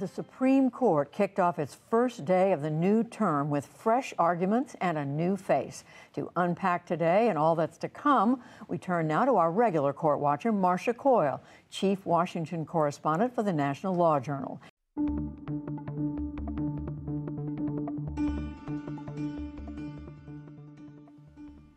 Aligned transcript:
The 0.00 0.08
Supreme 0.08 0.70
Court 0.70 1.12
kicked 1.12 1.38
off 1.38 1.58
its 1.58 1.76
first 1.90 2.24
day 2.24 2.52
of 2.52 2.62
the 2.62 2.70
new 2.70 3.04
term 3.04 3.50
with 3.50 3.66
fresh 3.66 4.14
arguments 4.18 4.74
and 4.80 4.96
a 4.96 5.04
new 5.04 5.36
face. 5.36 5.84
To 6.14 6.30
unpack 6.36 6.86
today 6.86 7.28
and 7.28 7.36
all 7.36 7.54
that's 7.54 7.76
to 7.76 7.88
come, 7.90 8.40
we 8.66 8.78
turn 8.78 9.06
now 9.06 9.26
to 9.26 9.36
our 9.36 9.52
regular 9.52 9.92
court 9.92 10.18
watcher, 10.18 10.52
Marcia 10.52 10.94
Coyle, 10.94 11.42
Chief 11.68 12.06
Washington 12.06 12.64
Correspondent 12.64 13.34
for 13.34 13.42
the 13.42 13.52
National 13.52 13.94
Law 13.94 14.18
Journal. 14.20 14.58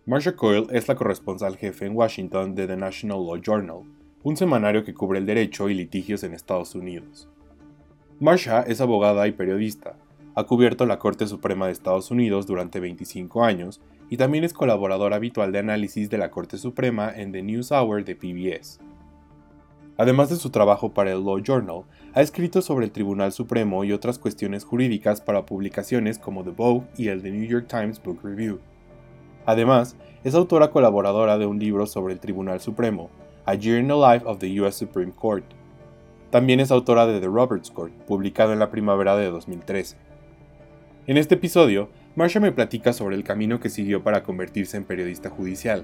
Marcia 0.06 0.32
Coyle 0.32 0.70
es 0.72 0.88
la 0.88 0.96
corresponsal 0.96 1.58
jefe 1.58 1.86
en 1.86 1.94
Washington 1.94 2.56
de 2.56 2.68
The 2.68 2.78
National 2.78 3.22
Law 3.22 3.38
Journal, 3.38 3.84
un 4.24 4.38
semanario 4.38 4.86
que 4.86 4.94
cubre 4.94 5.18
el 5.18 5.26
derecho 5.26 5.68
y 5.70 5.74
litigios 5.74 6.24
en 6.24 6.34
Estados 6.34 6.74
Unidos. 6.74 7.28
Marsha 8.20 8.62
es 8.62 8.80
abogada 8.80 9.28
y 9.28 9.32
periodista. 9.32 9.96
Ha 10.36 10.44
cubierto 10.46 10.86
la 10.86 11.00
Corte 11.00 11.28
Suprema 11.28 11.66
de 11.66 11.72
Estados 11.72 12.12
Unidos 12.12 12.46
durante 12.46 12.80
25 12.80 13.44
años 13.44 13.82
y 14.10 14.18
también 14.18 14.44
es 14.44 14.54
colaboradora 14.54 15.16
habitual 15.16 15.52
de 15.52 15.60
análisis 15.60 16.10
de 16.10 16.18
la 16.18 16.30
Corte 16.30 16.58
Suprema 16.58 17.12
en 17.14 17.32
The 17.32 17.42
News 17.42 17.72
Hour 17.72 18.06
de 18.06 18.16
PBS. 18.16 18.80
Además 19.98 20.30
de 20.30 20.36
su 20.36 20.50
trabajo 20.50 20.94
para 20.94 21.12
el 21.12 21.24
Law 21.24 21.40
Journal, 21.40 21.84
ha 22.14 22.22
escrito 22.22 22.62
sobre 22.62 22.86
el 22.86 22.92
Tribunal 22.92 23.32
Supremo 23.32 23.84
y 23.84 23.92
otras 23.92 24.20
cuestiones 24.20 24.64
jurídicas 24.64 25.22
para 25.22 25.46
publicaciones 25.46 26.20
como 26.20 26.44
The 26.44 26.52
Vogue 26.52 26.88
y 26.98 27.08
el 27.08 27.22
The 27.22 27.32
New 27.32 27.46
York 27.46 27.68
Times 27.68 28.02
Book 28.02 28.20
Review. 28.24 28.60
Además, 29.46 29.96
es 30.24 30.36
autora 30.36 30.70
colaboradora 30.70 31.38
de 31.38 31.46
un 31.46 31.60
libro 31.60 31.86
sobre 31.86 32.14
el 32.14 32.20
Tribunal 32.20 32.60
Supremo, 32.60 33.10
A 33.46 33.56
Year 33.56 33.80
in 33.80 33.88
the 33.88 33.96
Life 33.96 34.26
of 34.26 34.40
the 34.40 34.62
U.S. 34.62 34.78
Supreme 34.78 35.12
Court, 35.12 35.44
también 36.34 36.60
es 36.60 36.72
autora 36.72 37.06
de 37.06 37.20
The 37.20 37.28
Roberts 37.28 37.70
Court, 37.70 37.94
publicado 38.08 38.54
en 38.54 38.60
la 38.60 38.72
primavera 38.72 39.16
de 39.16 39.30
2013. 39.30 39.98
En 41.06 41.18
este 41.18 41.36
episodio, 41.36 41.90
Marsha 42.16 42.40
me 42.40 42.52
platica 42.52 42.92
sobre 42.92 43.16
el 43.16 43.24
camino 43.24 43.60
que 43.60 43.70
siguió 43.70 44.02
para 44.02 44.24
convertirse 44.24 44.76
en 44.76 44.84
periodista 44.84 45.30
judicial, 45.30 45.84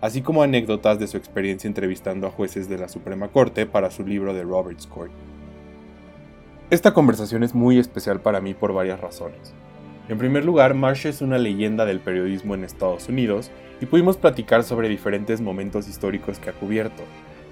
así 0.00 0.22
como 0.22 0.42
anécdotas 0.42 0.98
de 0.98 1.06
su 1.06 1.18
experiencia 1.18 1.68
entrevistando 1.68 2.26
a 2.26 2.30
jueces 2.30 2.66
de 2.66 2.78
la 2.78 2.88
Suprema 2.88 3.28
Corte 3.28 3.66
para 3.66 3.90
su 3.90 4.06
libro 4.06 4.32
The 4.32 4.44
Roberts 4.44 4.86
Court. 4.86 5.12
Esta 6.70 6.94
conversación 6.94 7.42
es 7.42 7.54
muy 7.54 7.78
especial 7.78 8.22
para 8.22 8.40
mí 8.40 8.54
por 8.54 8.72
varias 8.72 9.02
razones. 9.02 9.52
En 10.08 10.16
primer 10.16 10.46
lugar, 10.46 10.72
Marsha 10.72 11.10
es 11.10 11.20
una 11.20 11.36
leyenda 11.36 11.84
del 11.84 12.00
periodismo 12.00 12.54
en 12.54 12.64
Estados 12.64 13.10
Unidos 13.10 13.50
y 13.82 13.84
pudimos 13.84 14.16
platicar 14.16 14.64
sobre 14.64 14.88
diferentes 14.88 15.42
momentos 15.42 15.88
históricos 15.88 16.38
que 16.38 16.48
ha 16.48 16.54
cubierto, 16.54 17.02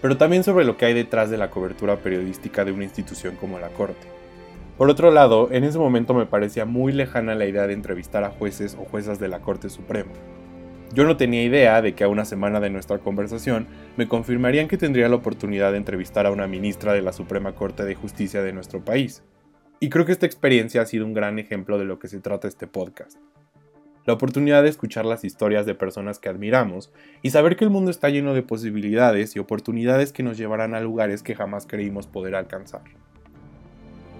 pero 0.00 0.16
también 0.16 0.44
sobre 0.44 0.64
lo 0.64 0.76
que 0.76 0.86
hay 0.86 0.94
detrás 0.94 1.30
de 1.30 1.38
la 1.38 1.50
cobertura 1.50 1.96
periodística 1.96 2.64
de 2.64 2.72
una 2.72 2.84
institución 2.84 3.36
como 3.36 3.58
la 3.58 3.68
Corte. 3.68 4.06
Por 4.76 4.90
otro 4.90 5.10
lado, 5.10 5.48
en 5.50 5.64
ese 5.64 5.78
momento 5.78 6.14
me 6.14 6.26
parecía 6.26 6.64
muy 6.64 6.92
lejana 6.92 7.34
la 7.34 7.46
idea 7.46 7.66
de 7.66 7.72
entrevistar 7.72 8.22
a 8.24 8.30
jueces 8.30 8.76
o 8.80 8.84
juezas 8.84 9.18
de 9.18 9.28
la 9.28 9.40
Corte 9.40 9.70
Suprema. 9.70 10.12
Yo 10.94 11.04
no 11.04 11.16
tenía 11.16 11.42
idea 11.42 11.82
de 11.82 11.94
que 11.94 12.04
a 12.04 12.08
una 12.08 12.24
semana 12.24 12.60
de 12.60 12.70
nuestra 12.70 12.98
conversación 12.98 13.66
me 13.96 14.08
confirmarían 14.08 14.68
que 14.68 14.78
tendría 14.78 15.08
la 15.08 15.16
oportunidad 15.16 15.72
de 15.72 15.78
entrevistar 15.78 16.26
a 16.26 16.30
una 16.30 16.46
ministra 16.46 16.92
de 16.92 17.02
la 17.02 17.12
Suprema 17.12 17.54
Corte 17.54 17.84
de 17.84 17.94
Justicia 17.94 18.42
de 18.42 18.52
nuestro 18.52 18.84
país. 18.84 19.22
Y 19.80 19.90
creo 19.90 20.06
que 20.06 20.12
esta 20.12 20.26
experiencia 20.26 20.80
ha 20.80 20.86
sido 20.86 21.04
un 21.04 21.12
gran 21.12 21.38
ejemplo 21.38 21.78
de 21.78 21.84
lo 21.84 21.98
que 21.98 22.08
se 22.08 22.20
trata 22.20 22.48
este 22.48 22.66
podcast 22.66 23.18
la 24.08 24.14
oportunidad 24.14 24.62
de 24.62 24.70
escuchar 24.70 25.04
las 25.04 25.22
historias 25.22 25.66
de 25.66 25.74
personas 25.74 26.18
que 26.18 26.30
admiramos 26.30 26.90
y 27.20 27.28
saber 27.28 27.56
que 27.56 27.64
el 27.64 27.70
mundo 27.70 27.90
está 27.90 28.08
lleno 28.08 28.32
de 28.32 28.42
posibilidades 28.42 29.36
y 29.36 29.38
oportunidades 29.38 30.14
que 30.14 30.22
nos 30.22 30.38
llevarán 30.38 30.74
a 30.74 30.80
lugares 30.80 31.22
que 31.22 31.34
jamás 31.34 31.66
creímos 31.66 32.06
poder 32.06 32.34
alcanzar. 32.34 32.80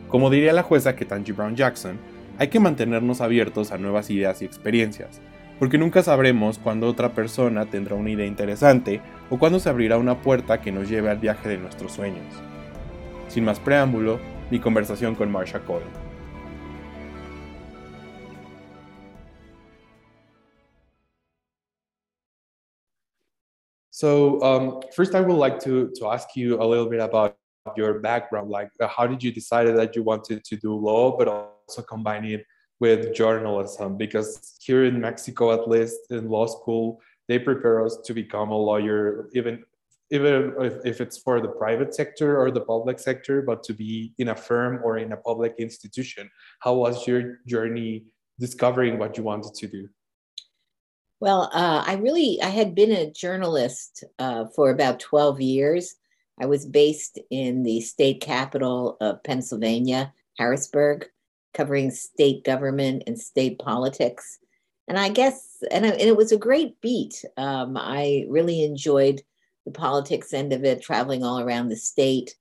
Como 0.09 0.29
diría 0.29 0.53
la 0.53 0.63
jueza 0.63 0.95
Ketanji 0.95 1.33
Brown 1.33 1.57
Jackson, 1.57 1.97
hay 2.37 2.49
que 2.49 2.61
mantenernos 2.61 3.23
abiertos 3.23 3.73
a 3.73 3.79
nuevas 3.79 4.11
ideas 4.11 4.43
y 4.43 4.45
experiencias, 4.45 5.23
porque 5.59 5.79
nunca 5.79 6.03
sabremos 6.03 6.59
cuándo 6.59 6.87
otra 6.87 7.15
persona 7.15 7.65
tendrá 7.65 7.95
una 7.95 8.11
idea 8.11 8.27
interesante 8.27 9.01
o 9.31 9.39
cuándo 9.39 9.59
se 9.59 9.71
abrirá 9.71 9.97
una 9.97 10.21
puerta 10.21 10.61
que 10.61 10.71
nos 10.71 10.91
lleve 10.91 11.09
al 11.09 11.17
viaje 11.17 11.49
de 11.49 11.57
nuestros 11.57 11.93
sueños. 11.93 12.27
Sin 13.29 13.47
más 13.47 13.59
preámbulo, 13.59 14.21
mi 14.51 14.61
conversación 14.61 15.15
con 15.15 15.33
Marsha 15.33 15.61
Cole. 15.61 16.08
So 23.99 24.41
um, 24.45 24.81
first, 24.95 25.17
I 25.17 25.21
would 25.21 25.41
like 25.47 25.59
to 25.67 25.91
to 25.97 26.07
ask 26.07 26.37
you 26.37 26.63
a 26.63 26.67
little 26.73 26.89
bit 26.89 27.01
about 27.01 27.35
your 27.77 27.99
background. 27.99 28.49
Like, 28.49 28.71
uh, 28.79 28.87
how 28.87 29.09
did 29.09 29.25
you 29.25 29.33
decide 29.33 29.67
that 29.67 29.97
you 29.97 30.05
wanted 30.05 30.45
to 30.45 30.55
do 30.57 30.71
law, 30.73 31.19
but 31.19 31.27
also 31.27 31.83
combine 31.83 32.25
it 32.25 32.47
with 32.79 33.13
journalism? 33.13 33.97
Because 33.97 34.55
here 34.63 34.85
in 34.85 35.01
Mexico, 35.01 35.51
at 35.51 35.69
least 35.69 35.99
in 36.11 36.31
law 36.31 36.47
school, 36.47 37.01
they 37.27 37.41
prepare 37.41 37.85
us 37.85 37.99
to 38.07 38.15
become 38.15 38.51
a 38.53 38.61
lawyer, 38.71 39.29
even 39.35 39.65
even 40.13 40.55
if, 40.61 40.75
if 40.85 41.01
it's 41.01 41.19
for 41.19 41.41
the 41.41 41.53
private 41.63 41.93
sector 41.93 42.39
or 42.41 42.53
the 42.53 42.67
public 42.75 43.01
sector, 43.01 43.43
but 43.43 43.65
to 43.65 43.73
be 43.75 44.15
in 44.23 44.29
a 44.29 44.37
firm 44.49 44.79
or 44.85 44.99
in 44.99 45.11
a 45.11 45.21
public 45.29 45.55
institution. 45.59 46.31
How 46.61 46.75
was 46.75 47.05
your 47.09 47.41
journey 47.49 48.05
discovering 48.39 48.97
what 49.01 49.17
you 49.17 49.25
wanted 49.25 49.55
to 49.55 49.67
do? 49.67 49.89
Well, 51.21 51.51
uh, 51.53 51.85
I 51.87 51.95
really 51.95 52.41
I 52.43 52.49
had 52.49 52.75
been 52.75 52.93
a 52.93 53.11
journalist 53.11 54.05
uh, 54.19 54.47
for 54.55 54.71
about 54.71 55.01
twelve 55.01 55.41
years. 55.41 55.97
I 56.41 56.47
was 56.47 56.65
based 56.65 57.19
in 57.31 57.65
the 57.65 57.81
state 57.81 58.21
capital 58.21 58.97
of 59.01 59.23
Pennsylvania, 59.25 60.13
Harrisburg, 60.39 61.07
covering 61.55 61.91
state 61.91 62.45
government 62.45 63.03
and 63.07 63.19
state 63.19 63.59
politics. 63.59 64.39
And 64.87 64.99
I 64.99 65.09
guess, 65.09 65.57
and, 65.71 65.85
and 65.85 66.01
it 66.01 66.17
was 66.17 66.31
a 66.33 66.39
great 66.39 66.81
beat. 66.81 67.25
Um, 67.37 67.77
I 67.77 68.25
really 68.29 68.63
enjoyed 68.63 69.21
the 69.67 69.73
politics 69.73 70.33
end 70.33 70.53
of 70.53 70.65
it, 70.65 70.81
traveling 70.81 71.25
all 71.25 71.41
around 71.41 71.69
the 71.69 71.77
state, 71.77 72.37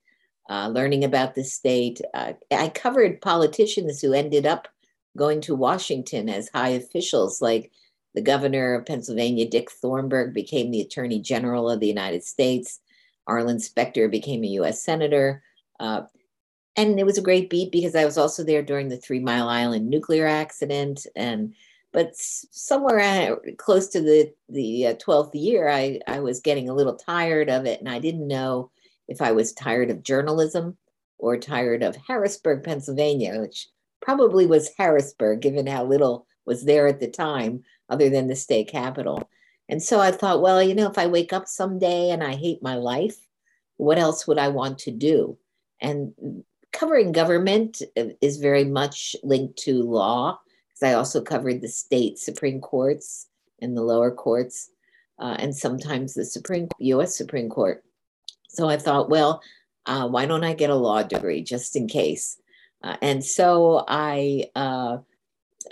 uh, 0.48 0.68
learning 0.68 1.04
about 1.04 1.34
the 1.34 1.44
state. 1.44 2.00
Uh, 2.14 2.34
I 2.52 2.68
covered 2.68 3.20
politicians 3.20 4.00
who 4.00 4.12
ended 4.12 4.46
up 4.46 4.68
going 5.16 5.40
to 5.42 5.54
Washington 5.56 6.28
as 6.28 6.48
high 6.54 6.70
officials, 6.70 7.42
like 7.42 7.72
the 8.14 8.22
governor 8.22 8.74
of 8.74 8.86
Pennsylvania, 8.86 9.48
Dick 9.48 9.70
Thornburgh, 9.70 10.34
became 10.34 10.70
the 10.70 10.80
attorney 10.80 11.20
general 11.20 11.70
of 11.70 11.80
the 11.80 11.86
United 11.86 12.24
States. 12.24 12.80
Arlen 13.26 13.60
Specter 13.60 14.08
became 14.08 14.42
a 14.42 14.48
US 14.58 14.82
senator. 14.82 15.42
Uh, 15.78 16.02
and 16.76 16.98
it 16.98 17.04
was 17.04 17.18
a 17.18 17.22
great 17.22 17.50
beat 17.50 17.72
because 17.72 17.94
I 17.94 18.04
was 18.04 18.16
also 18.16 18.44
there 18.44 18.62
during 18.62 18.88
the 18.88 18.96
Three 18.96 19.20
Mile 19.20 19.48
Island 19.48 19.90
nuclear 19.90 20.26
accident. 20.26 21.06
And 21.16 21.54
but 21.92 22.16
somewhere 22.16 23.38
close 23.56 23.88
to 23.88 24.00
the 24.00 24.32
the 24.48 24.88
uh, 24.88 24.94
twelfth 24.94 25.34
year, 25.34 25.68
I 25.68 26.00
I 26.06 26.20
was 26.20 26.40
getting 26.40 26.68
a 26.68 26.74
little 26.74 26.94
tired 26.94 27.50
of 27.50 27.66
it, 27.66 27.80
and 27.80 27.88
I 27.88 27.98
didn't 27.98 28.28
know 28.28 28.70
if 29.08 29.20
I 29.20 29.32
was 29.32 29.52
tired 29.52 29.90
of 29.90 30.02
journalism 30.02 30.76
or 31.18 31.36
tired 31.36 31.82
of 31.82 31.96
Harrisburg, 31.96 32.62
Pennsylvania, 32.62 33.40
which 33.40 33.68
probably 34.00 34.46
was 34.46 34.70
Harrisburg, 34.78 35.40
given 35.40 35.66
how 35.66 35.84
little 35.84 36.26
was 36.46 36.64
there 36.64 36.86
at 36.86 37.00
the 37.00 37.08
time 37.08 37.64
other 37.88 38.10
than 38.10 38.28
the 38.28 38.36
state 38.36 38.68
capital. 38.68 39.28
And 39.68 39.82
so 39.82 40.00
I 40.00 40.10
thought, 40.10 40.40
well, 40.40 40.62
you 40.62 40.74
know, 40.74 40.88
if 40.90 40.98
I 40.98 41.06
wake 41.06 41.32
up 41.32 41.46
someday 41.46 42.10
and 42.10 42.22
I 42.22 42.34
hate 42.34 42.62
my 42.62 42.76
life, 42.76 43.16
what 43.76 43.98
else 43.98 44.26
would 44.26 44.38
I 44.38 44.48
want 44.48 44.78
to 44.80 44.90
do? 44.90 45.36
And 45.80 46.44
covering 46.72 47.12
government 47.12 47.82
is 47.96 48.38
very 48.38 48.64
much 48.64 49.14
linked 49.22 49.58
to 49.60 49.82
law, 49.82 50.40
because 50.68 50.82
I 50.82 50.94
also 50.94 51.20
covered 51.20 51.60
the 51.60 51.68
state 51.68 52.18
Supreme 52.18 52.60
Courts 52.60 53.26
and 53.60 53.76
the 53.76 53.82
lower 53.82 54.10
courts, 54.10 54.70
uh, 55.18 55.36
and 55.38 55.54
sometimes 55.54 56.14
the 56.14 56.24
Supreme 56.24 56.68
U.S. 56.78 57.16
Supreme 57.16 57.48
Court. 57.48 57.84
So 58.48 58.68
I 58.68 58.76
thought, 58.76 59.10
well, 59.10 59.42
uh, 59.86 60.08
why 60.08 60.26
don't 60.26 60.44
I 60.44 60.54
get 60.54 60.70
a 60.70 60.74
law 60.74 61.02
degree 61.02 61.42
just 61.42 61.76
in 61.76 61.88
case? 61.88 62.40
Uh, 62.82 62.96
and 63.02 63.24
so 63.24 63.84
I 63.88 64.50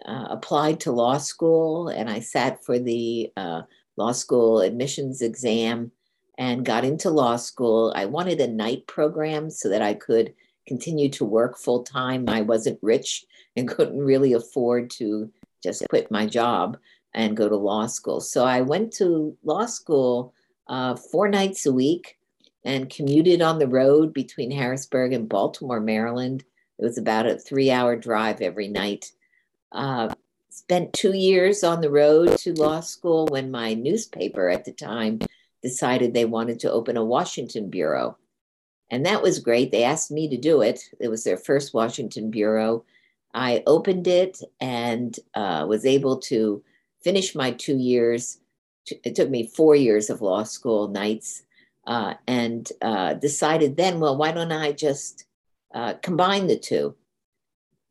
uh, 0.04 0.26
applied 0.30 0.80
to 0.80 0.92
law 0.92 1.18
school 1.18 1.88
and 1.88 2.10
I 2.10 2.20
sat 2.20 2.64
for 2.64 2.78
the 2.78 3.32
uh, 3.36 3.62
law 3.96 4.12
school 4.12 4.60
admissions 4.60 5.22
exam 5.22 5.90
and 6.38 6.64
got 6.64 6.84
into 6.84 7.10
law 7.10 7.36
school. 7.36 7.92
I 7.96 8.06
wanted 8.06 8.40
a 8.40 8.48
night 8.48 8.86
program 8.86 9.50
so 9.50 9.68
that 9.68 9.82
I 9.82 9.94
could 9.94 10.34
continue 10.66 11.08
to 11.10 11.24
work 11.24 11.56
full 11.56 11.82
time. 11.82 12.28
I 12.28 12.42
wasn't 12.42 12.78
rich 12.82 13.24
and 13.56 13.68
couldn't 13.76 13.98
really 13.98 14.32
afford 14.32 14.90
to 14.90 15.30
just 15.62 15.88
quit 15.88 16.10
my 16.10 16.26
job 16.26 16.76
and 17.14 17.36
go 17.36 17.48
to 17.48 17.56
law 17.56 17.86
school. 17.86 18.20
So 18.20 18.44
I 18.44 18.60
went 18.60 18.92
to 18.94 19.36
law 19.42 19.66
school 19.66 20.34
uh, 20.68 20.96
four 20.96 21.28
nights 21.28 21.64
a 21.66 21.72
week 21.72 22.18
and 22.64 22.90
commuted 22.90 23.40
on 23.40 23.58
the 23.58 23.68
road 23.68 24.12
between 24.12 24.50
Harrisburg 24.50 25.12
and 25.12 25.28
Baltimore, 25.28 25.80
Maryland. 25.80 26.44
It 26.78 26.84
was 26.84 26.98
about 26.98 27.26
a 27.26 27.38
three 27.38 27.70
hour 27.70 27.96
drive 27.96 28.42
every 28.42 28.68
night. 28.68 29.12
Uh, 29.72 30.14
spent 30.50 30.92
two 30.92 31.12
years 31.14 31.62
on 31.62 31.80
the 31.80 31.90
road 31.90 32.38
to 32.38 32.54
law 32.54 32.80
school 32.80 33.26
when 33.26 33.50
my 33.50 33.74
newspaper 33.74 34.48
at 34.48 34.64
the 34.64 34.72
time 34.72 35.18
decided 35.62 36.14
they 36.14 36.24
wanted 36.24 36.58
to 36.60 36.72
open 36.72 36.96
a 36.96 37.04
Washington 37.04 37.68
bureau. 37.68 38.16
And 38.90 39.04
that 39.04 39.22
was 39.22 39.40
great. 39.40 39.70
They 39.70 39.84
asked 39.84 40.10
me 40.10 40.28
to 40.28 40.36
do 40.36 40.62
it. 40.62 40.80
It 41.00 41.08
was 41.08 41.24
their 41.24 41.36
first 41.36 41.74
Washington 41.74 42.30
bureau. 42.30 42.84
I 43.34 43.62
opened 43.66 44.06
it 44.06 44.40
and 44.60 45.14
uh, 45.34 45.66
was 45.68 45.84
able 45.84 46.18
to 46.20 46.62
finish 47.02 47.34
my 47.34 47.50
two 47.50 47.76
years. 47.76 48.38
It 49.04 49.14
took 49.14 49.28
me 49.28 49.48
four 49.48 49.74
years 49.76 50.08
of 50.08 50.22
law 50.22 50.44
school 50.44 50.88
nights 50.88 51.42
uh, 51.86 52.14
and 52.26 52.70
uh, 52.80 53.14
decided 53.14 53.76
then, 53.76 54.00
well, 54.00 54.16
why 54.16 54.32
don't 54.32 54.52
I 54.52 54.72
just 54.72 55.26
uh, 55.74 55.94
combine 55.94 56.46
the 56.46 56.58
two? 56.58 56.94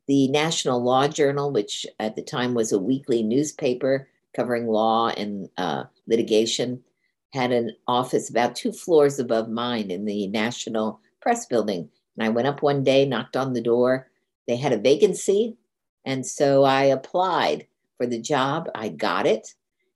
The 0.07 0.27
National 0.27 0.83
Law 0.83 1.07
Journal, 1.07 1.51
which 1.51 1.85
at 1.99 2.15
the 2.15 2.21
time 2.21 2.53
was 2.53 2.71
a 2.71 2.79
weekly 2.79 3.23
newspaper 3.23 4.07
covering 4.35 4.67
law 4.67 5.09
and 5.09 5.49
uh, 5.57 5.85
litigation, 6.07 6.83
had 7.33 7.51
an 7.51 7.71
office 7.87 8.29
about 8.29 8.55
two 8.55 8.71
floors 8.71 9.19
above 9.19 9.49
mine 9.49 9.91
in 9.91 10.05
the 10.05 10.27
National 10.27 10.99
Press 11.21 11.45
Building. 11.45 11.89
And 12.17 12.25
I 12.25 12.29
went 12.29 12.47
up 12.47 12.61
one 12.61 12.83
day, 12.83 13.05
knocked 13.05 13.35
on 13.35 13.53
the 13.53 13.61
door. 13.61 14.09
They 14.47 14.55
had 14.55 14.73
a 14.73 14.77
vacancy. 14.77 15.57
And 16.05 16.25
so 16.25 16.63
I 16.63 16.83
applied 16.83 17.67
for 17.97 18.05
the 18.05 18.21
job. 18.21 18.69
I 18.75 18.89
got 18.89 19.25
it. 19.25 19.55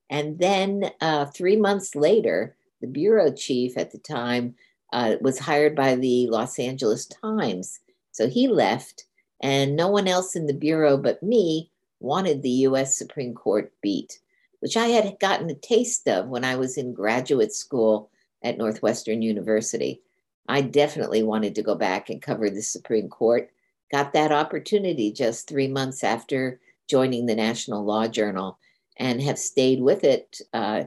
And 0.10 0.40
then 0.40 0.92
uh, 1.02 1.26
three 1.26 1.56
months 1.56 1.96
later, 1.96 2.56
the 2.82 2.88
bureau 2.88 3.32
chief 3.32 3.78
at 3.78 3.92
the 3.92 4.00
time 4.00 4.56
uh, 4.92 5.16
was 5.22 5.40
hired 5.40 5.76
by 5.76 5.96
the 5.96 6.28
Los 6.28 6.58
Angeles 6.58 7.06
Times. 7.06 7.80
So 8.12 8.28
he 8.28 8.48
left, 8.48 9.06
and 9.42 9.76
no 9.76 9.88
one 9.88 10.08
else 10.08 10.36
in 10.36 10.46
the 10.46 10.54
bureau 10.54 10.98
but 10.98 11.24
me 11.24 11.72
wanted 12.00 12.42
the 12.42 12.50
US 12.50 12.98
Supreme 12.98 13.34
Court 13.34 13.72
beat 13.82 14.20
which 14.60 14.76
I 14.76 14.88
had 14.88 15.20
gotten 15.20 15.50
a 15.50 15.56
taste 15.56 16.08
of 16.08 16.28
when 16.28 16.44
I 16.44 16.56
was 16.56 16.78
in 16.78 16.94
graduate 16.94 17.54
school 17.54 18.10
at 18.44 18.58
Northwestern 18.58 19.22
University. 19.22 20.02
I 20.48 20.62
definitely 20.62 21.24
wanted 21.24 21.56
to 21.56 21.64
go 21.64 21.76
back 21.76 22.10
and 22.10 22.22
cover 22.22 22.50
the 22.50 22.62
Supreme 22.62 23.10
Court. 23.10 23.50
Got 23.92 24.14
that 24.14 24.32
opportunity 24.32 25.12
just 25.12 25.48
three 25.48 25.68
months 25.68 26.04
after 26.04 26.60
joining 26.88 27.26
the 27.26 27.36
National 27.36 27.84
Law 27.84 28.08
Journal 28.08 28.58
and 28.98 29.22
have 29.22 29.40
stayed 29.40 29.82
with 29.82 30.04
it. 30.04 30.42
Uh, 30.54 30.84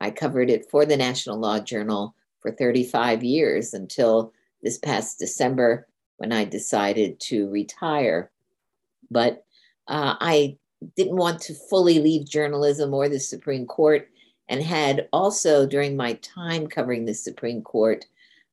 I 0.00 0.10
covered 0.10 0.50
it 0.50 0.70
for 0.70 0.84
the 0.84 0.96
National 0.96 1.38
Law 1.38 1.60
Journal 1.60 2.14
for 2.40 2.50
35 2.50 3.24
years 3.24 3.72
until 3.72 4.32
this 4.62 4.78
past 4.78 5.18
December 5.18 5.86
when 6.16 6.32
I 6.32 6.44
decided 6.44 7.20
to 7.20 7.48
retire. 7.50 8.30
But 9.10 9.44
uh, 9.88 10.16
I 10.20 10.56
didn't 10.96 11.16
want 11.16 11.40
to 11.42 11.54
fully 11.54 11.98
leave 11.98 12.28
journalism 12.28 12.92
or 12.92 13.08
the 13.08 13.20
Supreme 13.20 13.66
Court, 13.66 14.08
and 14.48 14.62
had 14.62 15.08
also, 15.12 15.66
during 15.66 15.96
my 15.96 16.14
time 16.14 16.66
covering 16.66 17.04
the 17.04 17.14
Supreme 17.14 17.62
Court, 17.62 18.04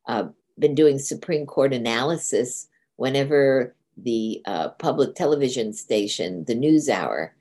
uh, 0.07 0.29
been 0.59 0.75
doing 0.75 0.99
Supreme 0.99 1.45
Court 1.45 1.73
analysis 1.73 2.67
whenever 2.95 3.75
the 3.97 4.41
uh, 4.45 4.69
public 4.69 5.15
television 5.15 5.73
station, 5.73 6.45
the 6.45 6.55
NewsHour, 6.55 7.31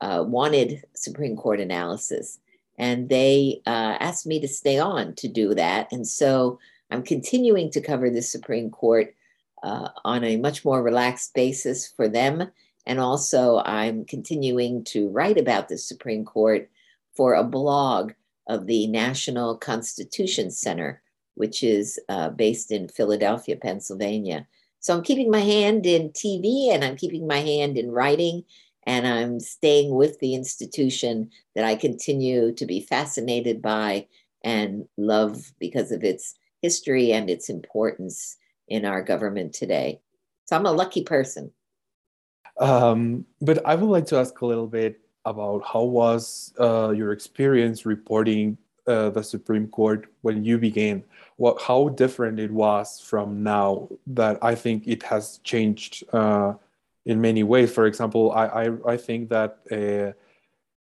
uh, 0.00 0.24
wanted 0.26 0.82
Supreme 0.94 1.36
Court 1.36 1.60
analysis. 1.60 2.38
And 2.78 3.08
they 3.08 3.60
uh, 3.66 3.96
asked 4.00 4.26
me 4.26 4.40
to 4.40 4.48
stay 4.48 4.78
on 4.78 5.14
to 5.16 5.28
do 5.28 5.54
that. 5.54 5.90
And 5.92 6.06
so 6.06 6.58
I'm 6.90 7.02
continuing 7.02 7.70
to 7.72 7.80
cover 7.80 8.08
the 8.08 8.22
Supreme 8.22 8.70
Court 8.70 9.14
uh, 9.62 9.88
on 10.04 10.24
a 10.24 10.36
much 10.36 10.64
more 10.64 10.82
relaxed 10.82 11.34
basis 11.34 11.86
for 11.86 12.08
them 12.08 12.50
and 12.88 12.98
also, 12.98 13.60
I'm 13.66 14.06
continuing 14.06 14.82
to 14.84 15.10
write 15.10 15.38
about 15.38 15.68
the 15.68 15.76
Supreme 15.76 16.24
Court 16.24 16.70
for 17.14 17.34
a 17.34 17.44
blog 17.44 18.12
of 18.48 18.66
the 18.66 18.86
National 18.86 19.58
Constitution 19.58 20.50
Center, 20.50 21.02
which 21.34 21.62
is 21.62 22.00
uh, 22.08 22.30
based 22.30 22.72
in 22.72 22.88
Philadelphia, 22.88 23.56
Pennsylvania. 23.56 24.46
So 24.80 24.96
I'm 24.96 25.02
keeping 25.02 25.30
my 25.30 25.40
hand 25.40 25.84
in 25.84 26.08
TV 26.12 26.72
and 26.72 26.82
I'm 26.82 26.96
keeping 26.96 27.26
my 27.26 27.40
hand 27.40 27.76
in 27.76 27.90
writing, 27.90 28.44
and 28.86 29.06
I'm 29.06 29.38
staying 29.38 29.94
with 29.94 30.18
the 30.20 30.34
institution 30.34 31.30
that 31.54 31.66
I 31.66 31.76
continue 31.76 32.54
to 32.54 32.64
be 32.64 32.80
fascinated 32.80 33.60
by 33.60 34.06
and 34.42 34.88
love 34.96 35.52
because 35.58 35.92
of 35.92 36.04
its 36.04 36.36
history 36.62 37.12
and 37.12 37.28
its 37.28 37.50
importance 37.50 38.38
in 38.68 38.84
our 38.84 39.02
government 39.02 39.52
today. 39.52 40.00
So 40.46 40.56
I'm 40.56 40.66
a 40.66 40.72
lucky 40.72 41.02
person. 41.02 41.52
Um, 42.60 43.24
but 43.40 43.64
I 43.66 43.74
would 43.74 43.90
like 43.90 44.06
to 44.06 44.16
ask 44.16 44.40
a 44.40 44.46
little 44.46 44.66
bit 44.66 45.00
about 45.24 45.62
how 45.64 45.82
was 45.84 46.52
uh, 46.58 46.90
your 46.90 47.12
experience 47.12 47.86
reporting 47.86 48.56
uh, 48.88 49.10
the 49.10 49.22
Supreme 49.22 49.68
Court 49.68 50.06
when 50.22 50.44
you 50.44 50.58
began? 50.58 51.04
What, 51.36 51.60
how 51.60 51.90
different 51.90 52.40
it 52.40 52.50
was 52.50 53.00
from 53.00 53.42
now 53.42 53.88
that 54.06 54.38
I 54.42 54.54
think 54.54 54.88
it 54.88 55.02
has 55.02 55.38
changed 55.44 56.04
uh, 56.12 56.54
in 57.04 57.20
many 57.20 57.42
ways. 57.42 57.70
For 57.70 57.86
example, 57.86 58.32
I, 58.32 58.46
I, 58.46 58.92
I 58.92 58.96
think 58.96 59.28
that 59.28 59.58
uh, 59.70 60.12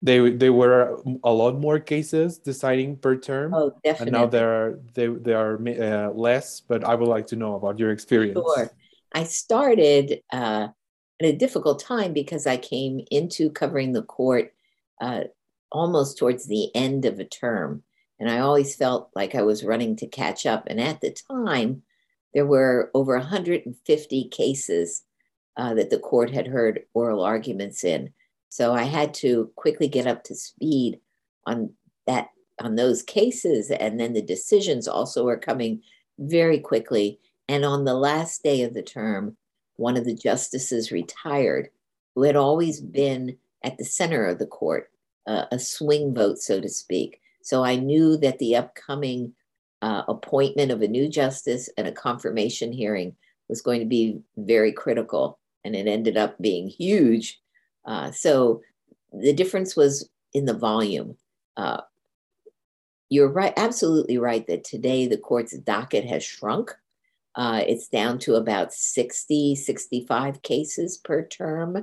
they 0.05 0.31
they 0.31 0.51
were 0.51 1.01
a 1.25 1.33
lot 1.33 1.59
more 1.59 1.81
cases 1.81 2.39
deciding 2.39 2.99
per 2.99 3.17
term. 3.17 3.55
Oh, 3.55 3.73
definitely. 3.83 4.07
And 4.07 4.13
now 4.13 4.27
there 4.27 4.51
are 4.53 4.81
they, 4.93 5.07
they 5.07 5.33
are 5.33 5.57
uh, 5.57 6.11
less. 6.13 6.61
But 6.61 6.85
I 6.85 6.95
would 6.95 7.09
like 7.09 7.27
to 7.29 7.37
know 7.37 7.55
about 7.55 7.79
your 7.79 7.91
experience. 7.91 8.39
Sure. 8.39 8.71
I 9.15 9.25
started 9.25 10.21
uh, 10.31 10.69
at 11.21 11.27
a 11.27 11.33
difficult 11.33 11.81
time 11.81 12.13
because 12.13 12.47
I 12.47 12.59
came 12.59 13.01
into 13.11 13.49
covering 13.49 13.93
the 13.93 14.03
court 14.03 14.53
uh, 15.01 15.25
almost 15.73 16.19
towards 16.19 16.47
the 16.47 16.75
end 16.75 17.07
of 17.07 17.19
a 17.19 17.25
term. 17.25 17.83
And 18.21 18.31
I 18.31 18.41
always 18.41 18.77
felt 18.77 19.11
like 19.17 19.35
I 19.35 19.43
was 19.43 19.65
running 19.65 19.97
to 19.97 20.07
catch 20.07 20.45
up. 20.45 20.65
And 20.67 20.81
at 20.81 21.01
the 21.01 21.17
time, 21.31 21.83
there 22.35 22.47
were 22.47 22.91
over 22.93 23.17
150 23.17 24.29
cases 24.29 25.03
uh, 25.57 25.75
that 25.75 25.89
the 25.89 25.99
court 25.99 26.31
had 26.31 26.47
heard 26.47 26.83
oral 26.93 27.23
arguments 27.23 27.85
in. 27.85 28.13
So 28.55 28.73
I 28.73 28.85
had 28.85 29.13
to 29.15 29.51
quickly 29.57 29.89
get 29.89 30.07
up 30.07 30.23
to 30.25 30.35
speed 30.35 31.01
on 31.45 31.71
that 32.07 32.29
on 32.61 32.77
those 32.77 33.03
cases 33.03 33.73
and 33.73 33.99
then 33.99 34.13
the 34.13 34.23
decisions 34.23 34.87
also 34.87 35.25
were 35.25 35.37
coming 35.37 35.83
very 36.21 36.61
quickly 36.61 37.19
and 37.49 37.65
on 37.65 37.85
the 37.85 37.95
last 37.95 38.45
day 38.45 38.63
of 38.63 38.73
the 38.73 38.83
term 38.83 39.37
one 39.77 39.97
of 39.97 40.05
the 40.05 40.15
justices 40.15 40.93
retired, 40.93 41.71
who 42.15 42.23
had 42.23 42.37
always 42.37 42.81
been 42.81 43.37
at 43.63 43.77
the 43.77 43.85
center 43.85 44.25
of 44.25 44.39
the 44.39 44.47
court, 44.47 44.91
uh, 45.27 45.47
a 45.51 45.59
swing 45.59 46.15
vote, 46.15 46.39
so 46.39 46.61
to 46.61 46.69
speak. 46.69 47.21
So 47.43 47.65
I 47.65 47.77
knew 47.77 48.17
that 48.19 48.39
the 48.39 48.55
upcoming 48.57 49.35
uh, 49.83 50.03
appointment 50.07 50.71
of 50.71 50.83
a 50.83 50.89
new 50.89 51.09
justice 51.09 51.69
and 51.77 51.89
a 51.89 51.93
confirmation 51.93 52.73
hearing 52.73 53.17
was 53.49 53.61
going 53.61 53.81
to 53.81 53.87
be 53.87 54.21
very 54.37 54.73
critical, 54.73 55.39
and 55.65 55.75
it 55.75 55.89
ended 55.89 56.17
up 56.17 56.41
being 56.41 56.69
huge. 56.69 57.41
Uh, 57.85 58.11
so 58.11 58.63
the 59.13 59.33
difference 59.33 59.77
was 59.77 60.09
in 60.33 60.45
the 60.45 60.57
volume. 60.57 61.17
Uh, 61.57 61.81
you're 63.09 63.29
right, 63.29 63.53
absolutely 63.57 64.19
right 64.19 64.47
that 64.47 64.65
today 64.65 65.07
the 65.07 65.19
court's 65.19 65.57
docket 65.59 66.05
has 66.05 66.25
shrunk. 66.25 66.75
Uh, 67.37 67.63
it's 67.67 67.89
down 67.89 68.19
to 68.19 68.35
about 68.35 68.73
60, 68.73 69.55
65 69.57 70.43
cases 70.43 70.99
per 70.99 71.27
term. 71.27 71.77
Uh, 71.77 71.81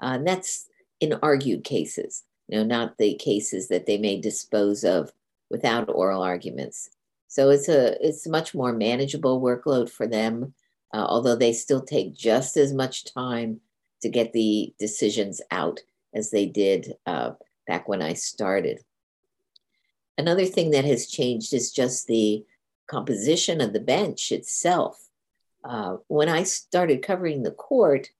and 0.00 0.26
that's 0.26 0.68
in 1.00 1.14
argued 1.22 1.64
cases, 1.64 2.24
you 2.48 2.56
know, 2.56 2.64
not 2.64 2.96
the 2.98 3.14
cases 3.16 3.68
that 3.68 3.86
they 3.86 3.98
may 3.98 4.20
dispose 4.20 4.84
of 4.84 5.12
without 5.50 5.88
oral 5.88 6.22
arguments. 6.22 6.90
So 7.26 7.50
it's 7.50 7.68
a 7.68 7.96
it's 8.06 8.26
much 8.26 8.54
more 8.54 8.72
manageable 8.72 9.40
workload 9.40 9.90
for 9.90 10.06
them, 10.06 10.54
uh, 10.92 11.06
although 11.08 11.36
they 11.36 11.52
still 11.52 11.80
take 11.80 12.14
just 12.14 12.56
as 12.56 12.72
much 12.72 13.12
time 13.12 13.60
to 14.02 14.08
get 14.08 14.32
the 14.32 14.74
decisions 14.78 15.40
out 15.50 15.80
as 16.14 16.30
they 16.30 16.46
did 16.46 16.94
uh, 17.06 17.32
back 17.66 17.88
when 17.88 18.02
I 18.02 18.12
started. 18.12 18.82
Another 20.18 20.44
thing 20.44 20.72
that 20.72 20.84
has 20.84 21.06
changed 21.06 21.54
is 21.54 21.72
just 21.72 22.06
the 22.06 22.44
composition 22.86 23.60
of 23.60 23.72
the 23.72 23.80
bench 23.80 24.30
itself. 24.30 25.08
Uh, 25.64 25.96
when 26.08 26.28
I 26.28 26.42
started 26.42 27.02
covering 27.02 27.42
the 27.42 27.52
court, 27.52 28.10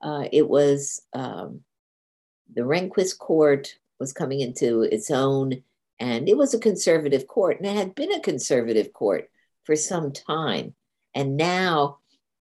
uh, 0.00 0.24
it 0.32 0.48
was 0.48 1.02
um, 1.12 1.60
the 2.54 2.62
Rehnquist 2.62 3.18
court 3.18 3.76
was 3.98 4.12
coming 4.12 4.40
into 4.40 4.82
its 4.82 5.10
own, 5.10 5.62
and 5.98 6.28
it 6.28 6.36
was 6.36 6.54
a 6.54 6.58
conservative 6.58 7.26
court, 7.26 7.58
and 7.58 7.66
it 7.66 7.76
had 7.76 7.94
been 7.94 8.12
a 8.12 8.20
conservative 8.20 8.92
court 8.92 9.30
for 9.64 9.76
some 9.76 10.12
time. 10.12 10.74
And 11.14 11.36
now 11.36 11.98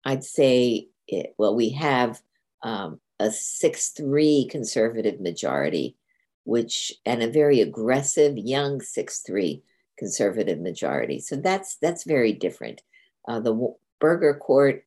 I'd 0.05 0.25
say, 0.25 0.89
it, 1.07 1.35
well, 1.39 1.55
we 1.55 1.71
have 1.71 2.21
um, 2.63 3.01
a 3.19 3.31
6 3.31 3.89
3 3.91 4.49
conservative 4.51 5.21
majority, 5.21 5.97
which, 6.45 6.93
and 7.05 7.23
a 7.23 7.31
very 7.31 7.61
aggressive 7.61 8.37
young 8.37 8.81
6 8.81 9.21
3 9.21 9.63
conservative 9.99 10.61
majority. 10.61 11.21
So 11.21 11.37
that's 11.37 11.77
that's 11.77 12.05
very 12.05 12.33
different. 12.33 12.83
Uh, 13.27 13.41
the 13.41 13.75
Burger 14.01 14.35
Court, 14.35 14.85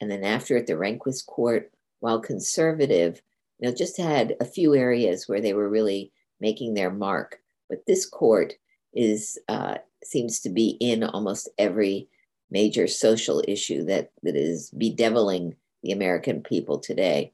and 0.00 0.10
then 0.10 0.24
after 0.24 0.56
it, 0.56 0.66
the 0.66 0.72
Rehnquist 0.72 1.26
Court, 1.26 1.70
while 2.00 2.20
conservative, 2.20 3.20
you 3.58 3.68
know, 3.68 3.74
just 3.74 3.98
had 3.98 4.36
a 4.40 4.44
few 4.44 4.74
areas 4.74 5.28
where 5.28 5.40
they 5.40 5.52
were 5.52 5.68
really 5.68 6.12
making 6.40 6.74
their 6.74 6.90
mark. 6.90 7.40
But 7.68 7.84
this 7.86 8.06
court 8.06 8.54
is 8.94 9.38
uh, 9.48 9.76
seems 10.02 10.40
to 10.40 10.48
be 10.48 10.76
in 10.80 11.04
almost 11.04 11.48
every 11.58 12.08
major 12.50 12.86
social 12.86 13.42
issue 13.46 13.84
that, 13.84 14.10
that 14.22 14.36
is 14.36 14.70
bedeviling 14.70 15.54
the 15.82 15.92
American 15.92 16.42
people 16.42 16.78
today. 16.78 17.32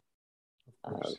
Uh, 0.85 1.11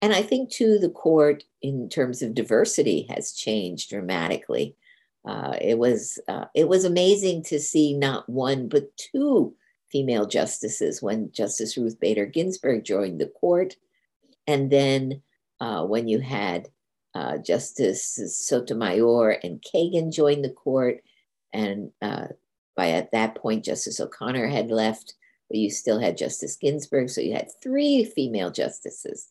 and 0.00 0.12
I 0.12 0.22
think, 0.22 0.50
too, 0.50 0.78
the 0.78 0.90
court, 0.90 1.44
in 1.60 1.88
terms 1.88 2.22
of 2.22 2.34
diversity, 2.34 3.06
has 3.10 3.32
changed 3.32 3.90
dramatically. 3.90 4.76
Uh, 5.24 5.56
it 5.60 5.78
was 5.78 6.18
uh, 6.28 6.44
it 6.54 6.68
was 6.68 6.84
amazing 6.84 7.42
to 7.42 7.58
see 7.58 7.92
not 7.92 8.28
one 8.28 8.68
but 8.68 8.96
two 8.96 9.54
female 9.90 10.26
justices 10.26 11.02
when 11.02 11.32
Justice 11.32 11.76
Ruth 11.76 11.98
Bader 11.98 12.26
Ginsburg 12.26 12.84
joined 12.84 13.20
the 13.20 13.26
court, 13.26 13.74
and 14.46 14.70
then 14.70 15.22
uh, 15.60 15.84
when 15.84 16.06
you 16.06 16.20
had 16.20 16.68
uh, 17.14 17.38
Justice 17.38 18.18
Sotomayor 18.38 19.30
and 19.42 19.62
Kagan 19.62 20.12
join 20.12 20.42
the 20.42 20.50
court, 20.50 20.98
and 21.52 21.90
uh, 22.00 22.28
by 22.76 22.90
at 22.90 23.10
that 23.12 23.34
point 23.34 23.64
Justice 23.64 23.98
O'Connor 23.98 24.46
had 24.46 24.70
left, 24.70 25.14
but 25.48 25.58
you 25.58 25.70
still 25.70 25.98
had 25.98 26.16
Justice 26.16 26.56
Ginsburg, 26.56 27.10
so 27.10 27.20
you 27.20 27.32
had 27.32 27.48
three 27.62 28.04
female 28.04 28.50
justices, 28.50 29.30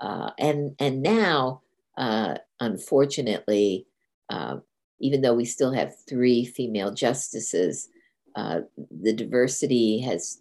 uh, 0.00 0.30
and 0.38 0.74
and 0.78 1.02
now, 1.02 1.62
uh, 1.96 2.36
unfortunately, 2.60 3.86
uh, 4.30 4.56
even 5.00 5.22
though 5.22 5.34
we 5.34 5.44
still 5.44 5.72
have 5.72 5.94
three 6.08 6.44
female 6.44 6.92
justices, 6.92 7.88
uh, 8.36 8.60
the 8.90 9.12
diversity 9.12 10.00
has 10.00 10.40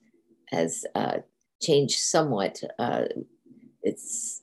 has 0.52 0.86
changed 1.62 2.00
somewhat. 2.00 2.62
it's 3.82 4.42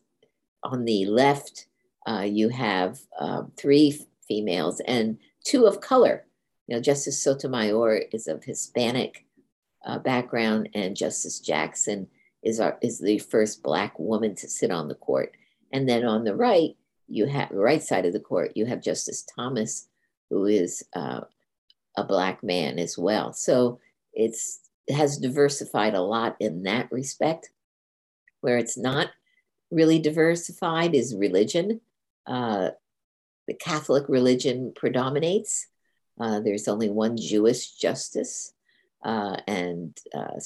on 0.63 0.85
the 0.85 1.07
left 1.07 1.67
uh, 2.07 2.23
you 2.23 2.49
have 2.49 3.01
um, 3.19 3.53
three 3.57 4.07
females 4.27 4.81
and 4.87 5.19
two 5.45 5.67
of 5.67 5.81
color. 5.81 6.25
You 6.67 6.77
know, 6.77 6.83
Justice 6.83 7.23
Sotomayor 7.23 8.03
is 8.13 8.27
of 8.27 8.45
Hispanic 8.45 9.27
uh, 9.85 9.99
background, 9.99 10.69
and 10.75 10.97
Justice 10.97 11.41
Jackson 11.41 12.09
is 12.43 12.61
our, 12.61 12.79
is 12.83 12.99
the 12.99 13.19
first 13.19 13.63
Black 13.63 13.99
woman 13.99 14.35
to 14.37 14.49
sit 14.49 14.71
on 14.71 14.89
the 14.89 14.95
court. 14.95 15.35
And 15.73 15.89
then 15.89 16.05
on 16.05 16.25
the 16.25 16.35
right, 16.35 16.77
you 17.09 17.27
have 17.27 17.51
the 17.51 17.57
right 17.57 17.83
side 17.83 18.07
of 18.07 18.13
the 18.13 18.21
court, 18.21 18.53
you 18.55 18.67
have 18.67 18.83
Justice 18.83 19.25
Thomas, 19.35 19.89
who 20.31 20.47
is 20.47 20.85
uh, 20.95 21.23
a 21.97 22.05
Black 22.05 22.43
man 22.43 22.79
as 22.79 22.97
well. 22.97 23.33
So 23.33 23.81
it's 24.13 24.61
it 24.87 24.95
has 24.95 25.19
diversified 25.19 25.95
a 25.95 26.01
lot 26.01 26.37
in 26.41 26.65
that 26.65 26.91
respect. 26.91 27.51
Where 28.41 28.59
it's 28.59 28.79
not 28.79 29.09
really 29.71 29.99
diversified 29.99 30.95
is 30.95 31.15
religion. 31.15 31.81
Uh, 32.27 32.71
the 33.47 33.55
Catholic 33.55 34.09
religion 34.09 34.73
predominates. 34.75 35.67
Uh, 36.19 36.41
there's 36.41 36.69
only 36.69 36.89
one 36.89 37.17
Jewish 37.17 37.73
justice, 37.73 38.53
uh, 39.04 39.37
and 39.47 39.97
uh, 40.14 40.38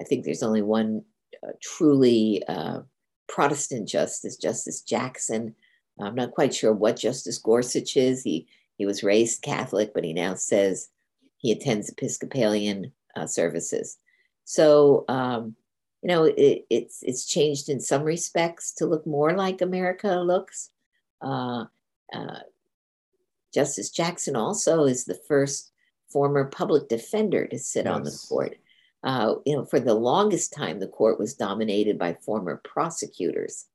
I 0.00 0.04
think 0.04 0.24
there's 0.24 0.42
only 0.42 0.62
one 0.62 1.04
uh, 1.46 1.52
truly 1.60 2.42
uh, 2.48 2.80
Protestant 3.28 3.88
justice, 3.88 4.36
Justice 4.36 4.80
Jackson. 4.82 5.54
I'm 6.00 6.14
not 6.14 6.32
quite 6.32 6.54
sure 6.54 6.72
what 6.72 6.96
Justice 6.96 7.38
Gorsuch 7.38 7.96
is. 7.96 8.22
He 8.22 8.46
he 8.76 8.86
was 8.86 9.02
raised 9.02 9.42
Catholic, 9.42 9.92
but 9.94 10.04
he 10.04 10.12
now 10.12 10.34
says 10.34 10.88
he 11.36 11.52
attends 11.52 11.90
Episcopalian 11.90 12.92
services. 13.26 13.98
So 14.44 15.04
um, 15.08 15.54
you 16.02 16.08
know, 16.08 16.24
it, 16.24 16.66
it's 16.68 17.02
it's 17.02 17.24
changed 17.24 17.68
in 17.68 17.80
some 17.80 18.02
respects 18.02 18.72
to 18.74 18.86
look 18.86 19.06
more 19.06 19.34
like 19.34 19.62
America 19.62 20.16
looks. 20.16 20.70
Uh, 21.20 21.66
uh, 22.12 22.40
Justice 23.54 23.90
Jackson 23.90 24.34
also 24.34 24.84
is 24.84 25.04
the 25.04 25.18
first 25.28 25.71
former 26.12 26.44
public 26.44 26.88
defender 26.88 27.46
to 27.46 27.58
sit 27.58 27.86
yes. 27.86 27.94
on 27.94 28.02
the 28.04 28.18
court. 28.28 28.56
Uh, 29.04 29.34
you 29.44 29.56
know, 29.56 29.64
for 29.64 29.80
the 29.80 29.94
longest 29.94 30.52
time, 30.52 30.78
the 30.78 30.86
court 30.86 31.18
was 31.18 31.34
dominated 31.34 31.98
by 31.98 32.14
former 32.14 32.60
prosecutors. 32.64 33.66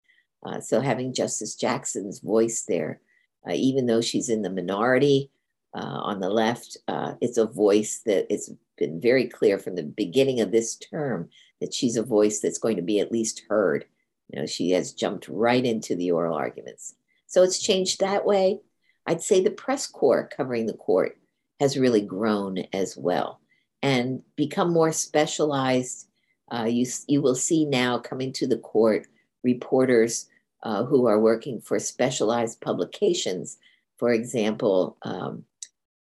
Uh, 0.46 0.60
so 0.62 0.80
having 0.80 1.14
Justice 1.14 1.56
Jackson's 1.56 2.20
voice 2.20 2.64
there, 2.68 3.02
uh, 3.48 3.54
even 3.54 3.88
though 3.88 4.02
she's 4.02 4.30
in 4.30 4.42
the 4.42 4.50
minority 4.50 5.30
uh, 5.76 5.80
on 5.80 6.20
the 6.20 6.30
left, 6.30 6.78
it's 7.22 7.38
a 7.38 7.46
voice 7.46 8.02
that 8.06 8.32
it's 8.32 8.50
been 8.78 9.02
very 9.02 9.28
clear 9.28 9.58
from 9.58 9.76
the 9.76 9.84
beginning 9.84 10.40
of 10.40 10.52
this 10.52 10.78
term 10.78 11.30
that 11.60 11.74
she's 11.74 11.98
a 11.98 12.04
voice 12.04 12.40
that's 12.40 12.60
going 12.60 12.76
to 12.78 12.82
be 12.82 13.00
at 13.00 13.12
least 13.12 13.44
heard. 13.50 13.86
You 14.30 14.40
know, 14.40 14.46
she 14.46 14.72
has 14.72 14.94
jumped 14.94 15.28
right 15.28 15.66
into 15.66 15.96
the 15.96 16.12
oral 16.12 16.36
arguments. 16.36 16.96
So 17.26 17.44
it's 17.44 17.60
changed 17.60 18.00
that 18.00 18.26
way. 18.26 18.60
I'd 19.06 19.22
say 19.22 19.42
the 19.42 19.52
press 19.52 19.88
corps 19.88 20.30
covering 20.36 20.66
the 20.66 20.74
court 20.74 21.18
has 21.60 21.78
really 21.78 22.02
grown 22.02 22.60
as 22.74 22.98
well 22.98 23.40
and 23.82 24.22
become 24.36 24.72
more 24.72 24.92
specialized. 24.92 26.08
Uh, 26.52 26.66
you, 26.66 26.86
you 27.08 27.22
will 27.22 27.36
see 27.36 27.66
now 27.66 27.98
coming 27.98 28.32
to 28.34 28.48
the 28.48 28.58
court 28.58 29.08
reporters 29.44 30.28
uh, 30.64 30.84
who 30.86 31.08
are 31.08 31.20
working 31.20 31.62
for 31.62 31.80
specialized 31.80 32.62
publications, 32.62 33.58
for 33.98 34.12
example, 34.12 34.98
um, 35.04 35.44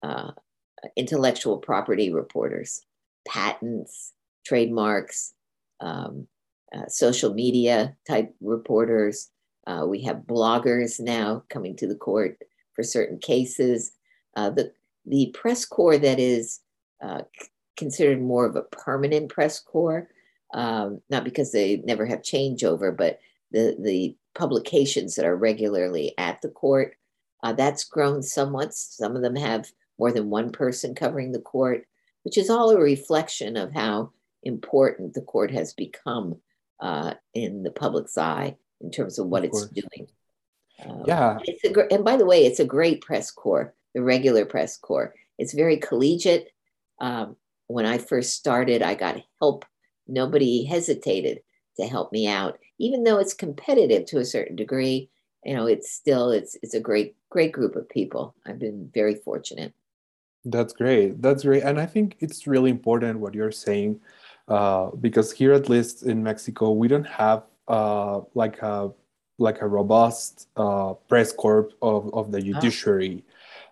uh, 0.03 0.33
intellectual 0.97 1.59
property 1.59 2.13
reporters, 2.13 2.83
patents, 3.29 4.13
trademarks, 4.47 5.35
um, 5.81 6.27
uh, 6.75 6.87
social 6.89 7.35
media 7.35 7.97
type 8.07 8.35
reporters, 8.41 9.31
uh, 9.67 9.87
we 9.87 10.03
have 10.03 10.27
bloggers 10.27 10.99
now 10.99 11.45
coming 11.49 11.77
to 11.77 11.87
the 11.87 11.95
court 11.95 12.39
for 12.75 12.83
certain 12.83 13.19
cases. 13.19 13.93
Uh, 14.37 14.51
the, 14.51 14.73
the 15.07 15.31
press 15.35 15.65
corps 15.65 15.99
that 15.99 16.19
is 16.19 16.61
uh, 17.03 17.23
considered 17.77 18.21
more 18.21 18.45
of 18.45 18.57
a 18.57 18.63
permanent 18.63 19.31
press 19.31 19.59
corps, 19.59 20.09
um, 20.53 21.01
not 21.11 21.25
because 21.25 21.53
they 21.53 21.79
never 21.79 22.07
have 22.07 22.21
changeover, 22.23 22.97
but 22.97 23.19
the, 23.53 23.77
the 23.81 24.17
publications 24.35 25.15
that 25.15 25.25
are 25.25 25.37
regularly 25.37 26.15
at 26.19 26.41
the 26.43 26.49
court, 26.49 26.95
uh, 27.43 27.53
that's 27.53 27.85
grown 27.85 28.23
somewhat. 28.23 28.75
Some 28.75 29.17
of 29.17 29.23
them 29.23 29.37
have 29.37 29.71
more 29.99 30.13
than 30.13 30.31
one 30.31 30.53
person 30.53 30.95
covering 30.95 31.33
the 31.33 31.41
court, 31.41 31.87
which 32.23 32.39
is 32.39 32.51
all 32.51 32.71
a 32.71 32.79
reflection 32.79 33.57
of 33.57 33.73
how 33.73 34.13
important 34.43 35.15
the 35.15 35.23
court 35.23 35.51
has 35.51 35.73
become 35.75 36.37
uh, 36.81 37.15
in 37.35 37.63
the 37.63 37.71
public's 37.71 38.17
eye 38.17 38.57
in 38.81 38.91
terms 38.91 39.19
of 39.19 39.27
what 39.27 39.45
of 39.45 39.51
it's 39.51 39.67
doing. 39.69 40.09
Um, 40.85 41.03
yeah. 41.07 41.39
It's 41.45 41.65
a, 41.65 41.93
and 41.93 42.05
by 42.05 42.17
the 42.17 42.25
way, 42.25 42.47
it's 42.47 42.61
a 42.61 42.65
great 42.65 43.03
press 43.03 43.31
corps, 43.31 43.75
the 43.95 44.03
regular 44.03 44.45
press 44.45 44.77
corps. 44.77 45.15
It's 45.39 45.55
very 45.55 45.77
collegiate. 45.77 46.53
Um, 47.01 47.37
when 47.67 47.87
I 47.87 47.99
first 47.99 48.35
started, 48.35 48.83
I 48.83 48.95
got 48.95 49.23
help. 49.41 49.65
Nobody 50.07 50.65
hesitated 50.65 51.41
to 51.79 51.87
help 51.87 52.13
me 52.13 52.27
out, 52.27 52.59
even 52.79 53.05
though 53.05 53.19
it's 53.19 53.35
competitive 53.35 54.05
to 54.07 54.19
a 54.19 54.25
certain 54.25 54.57
degree. 54.57 55.09
You 55.45 55.55
know, 55.55 55.67
it's 55.67 55.91
still 55.93 56.31
it's 56.31 56.57
it's 56.63 56.75
a 56.75 56.81
great 56.81 57.17
great 57.31 57.53
group 57.53 57.77
of 57.77 57.89
people. 57.89 58.35
I've 58.47 58.59
been 58.59 58.91
very 58.93 59.15
fortunate. 59.15 59.73
That's 60.45 60.73
great. 60.73 61.23
That's 61.23 61.45
great, 61.45 61.63
and 61.63 61.81
I 61.81 61.87
think 61.87 62.17
it's 62.21 62.47
really 62.47 62.71
important 62.71 63.21
what 63.21 63.35
you're 63.35 63.53
saying, 63.53 64.01
uh, 64.49 64.91
because 65.01 65.33
here 65.33 65.53
at 65.53 65.69
least 65.69 66.03
in 66.03 66.23
Mexico, 66.23 66.73
we 66.73 66.89
don't 66.89 67.07
have 67.07 67.45
uh, 67.69 68.21
like 68.35 68.61
a 68.63 68.91
like 69.39 69.63
a 69.63 69.67
robust 69.67 70.49
uh, 70.57 70.93
press 71.09 71.33
corps 71.33 71.71
of, 71.81 72.13
of 72.13 72.31
the 72.31 72.39
ah. 72.39 72.41
judiciary. 72.43 73.25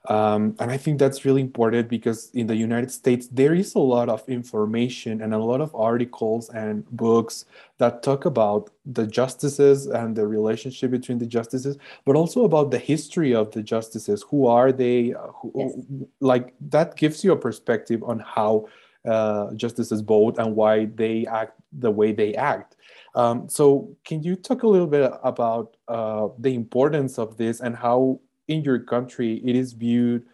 Um, 0.07 0.57
and 0.59 0.71
I 0.71 0.76
think 0.76 0.99
that's 0.99 1.25
really 1.25 1.43
important 1.43 1.88
because 1.88 2.31
in 2.31 2.47
the 2.47 2.57
United 2.57 2.90
States, 2.90 3.28
there 3.28 3.55
is 3.55 3.75
a 3.75 3.81
lot 3.81 4.09
of 4.09 4.26
information 4.28 5.21
and 5.21 5.35
a 5.35 5.38
lot 5.38 5.61
of 5.61 5.75
articles 5.75 6.49
and 6.50 6.88
books 6.90 7.45
that 7.78 8.02
talk 8.02 8.25
about 8.25 8.71
the 8.87 9.07
justices 9.07 9.87
and 9.87 10.17
the 10.17 10.26
relationship 10.26 10.90
between 10.90 11.19
the 11.19 11.26
justices, 11.26 11.76
but 12.05 12.17
also 12.17 12.45
about 12.45 12.71
the 12.71 12.78
history 12.78 13.35
of 13.35 13.50
the 13.50 13.62
justices. 13.62 14.25
Who 14.31 14.47
are 14.47 14.73
they? 14.73 15.14
Who, 15.43 15.52
yes. 15.55 15.73
Like 16.21 16.55
that 16.71 16.97
gives 16.97 17.23
you 17.23 17.33
a 17.33 17.37
perspective 17.37 18.02
on 18.02 18.21
how 18.21 18.69
uh, 19.05 19.52
justices 19.55 20.00
vote 20.00 20.38
and 20.38 20.55
why 20.55 20.87
they 20.87 21.26
act 21.26 21.61
the 21.73 21.90
way 21.90 22.12
they 22.12 22.35
act. 22.35 22.76
Um, 23.14 23.49
so, 23.49 23.97
can 24.05 24.23
you 24.23 24.37
talk 24.37 24.62
a 24.62 24.69
little 24.69 24.87
bit 24.87 25.11
about 25.23 25.76
uh, 25.88 26.28
the 26.38 26.55
importance 26.55 27.19
of 27.19 27.37
this 27.37 27.61
and 27.61 27.75
how 27.75 28.21
in 28.49 28.64
your 28.64 28.81
country 28.81 29.40
it 29.45 29.55
is 29.55 29.73
viewed 29.73 30.26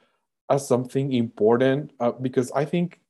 as 0.48 0.66
something 0.66 1.12
important? 1.12 1.92
Uh, 2.00 2.12
because 2.12 2.50
I 2.52 2.64
think 2.64 3.00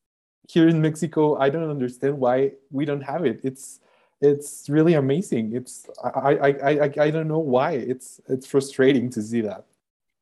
here 0.48 0.68
in 0.68 0.80
Mexico, 0.80 1.36
I 1.36 1.50
don't 1.50 1.70
understand 1.70 2.18
why 2.18 2.52
we 2.70 2.84
don't 2.84 3.02
have 3.02 3.24
it. 3.24 3.40
It's 3.44 3.80
it's 4.20 4.68
really 4.68 4.94
amazing. 4.94 5.54
It's 5.54 5.86
I 6.02 6.36
I 6.36 6.48
I 6.48 6.92
I 6.98 7.10
don't 7.10 7.28
know 7.28 7.38
why. 7.38 7.72
It's 7.72 8.20
it's 8.28 8.46
frustrating 8.46 9.10
to 9.10 9.22
see 9.22 9.42
that. 9.42 9.64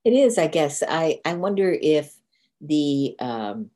It 0.05 0.13
is, 0.13 0.39
I 0.39 0.49
guess. 0.49 0.83
I 0.87 1.21
I 1.25 1.35
wonder 1.35 1.77
if 1.81 2.15
the 2.61 3.17
um, 3.19 3.71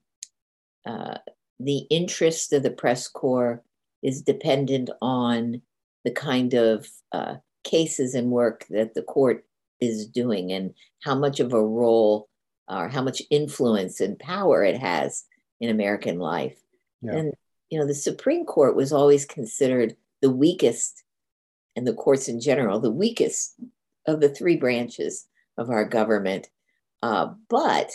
uh, 0.85 1.19
the 1.59 1.79
interest 1.91 2.53
of 2.53 2.63
the 2.63 2.71
press 2.71 3.09
corps 3.09 3.63
is 4.03 4.23
dependent 4.23 4.91
on 5.01 5.63
the 6.05 6.11
kind 6.11 6.55
of 6.55 6.89
uh, 7.13 7.37
cases 7.65 8.15
and 8.15 8.31
work 8.31 8.67
that 8.71 8.95
the 8.95 9.03
court 9.03 9.45
is 9.81 10.07
doing 10.07 10.53
and 10.53 10.75
how 11.03 11.15
much 11.15 11.41
of 11.41 11.53
a 11.53 11.63
role 11.63 12.29
or 12.69 12.89
how 12.89 13.03
much 13.03 13.23
influence 13.31 14.01
and 14.01 14.19
power 14.19 14.65
it 14.65 14.77
has 14.77 15.25
in 15.61 15.71
American 15.71 16.19
life. 16.19 16.59
Yeah. 17.03 17.17
And, 17.17 17.35
you 17.71 17.79
know, 17.79 17.87
the 17.87 17.95
Supreme 17.95 18.45
Court 18.45 18.75
was 18.75 18.93
always 18.93 19.25
considered 19.25 19.97
the 20.23 20.31
weakest, 20.31 21.03
and 21.77 21.87
the 21.87 21.95
courts 21.95 22.29
in 22.29 22.41
general, 22.41 22.81
the 22.81 22.91
weakest 22.91 23.55
of 24.07 24.21
the 24.21 24.31
three 24.31 24.57
branches 24.57 25.27
of 25.59 25.69
our 25.71 25.85
government. 25.85 26.49
Uh, 27.03 27.29
but 27.51 27.91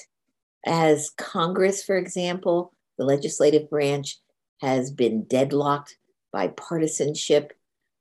as 0.65 1.09
Congress, 1.17 1.83
for 1.83 1.97
example, 1.97 2.73
the 2.97 3.05
legislative 3.05 3.69
branch 3.69 4.19
has 4.61 4.91
been 4.91 5.23
deadlocked 5.23 5.97
by 6.31 6.47
partisanship, 6.47 7.53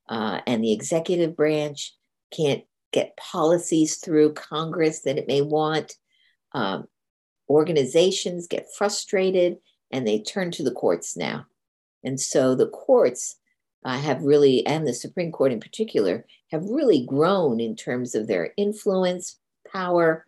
uh, 0.09 0.41
and 0.47 0.63
the 0.63 0.73
executive 0.73 1.35
branch 1.35 1.95
can't 2.31 2.65
get 2.93 3.17
policies 3.17 3.97
through 3.97 4.35
Congress 4.35 5.01
that 5.01 5.19
it 5.19 5.29
may 5.29 5.43
want. 5.43 5.95
Um, 6.53 6.87
organizations 7.49 8.47
get 8.47 8.67
frustrated 8.77 9.59
and 9.91 10.07
they 10.07 10.21
turn 10.21 10.51
to 10.53 10.63
the 10.63 10.73
courts 10.73 11.17
now. 11.17 11.47
And 12.05 12.19
so 12.19 12.55
the 12.55 12.69
courts 12.69 13.37
uh, 13.85 13.99
have 13.99 14.23
really, 14.23 14.65
and 14.67 14.87
the 14.87 14.95
Supreme 14.95 15.33
Court 15.33 15.53
in 15.53 15.61
particular, 15.61 16.25
have 16.51 16.65
really 16.65 17.05
grown 17.07 17.61
in 17.61 17.77
terms 17.77 18.15
of 18.15 18.27
their 18.27 18.53
influence, 18.57 19.39
power, 19.71 20.27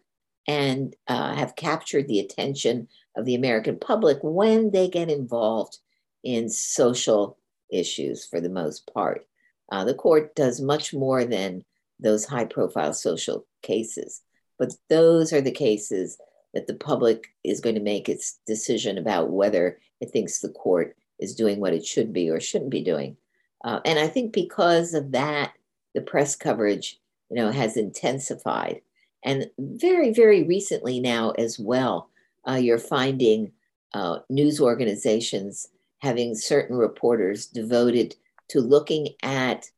and 0.49 0.95
uh, 1.09 1.35
have 1.35 1.57
captured 1.57 2.09
the 2.09 2.21
attention 2.21 2.89
of 3.17 3.25
the 3.25 3.35
American 3.35 3.79
public 3.79 4.19
when 4.23 4.71
they 4.71 4.89
get 4.89 5.11
involved 5.11 5.79
in 6.25 6.49
social 6.49 7.39
issues 7.71 8.25
for 8.25 8.41
the 8.41 8.49
most 8.49 8.91
part. 8.93 9.27
Uh, 9.71 9.85
the 9.85 9.95
court 9.95 10.35
does 10.35 10.61
much 10.61 10.93
more 10.93 11.25
than 11.25 11.65
those 12.03 12.25
high 12.25 12.45
profile 12.45 12.93
social 12.93 13.47
cases, 13.63 14.23
but 14.59 14.73
those 14.89 15.33
are 15.33 15.41
the 15.41 15.51
cases 15.51 16.19
that 16.55 16.67
the 16.67 16.75
public 16.75 17.29
is 17.45 17.61
going 17.61 17.75
to 17.75 17.81
make 17.81 18.09
its 18.09 18.39
decision 18.47 18.99
about 18.99 19.31
whether 19.31 19.79
it 20.01 20.11
thinks 20.11 20.41
the 20.41 20.51
court 20.51 20.97
is 21.19 21.35
doing 21.35 21.61
what 21.61 21.73
it 21.73 21.87
should 21.87 22.13
be 22.13 22.29
or 22.29 22.41
shouldn't 22.41 22.71
be 22.71 22.83
doing. 22.83 23.17
Uh, 23.65 23.81
and 23.85 23.99
I 23.99 24.09
think 24.09 24.33
because 24.33 24.93
of 24.93 25.13
that, 25.13 25.53
the 25.95 26.01
press 26.01 26.37
coverage, 26.37 26.99
you 27.31 27.37
know, 27.37 27.51
has 27.51 27.77
intensified. 27.77 28.81
And 29.25 29.49
very, 29.59 30.13
very 30.13 30.43
recently 30.43 31.01
now 31.01 31.31
as 31.33 31.59
well, 31.59 32.11
uh, 32.49 32.55
you're 32.55 32.79
finding 32.79 33.53
uh, 33.95 34.19
news 34.29 34.61
organizations 34.61 35.69
having 36.01 36.35
certain 36.35 36.77
reporters 36.77 37.47
devoted 37.47 38.17
to 38.49 38.61
looking 38.61 39.11
at 39.23 39.71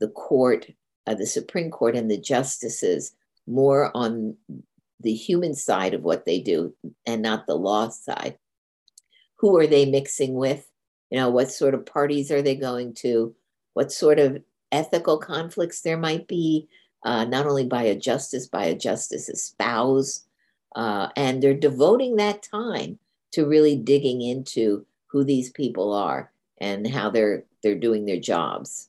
the 0.00 0.08
court, 0.08 0.66
uh, 1.08 1.14
the 1.14 1.26
Supreme 1.26 1.70
Court, 1.70 1.96
and 1.96 2.10
the 2.10 2.18
justices 2.18 3.12
more 3.46 3.90
on 3.96 4.36
the 5.00 5.14
human 5.14 5.54
side 5.54 5.94
of 5.94 6.02
what 6.02 6.24
they 6.24 6.40
do 6.40 6.74
and 7.06 7.22
not 7.22 7.46
the 7.46 7.54
law 7.54 7.88
side. 7.88 8.36
Who 9.36 9.56
are 9.58 9.66
they 9.66 9.86
mixing 9.86 10.34
with? 10.34 10.68
You 11.10 11.18
know, 11.18 11.30
what 11.30 11.50
sort 11.50 11.74
of 11.74 11.86
parties 11.86 12.30
are 12.30 12.42
they 12.42 12.56
going 12.56 12.94
to? 12.94 13.34
What 13.74 13.92
sort 13.92 14.18
of 14.18 14.42
ethical 14.72 15.18
conflicts 15.18 15.80
there 15.80 15.96
might 15.96 16.26
be, 16.28 16.68
uh, 17.04 17.24
not 17.24 17.46
only 17.46 17.64
by 17.64 17.84
a 17.84 17.94
justice, 17.94 18.46
by 18.46 18.66
a 18.66 18.74
justice's 18.74 19.42
spouse. 19.42 20.24
Uh, 20.76 21.08
and 21.16 21.42
they're 21.42 21.54
devoting 21.54 22.16
that 22.16 22.42
time 22.42 22.98
to 23.32 23.46
really 23.46 23.76
digging 23.76 24.20
into 24.20 24.84
who 25.06 25.24
these 25.24 25.50
people 25.50 25.92
are 25.92 26.30
and 26.58 26.86
how 26.86 27.08
they're 27.08 27.44
they're 27.62 27.78
doing 27.78 28.04
their 28.04 28.20
jobs. 28.20 28.88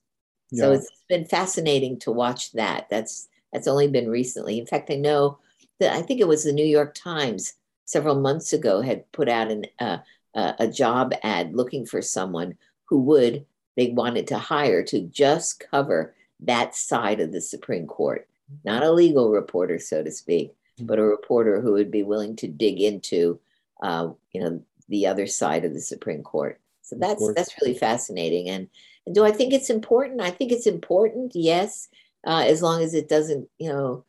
Yeah. 0.51 0.63
So 0.63 0.71
it's 0.73 0.89
been 1.07 1.25
fascinating 1.25 1.99
to 1.99 2.11
watch 2.11 2.51
that. 2.53 2.87
That's 2.89 3.27
that's 3.53 3.67
only 3.67 3.87
been 3.87 4.09
recently. 4.09 4.59
In 4.59 4.65
fact, 4.65 4.91
I 4.91 4.95
know 4.95 5.39
that 5.79 5.93
I 5.93 6.01
think 6.01 6.19
it 6.19 6.27
was 6.27 6.43
the 6.43 6.53
New 6.53 6.65
York 6.65 6.93
Times 6.95 7.53
several 7.85 8.19
months 8.19 8.53
ago 8.53 8.81
had 8.81 9.11
put 9.11 9.27
out 9.27 9.49
an, 9.49 9.65
uh, 9.79 9.97
a 10.35 10.67
job 10.67 11.13
ad 11.23 11.55
looking 11.55 11.85
for 11.85 12.01
someone 12.01 12.55
who 12.85 13.01
would 13.01 13.45
they 13.75 13.89
wanted 13.89 14.27
to 14.27 14.37
hire 14.37 14.83
to 14.83 15.01
just 15.01 15.63
cover 15.71 16.13
that 16.41 16.75
side 16.75 17.19
of 17.19 17.31
the 17.31 17.41
Supreme 17.41 17.87
Court, 17.87 18.27
not 18.63 18.83
a 18.83 18.91
legal 18.91 19.31
reporter, 19.31 19.79
so 19.79 20.03
to 20.03 20.11
speak, 20.11 20.49
mm-hmm. 20.51 20.85
but 20.85 20.99
a 20.99 21.03
reporter 21.03 21.61
who 21.61 21.73
would 21.73 21.91
be 21.91 22.03
willing 22.03 22.35
to 22.37 22.47
dig 22.47 22.81
into, 22.81 23.39
uh, 23.81 24.09
you 24.33 24.41
know, 24.41 24.61
the 24.89 25.07
other 25.07 25.27
side 25.27 25.65
of 25.65 25.73
the 25.73 25.81
Supreme 25.81 26.23
Court. 26.23 26.59
So 26.81 26.95
that's 26.99 27.25
that's 27.33 27.55
really 27.61 27.77
fascinating. 27.77 28.49
And, 28.49 28.67
do 29.11 29.25
I 29.25 29.31
think 29.31 29.53
it's 29.53 29.69
important? 29.69 30.21
I 30.21 30.31
think 30.31 30.51
it's 30.51 30.67
important, 30.67 31.33
yes, 31.35 31.89
uh, 32.25 32.43
as 32.45 32.61
long 32.61 32.81
as 32.81 32.93
it 32.93 33.09
doesn't, 33.09 33.49
you 33.57 33.69
know, 33.69 34.03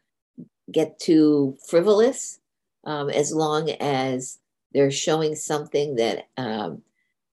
get 0.70 0.98
too 0.98 1.56
frivolous 1.68 2.38
um, 2.84 3.10
as 3.10 3.32
long 3.32 3.70
as 3.70 4.38
they're 4.72 4.90
showing 4.90 5.34
something 5.34 5.96
that 5.96 6.28
um, 6.36 6.82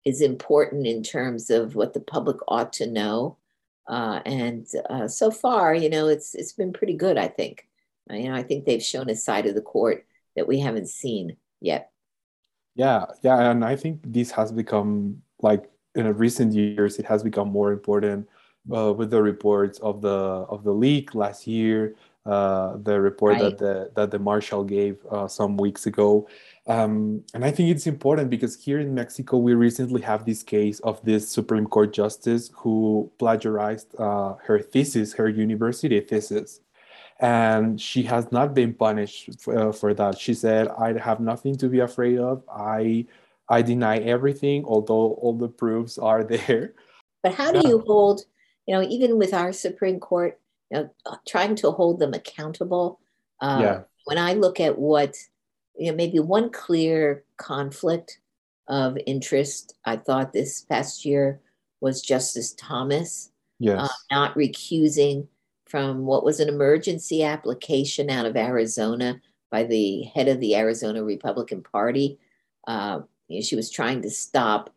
is 0.05 0.21
important 0.21 0.87
in 0.87 1.03
terms 1.03 1.51
of 1.51 1.75
what 1.75 1.93
the 1.93 2.01
public 2.01 2.37
ought 2.49 2.73
to 2.75 2.87
know. 2.87 3.37
Uh, 3.89 4.21
and 4.27 4.67
uh, 4.91 5.07
so 5.07 5.31
far, 5.31 5.75
you 5.75 5.89
know, 5.89 6.09
it's 6.09 6.35
it's 6.35 6.53
been 6.53 6.73
pretty 6.73 6.95
good. 6.95 7.17
I 7.17 7.29
think. 7.29 7.69
Uh, 8.11 8.15
you 8.15 8.29
know, 8.29 8.35
I 8.35 8.43
think 8.43 8.65
they've 8.65 8.83
shown 8.83 9.11
a 9.11 9.17
side 9.17 9.47
of 9.47 9.55
the 9.55 9.61
court 9.61 10.07
that 10.35 10.49
we 10.49 10.61
haven't 10.61 10.89
seen 10.89 11.37
yet. 11.61 11.91
Yeah, 12.75 13.07
yeah, 13.23 13.51
and 13.51 13.65
I 13.65 13.77
think 13.77 14.01
this 14.05 14.31
has 14.33 14.53
become 14.53 15.23
like 15.41 15.71
in 15.97 16.07
recent 16.17 16.53
years, 16.53 16.99
it 16.99 17.07
has 17.07 17.23
become 17.23 17.49
more 17.49 17.73
important 17.73 18.29
uh, 18.75 18.93
with 18.93 19.11
the 19.11 19.23
reports 19.23 19.79
of 19.81 20.03
the 20.03 20.19
of 20.55 20.65
the 20.65 20.73
leak 20.73 21.15
last 21.15 21.47
year, 21.47 21.95
uh, 22.27 22.77
the 22.83 23.01
report 23.01 23.35
right. 23.35 23.43
that 23.43 23.59
the 23.59 23.91
that 23.95 24.11
the 24.11 24.19
marshal 24.19 24.65
gave 24.65 24.97
uh, 25.11 25.29
some 25.29 25.57
weeks 25.57 25.87
ago. 25.87 26.29
Um, 26.67 27.23
and 27.33 27.45
I 27.45 27.53
think 27.53 27.71
it's 27.71 27.87
important 27.87 28.29
because 28.29 28.57
here 28.57 28.81
in 28.81 28.93
Mexico, 28.93 29.37
we 29.37 29.55
recently 29.55 30.03
have 30.03 30.25
this 30.25 30.43
case 30.43 30.81
of 30.81 31.01
this 31.05 31.29
Supreme 31.29 31.67
Court 31.67 31.93
justice 31.93 32.51
who 32.55 33.11
plagiarized 33.19 33.95
uh, 33.99 34.35
her 34.45 34.59
thesis, 34.61 35.15
her 35.15 35.29
university 35.29 36.01
thesis. 36.01 36.61
And 37.19 37.81
she 37.81 38.03
has 38.03 38.31
not 38.31 38.53
been 38.53 38.75
punished 38.75 39.41
for, 39.41 39.57
uh, 39.57 39.73
for 39.73 39.95
that. 39.95 40.19
She 40.19 40.35
said, 40.35 40.69
I 40.69 40.99
have 40.99 41.21
nothing 41.21 41.57
to 41.59 41.69
be 41.69 41.79
afraid 41.79 42.19
of. 42.19 42.43
I, 42.51 43.07
I 43.49 43.63
deny 43.63 43.99
everything, 43.99 44.65
although 44.65 45.15
all 45.21 45.35
the 45.35 45.49
proofs 45.49 45.99
are 45.99 46.25
there. 46.25 46.75
But 47.23 47.35
how 47.35 47.53
do 47.53 47.67
you 47.69 47.81
hold, 47.87 48.23
you 48.67 48.75
know, 48.75 48.83
even 48.83 49.19
with 49.19 49.35
our 49.35 49.53
Supreme 49.53 50.01
Court, 50.01 50.39
you 50.71 50.79
know, 50.79 50.91
trying 51.27 51.57
to 51.57 51.71
hold 51.71 51.99
them 51.99 52.15
accountable. 52.15 53.01
Uh, 53.41 53.59
yeah. 53.61 53.81
When 54.05 54.19
I 54.19 54.35
look 54.35 54.61
at 54.61 54.79
what, 54.79 55.17
you 55.77 55.91
know, 55.91 55.97
maybe 55.97 56.19
one 56.19 56.51
clear 56.51 57.25
conflict 57.37 58.21
of 58.69 58.97
interest, 59.07 59.75
I 59.85 59.97
thought 59.97 60.33
this 60.33 60.63
past 60.63 61.05
year 61.05 61.41
was 61.81 62.03
Justice 62.03 62.53
Thomas 62.55 63.31
yes. 63.59 63.79
uh, 63.79 63.89
not 64.11 64.35
recusing 64.35 65.27
from 65.67 66.07
what 66.07 66.25
was 66.25 66.41
an 66.41 66.49
emergency 66.49 67.23
application 67.23 68.09
out 68.11 68.27
of 68.27 68.37
Arizona 68.37 69.21
by 69.51 69.65
the 69.65 70.03
head 70.03 70.29
of 70.29 70.41
the 70.41 70.57
Arizona 70.57 71.03
Republican 71.03 71.63
Party. 71.63 72.19
Uh, 72.67 73.01
you 73.29 73.39
know, 73.39 73.43
she 73.43 73.57
was 73.57 73.71
trying 73.71 74.03
to 74.03 74.11
stop 74.11 74.71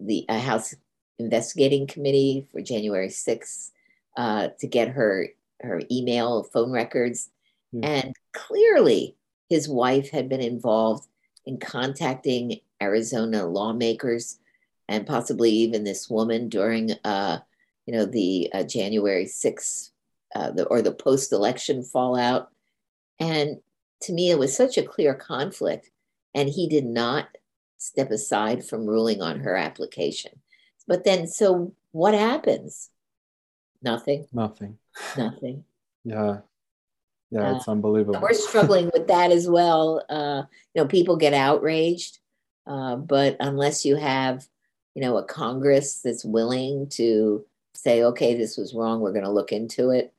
the 0.00 0.24
uh, 0.28 0.38
House 0.38 0.74
Investigating 1.18 1.86
Committee 1.86 2.46
for 2.52 2.60
January 2.60 3.08
6th 3.08 3.70
uh, 4.16 4.48
to 4.58 4.66
get 4.66 4.88
her 4.88 5.28
her 5.62 5.80
email, 5.90 6.42
phone 6.42 6.70
records, 6.70 7.30
mm. 7.74 7.82
and 7.82 8.14
clearly 8.34 9.16
his 9.48 9.68
wife 9.68 10.10
had 10.10 10.28
been 10.28 10.42
involved 10.42 11.08
in 11.46 11.58
contacting 11.58 12.60
Arizona 12.82 13.46
lawmakers 13.46 14.38
and 14.88 15.06
possibly 15.06 15.50
even 15.50 15.84
this 15.84 16.10
woman 16.10 16.48
during, 16.48 16.92
uh, 17.04 17.38
you 17.86 17.94
know, 17.94 18.04
the 18.04 18.50
uh, 18.52 18.62
January 18.64 19.24
6th 19.24 19.90
uh, 20.34 20.50
the, 20.50 20.64
or 20.66 20.82
the 20.82 20.92
post-election 20.92 21.82
fallout. 21.82 22.50
And 23.18 23.60
to 24.02 24.12
me, 24.12 24.30
it 24.30 24.38
was 24.38 24.54
such 24.54 24.76
a 24.76 24.82
clear 24.82 25.14
conflict, 25.14 25.90
and 26.34 26.48
he 26.48 26.68
did 26.68 26.84
not 26.84 27.28
step 27.86 28.10
aside 28.10 28.64
from 28.64 28.86
ruling 28.86 29.22
on 29.22 29.40
her 29.40 29.56
application. 29.56 30.32
But 30.88 31.04
then, 31.04 31.26
so 31.26 31.72
what 31.92 32.14
happens? 32.14 32.90
Nothing. 33.82 34.26
Nothing. 34.32 34.78
Nothing. 35.16 35.64
Yeah. 36.04 36.38
Yeah, 37.30 37.50
uh, 37.50 37.56
it's 37.56 37.68
unbelievable. 37.68 38.20
We're 38.20 38.34
struggling 38.34 38.90
with 38.94 39.08
that 39.08 39.32
as 39.32 39.48
well. 39.48 40.04
Uh, 40.08 40.42
you 40.74 40.82
know, 40.82 40.86
people 40.86 41.16
get 41.16 41.34
outraged, 41.34 42.18
uh, 42.66 42.96
but 42.96 43.36
unless 43.40 43.84
you 43.84 43.96
have, 43.96 44.46
you 44.94 45.02
know, 45.02 45.16
a 45.16 45.24
Congress 45.24 46.00
that's 46.02 46.24
willing 46.24 46.88
to 46.90 47.44
say, 47.74 48.04
okay, 48.04 48.36
this 48.36 48.56
was 48.56 48.74
wrong, 48.74 49.00
we're 49.00 49.12
going 49.12 49.24
to 49.24 49.30
look 49.30 49.50
into 49.50 49.90
it, 49.90 50.14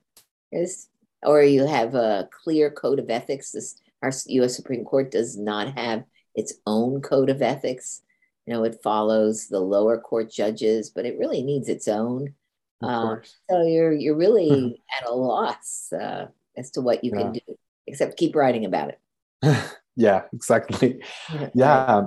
is, 0.52 0.88
or 1.22 1.42
you 1.42 1.66
have 1.66 1.94
a 1.94 2.28
clear 2.30 2.70
code 2.70 2.98
of 2.98 3.08
ethics. 3.08 3.52
This 3.52 3.80
our 4.02 4.12
U.S. 4.26 4.54
Supreme 4.54 4.84
Court 4.84 5.10
does 5.10 5.36
not 5.36 5.76
have 5.78 6.04
its 6.38 6.54
own 6.66 7.02
code 7.02 7.28
of 7.28 7.42
ethics. 7.42 8.02
You 8.46 8.54
know, 8.54 8.64
it 8.64 8.80
follows 8.82 9.48
the 9.48 9.60
lower 9.60 9.98
court 9.98 10.30
judges, 10.30 10.88
but 10.88 11.04
it 11.04 11.18
really 11.18 11.42
needs 11.42 11.68
its 11.68 11.88
own. 11.88 12.32
Uh, 12.80 13.16
so 13.50 13.62
you're 13.62 13.92
you're 13.92 14.16
really 14.16 14.80
at 15.00 15.08
a 15.08 15.12
loss 15.12 15.92
uh, 15.92 16.28
as 16.56 16.70
to 16.70 16.80
what 16.80 17.02
you 17.02 17.10
yeah. 17.12 17.22
can 17.22 17.32
do, 17.32 17.58
except 17.86 18.16
keep 18.16 18.36
writing 18.36 18.64
about 18.64 18.94
it. 18.94 18.98
yeah, 19.96 20.22
exactly. 20.32 21.02
Yeah. 21.54 22.06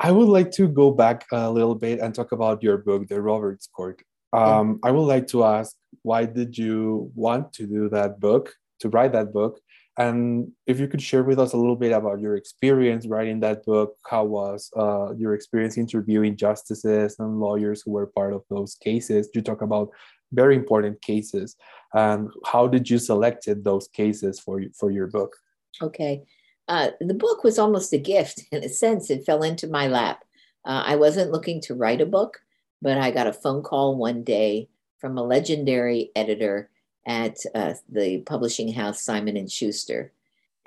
I 0.00 0.10
would 0.10 0.28
like 0.28 0.50
to 0.52 0.66
go 0.66 0.90
back 0.90 1.26
a 1.30 1.48
little 1.48 1.76
bit 1.76 2.00
and 2.00 2.12
talk 2.12 2.32
about 2.32 2.60
your 2.60 2.78
book, 2.78 3.06
The 3.06 3.22
Roberts 3.22 3.68
Court. 3.68 4.02
Um, 4.32 4.80
I 4.82 4.90
would 4.90 5.06
like 5.06 5.28
to 5.28 5.44
ask, 5.44 5.76
why 6.02 6.24
did 6.24 6.58
you 6.58 7.12
want 7.14 7.52
to 7.52 7.66
do 7.68 7.88
that 7.90 8.18
book, 8.18 8.52
to 8.80 8.88
write 8.88 9.12
that 9.12 9.32
book? 9.32 9.60
And 9.98 10.52
if 10.66 10.80
you 10.80 10.88
could 10.88 11.02
share 11.02 11.22
with 11.22 11.38
us 11.38 11.52
a 11.52 11.56
little 11.56 11.76
bit 11.76 11.92
about 11.92 12.20
your 12.20 12.36
experience 12.36 13.06
writing 13.06 13.40
that 13.40 13.64
book, 13.66 13.96
how 14.08 14.24
was 14.24 14.70
uh, 14.74 15.12
your 15.14 15.34
experience 15.34 15.76
interviewing 15.76 16.36
justices 16.36 17.16
and 17.18 17.40
lawyers 17.40 17.82
who 17.82 17.90
were 17.90 18.06
part 18.06 18.32
of 18.32 18.42
those 18.48 18.74
cases? 18.76 19.28
You 19.34 19.42
talk 19.42 19.60
about 19.60 19.90
very 20.32 20.56
important 20.56 21.02
cases, 21.02 21.56
and 21.92 22.30
how 22.46 22.66
did 22.66 22.88
you 22.88 22.98
selected 22.98 23.64
those 23.64 23.86
cases 23.88 24.40
for 24.40 24.62
for 24.74 24.90
your 24.90 25.08
book? 25.08 25.36
Okay, 25.82 26.22
uh, 26.68 26.90
the 27.00 27.14
book 27.14 27.44
was 27.44 27.58
almost 27.58 27.92
a 27.92 27.98
gift 27.98 28.44
in 28.52 28.64
a 28.64 28.70
sense. 28.70 29.10
It 29.10 29.26
fell 29.26 29.42
into 29.42 29.66
my 29.66 29.88
lap. 29.88 30.24
Uh, 30.64 30.84
I 30.86 30.96
wasn't 30.96 31.32
looking 31.32 31.60
to 31.62 31.74
write 31.74 32.00
a 32.00 32.06
book, 32.06 32.40
but 32.80 32.96
I 32.96 33.10
got 33.10 33.26
a 33.26 33.32
phone 33.32 33.62
call 33.62 33.96
one 33.96 34.24
day 34.24 34.70
from 34.98 35.18
a 35.18 35.22
legendary 35.22 36.12
editor 36.16 36.70
at 37.06 37.38
uh, 37.54 37.74
the 37.88 38.20
publishing 38.20 38.72
house 38.72 39.02
Simon 39.02 39.36
and 39.36 39.50
Schuster, 39.50 40.12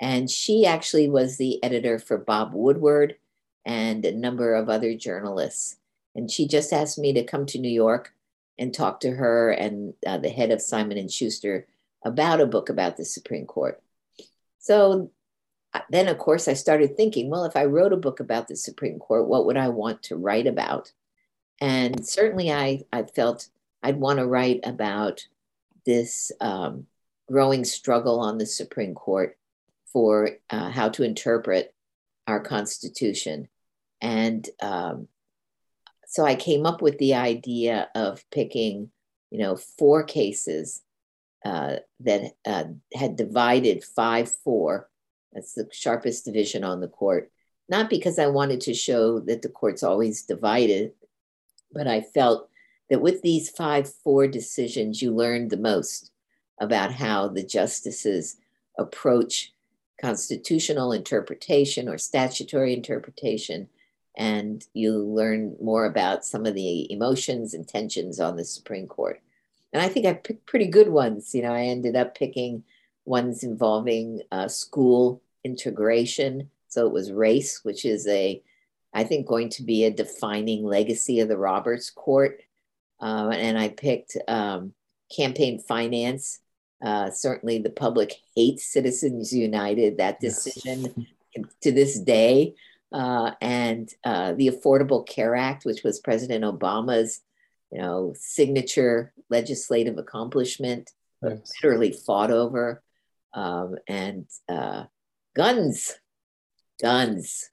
and 0.00 0.30
she 0.30 0.66
actually 0.66 1.08
was 1.08 1.36
the 1.36 1.62
editor 1.64 1.98
for 1.98 2.18
Bob 2.18 2.52
Woodward 2.52 3.16
and 3.64 4.04
a 4.04 4.12
number 4.12 4.54
of 4.54 4.68
other 4.68 4.94
journalists. 4.94 5.76
And 6.14 6.30
she 6.30 6.46
just 6.46 6.72
asked 6.72 6.98
me 6.98 7.12
to 7.14 7.24
come 7.24 7.46
to 7.46 7.58
New 7.58 7.70
York 7.70 8.14
and 8.58 8.72
talk 8.72 9.00
to 9.00 9.10
her 9.10 9.50
and 9.50 9.94
uh, 10.06 10.18
the 10.18 10.30
head 10.30 10.50
of 10.50 10.62
Simon 10.62 10.98
and 10.98 11.10
Schuster 11.10 11.66
about 12.04 12.40
a 12.40 12.46
book 12.46 12.68
about 12.68 12.96
the 12.96 13.04
Supreme 13.04 13.46
Court. 13.46 13.82
So 14.58 15.10
uh, 15.74 15.80
then, 15.90 16.08
of 16.08 16.18
course, 16.18 16.48
I 16.48 16.54
started 16.54 16.96
thinking, 16.96 17.28
well, 17.28 17.44
if 17.44 17.56
I 17.56 17.64
wrote 17.64 17.92
a 17.92 17.98
book 17.98 18.20
about 18.20 18.48
the 18.48 18.56
Supreme 18.56 18.98
Court, 18.98 19.26
what 19.26 19.46
would 19.46 19.56
I 19.56 19.68
want 19.68 20.02
to 20.04 20.16
write 20.16 20.46
about? 20.46 20.92
And 21.60 22.06
certainly, 22.06 22.52
I, 22.52 22.84
I 22.92 23.02
felt 23.02 23.48
I'd 23.82 24.00
want 24.00 24.18
to 24.18 24.26
write 24.26 24.60
about 24.64 25.26
this 25.86 26.32
um, 26.40 26.86
growing 27.28 27.64
struggle 27.64 28.20
on 28.20 28.38
the 28.38 28.46
Supreme 28.46 28.94
Court 28.94 29.36
for 29.92 30.30
uh, 30.50 30.70
how 30.70 30.88
to 30.90 31.02
interpret 31.02 31.74
our 32.26 32.40
Constitution. 32.40 33.48
And 34.00 34.48
um, 34.60 35.08
so 36.06 36.24
I 36.24 36.34
came 36.34 36.66
up 36.66 36.82
with 36.82 36.98
the 36.98 37.14
idea 37.14 37.88
of 37.94 38.24
picking, 38.30 38.90
you 39.30 39.38
know, 39.38 39.56
four 39.56 40.04
cases 40.04 40.82
uh, 41.44 41.76
that 42.00 42.32
uh, 42.44 42.64
had 42.94 43.16
divided 43.16 43.84
5 43.84 44.30
4. 44.44 44.88
That's 45.32 45.54
the 45.54 45.68
sharpest 45.72 46.24
division 46.24 46.64
on 46.64 46.80
the 46.80 46.88
court. 46.88 47.30
Not 47.68 47.90
because 47.90 48.18
I 48.18 48.26
wanted 48.26 48.60
to 48.62 48.74
show 48.74 49.20
that 49.20 49.42
the 49.42 49.48
court's 49.48 49.82
always 49.82 50.22
divided, 50.22 50.92
but 51.72 51.86
I 51.86 52.00
felt 52.00 52.48
that 52.90 53.00
with 53.00 53.22
these 53.22 53.50
five 53.50 53.92
four 53.92 54.26
decisions, 54.26 55.02
you 55.02 55.14
learned 55.14 55.50
the 55.50 55.56
most 55.56 56.10
about 56.60 56.92
how 56.92 57.28
the 57.28 57.42
justices 57.42 58.36
approach 58.78 59.52
constitutional 60.00 60.92
interpretation 60.92 61.88
or 61.88 61.98
statutory 61.98 62.72
interpretation. 62.72 63.68
And 64.16 64.64
you 64.72 64.98
learn 64.98 65.56
more 65.60 65.84
about 65.84 66.24
some 66.24 66.46
of 66.46 66.54
the 66.54 66.90
emotions 66.90 67.54
and 67.54 67.66
tensions 67.66 68.18
on 68.20 68.36
the 68.36 68.44
Supreme 68.44 68.86
Court. 68.86 69.20
And 69.72 69.82
I 69.82 69.88
think 69.88 70.06
I 70.06 70.14
picked 70.14 70.46
pretty 70.46 70.68
good 70.68 70.88
ones. 70.88 71.34
You 71.34 71.42
know, 71.42 71.52
I 71.52 71.64
ended 71.64 71.96
up 71.96 72.16
picking 72.16 72.64
ones 73.04 73.42
involving 73.42 74.22
uh, 74.32 74.48
school 74.48 75.22
integration. 75.44 76.50
So 76.68 76.86
it 76.86 76.92
was 76.92 77.12
race, 77.12 77.60
which 77.62 77.84
is 77.84 78.06
a, 78.08 78.42
I 78.94 79.04
think, 79.04 79.26
going 79.26 79.50
to 79.50 79.62
be 79.62 79.84
a 79.84 79.90
defining 79.90 80.64
legacy 80.64 81.20
of 81.20 81.28
the 81.28 81.36
Roberts 81.36 81.90
Court 81.90 82.40
uh, 83.00 83.30
and 83.32 83.58
I 83.58 83.68
picked 83.68 84.16
um, 84.28 84.72
campaign 85.14 85.58
finance. 85.58 86.40
Uh, 86.84 87.10
certainly, 87.10 87.58
the 87.58 87.70
public 87.70 88.14
hates 88.34 88.64
Citizens 88.64 89.32
United. 89.32 89.98
That 89.98 90.20
decision 90.20 91.06
yes. 91.34 91.46
to 91.62 91.72
this 91.72 91.98
day, 91.98 92.54
uh, 92.92 93.32
and 93.40 93.88
uh, 94.04 94.32
the 94.34 94.48
Affordable 94.48 95.06
Care 95.06 95.34
Act, 95.34 95.64
which 95.64 95.82
was 95.82 96.00
President 96.00 96.44
Obama's, 96.44 97.22
you 97.72 97.80
know, 97.80 98.14
signature 98.16 99.12
legislative 99.30 99.98
accomplishment, 99.98 100.92
yes. 101.22 101.52
literally 101.62 101.92
fought 101.92 102.30
over, 102.30 102.82
um, 103.34 103.76
and 103.88 104.26
uh, 104.48 104.84
guns, 105.34 105.94
guns. 106.80 107.50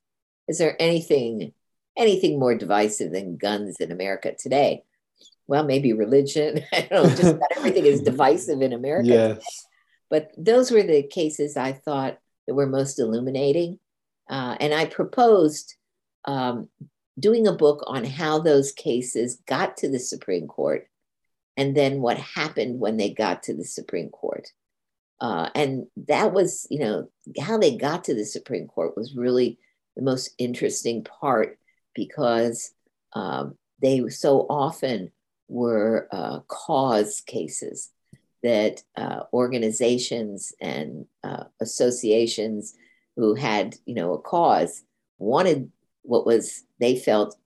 Is 0.48 0.58
there 0.58 0.76
anything 0.80 1.54
anything 1.96 2.40
more 2.40 2.56
divisive 2.56 3.12
than 3.12 3.38
guns 3.38 3.78
in 3.80 3.92
America 3.92 4.34
today? 4.38 4.84
Well, 5.48 5.64
maybe 5.64 5.94
religion. 5.94 6.64
I 6.74 6.82
don't 6.82 7.04
know, 7.04 7.10
just 7.10 7.36
about 7.36 7.52
everything 7.58 7.86
is 7.86 8.02
divisive 8.02 8.62
in 8.62 8.74
America. 8.74 9.10
Yes. 9.10 9.68
But 10.10 10.32
those 10.38 10.72
were 10.72 10.84
the 10.84 11.04
cases 11.04 11.58
I 11.58 11.74
thought 11.74 12.20
that 12.48 12.54
were 12.54 12.68
most 12.68 13.00
illuminating. 13.00 13.80
Uh, 14.30 14.56
and 14.60 14.74
I 14.74 14.86
proposed 14.86 15.76
um, 16.26 16.70
doing 17.20 17.48
a 17.48 17.54
book 17.54 17.84
on 17.88 18.04
how 18.04 18.40
those 18.40 18.72
cases 18.72 19.42
got 19.48 19.78
to 19.78 19.90
the 19.90 20.00
Supreme 20.00 20.48
Court 20.48 20.88
and 21.58 21.76
then 21.76 22.02
what 22.02 22.18
happened 22.18 22.80
when 22.80 22.98
they 22.98 23.10
got 23.14 23.44
to 23.44 23.54
the 23.54 23.66
Supreme 23.66 24.10
Court. 24.10 24.50
Uh, 25.20 25.50
and 25.56 25.86
that 26.08 26.34
was, 26.34 26.68
you 26.70 26.80
know, 26.80 27.10
how 27.40 27.58
they 27.58 27.78
got 27.78 28.04
to 28.06 28.14
the 28.14 28.26
Supreme 28.26 28.68
Court 28.68 28.98
was 28.98 29.16
really 29.16 29.58
the 29.96 30.02
most 30.02 30.34
interesting 30.38 31.04
part 31.04 31.60
because 31.94 32.74
um, 33.14 33.56
they 33.82 34.08
so 34.10 34.42
often 34.50 35.12
were 35.48 36.08
uh, 36.12 36.40
cause 36.48 37.22
cases 37.26 37.92
that 38.44 38.84
uh, 38.98 39.22
organizations 39.32 40.54
and 40.60 41.06
uh, 41.24 41.46
associations 41.62 42.76
who 43.16 43.36
had, 43.36 43.76
you 43.86 43.96
know, 43.96 44.14
a 44.14 44.22
cause 44.22 44.84
wanted 45.18 45.72
what 46.02 46.26
was 46.26 46.64
they 46.80 46.98
felt 46.98 47.38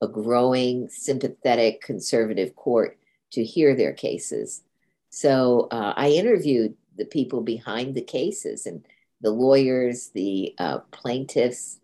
a 0.00 0.06
growing, 0.06 0.88
sympathetic, 0.88 1.80
conservative 1.80 2.54
court 2.54 2.98
to 3.32 3.44
hear 3.44 3.74
their 3.74 3.92
cases. 3.92 4.62
So 5.10 5.68
uh, 5.70 5.94
I 5.96 6.10
interviewed 6.10 6.76
the 6.96 7.04
people 7.04 7.40
behind 7.40 7.94
the 7.94 8.02
cases 8.02 8.66
and 8.66 8.84
the 9.20 9.30
lawyers, 9.30 10.10
the 10.14 10.54
uh, 10.58 10.78
plaintiffs. 10.92 11.80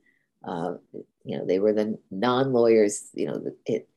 Uh, 0.47 0.75
you 1.25 1.39
know, 1.39 1.45
they 1.45 1.59
were 1.59 1.73
the 1.73 1.99
non-lawyers. 2.11 3.09
You 3.15 3.27
know, 3.27 3.43
it, 3.67 3.89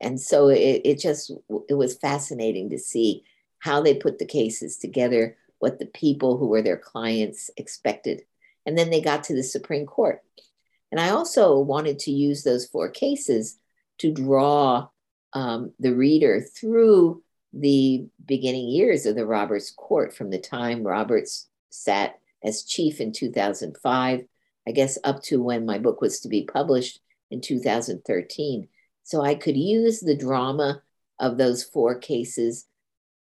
and 0.00 0.20
so 0.20 0.48
it, 0.48 0.82
it 0.84 0.98
just 0.98 1.32
it 1.68 1.74
was 1.74 1.98
fascinating 1.98 2.70
to 2.70 2.78
see 2.78 3.24
how 3.58 3.80
they 3.80 3.94
put 3.94 4.18
the 4.18 4.26
cases 4.26 4.76
together 4.76 5.36
what 5.58 5.78
the 5.78 5.86
people 5.86 6.36
who 6.36 6.48
were 6.48 6.62
their 6.62 6.76
clients 6.76 7.50
expected. 7.56 8.22
And 8.66 8.76
then 8.76 8.90
they 8.90 9.00
got 9.00 9.24
to 9.24 9.34
the 9.34 9.42
supreme 9.42 9.86
court. 9.86 10.22
And 10.92 11.00
i 11.00 11.10
also 11.10 11.58
wanted 11.58 11.98
to 12.00 12.12
use 12.12 12.42
those 12.42 12.66
four 12.66 12.88
cases 12.90 13.58
to 13.98 14.12
draw 14.12 14.88
um, 15.32 15.72
the 15.80 15.94
reader 15.94 16.40
through 16.40 17.22
the 17.52 18.06
beginning 18.24 18.68
years 18.68 19.06
of 19.06 19.16
the 19.16 19.26
roberts 19.26 19.70
court 19.70 20.14
from 20.14 20.30
the 20.30 20.38
time 20.38 20.82
roberts 20.82 21.48
sat 21.70 22.18
as 22.44 22.64
chief 22.64 23.00
in 23.00 23.12
2005 23.12 24.24
i 24.66 24.70
guess 24.70 24.98
up 25.04 25.22
to 25.22 25.42
when 25.42 25.64
my 25.64 25.78
book 25.78 26.00
was 26.00 26.20
to 26.20 26.28
be 26.28 26.44
published 26.44 27.00
in 27.30 27.40
2013 27.40 28.68
so 29.06 29.22
I 29.22 29.36
could 29.36 29.56
use 29.56 30.00
the 30.00 30.16
drama 30.16 30.82
of 31.20 31.38
those 31.38 31.62
four 31.62 31.96
cases 31.96 32.66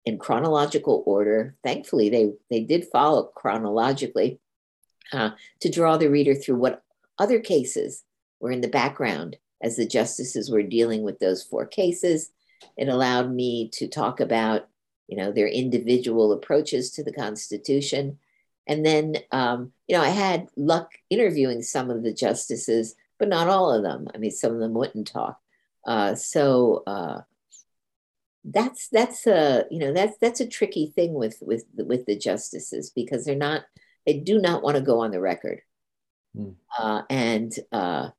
in 0.03 0.17
chronological 0.17 1.03
order. 1.05 1.55
Thankfully, 1.63 2.09
they, 2.09 2.33
they 2.49 2.61
did 2.61 2.87
follow 2.91 3.25
chronologically 3.35 4.39
uh, 5.13 5.29
to 5.59 5.69
draw 5.69 5.95
the 5.95 6.09
reader 6.09 6.33
through 6.33 6.55
what 6.55 6.81
other 7.19 7.39
cases 7.39 8.03
were 8.39 8.49
in 8.49 8.61
the 8.61 8.67
background 8.67 9.37
as 9.61 9.75
the 9.75 9.85
justices 9.85 10.49
were 10.49 10.63
dealing 10.63 11.03
with 11.03 11.19
those 11.19 11.43
four 11.43 11.67
cases. 11.67 12.31
It 12.75 12.89
allowed 12.89 13.31
me 13.31 13.69
to 13.73 13.87
talk 13.87 14.19
about, 14.19 14.67
you 15.07 15.15
know, 15.15 15.31
their 15.31 15.47
individual 15.47 16.31
approaches 16.31 16.89
to 16.93 17.03
the 17.03 17.13
Constitution. 17.13 18.17
And 18.67 18.83
then, 18.83 19.17
um, 19.31 19.71
you 19.87 19.95
know, 19.95 20.01
I 20.01 20.09
had 20.09 20.47
luck 20.55 20.93
interviewing 21.11 21.61
some 21.61 21.91
of 21.91 22.01
the 22.01 22.11
justices, 22.13 22.95
but 23.19 23.29
not 23.29 23.47
all 23.47 23.71
of 23.71 23.83
them. 23.83 24.07
I 24.15 24.17
mean, 24.17 24.31
some 24.31 24.51
of 24.51 24.59
them 24.59 24.73
wouldn't 24.73 25.05
talk. 25.05 25.39
Uh, 25.85 26.15
so 26.15 26.83
uh, 26.87 27.21
that's 28.43 28.89
that's 28.89 29.27
a 29.27 29.65
you 29.69 29.79
know 29.79 29.93
that's 29.93 30.17
that's 30.19 30.39
a 30.39 30.47
tricky 30.47 30.93
thing 30.95 31.13
with 31.13 31.37
with 31.41 31.65
with 31.77 32.05
the 32.05 32.17
justices 32.17 32.91
because 32.95 33.25
they're 33.25 33.35
not 33.35 33.63
they 34.05 34.19
do 34.19 34.39
not 34.39 34.63
want 34.63 34.77
to 34.77 34.81
go 34.81 34.99
on 34.99 35.11
the 35.11 35.19
record, 35.19 35.61
mm. 36.35 36.55
uh, 36.77 37.03
and 37.09 37.53
uh, 37.71 38.09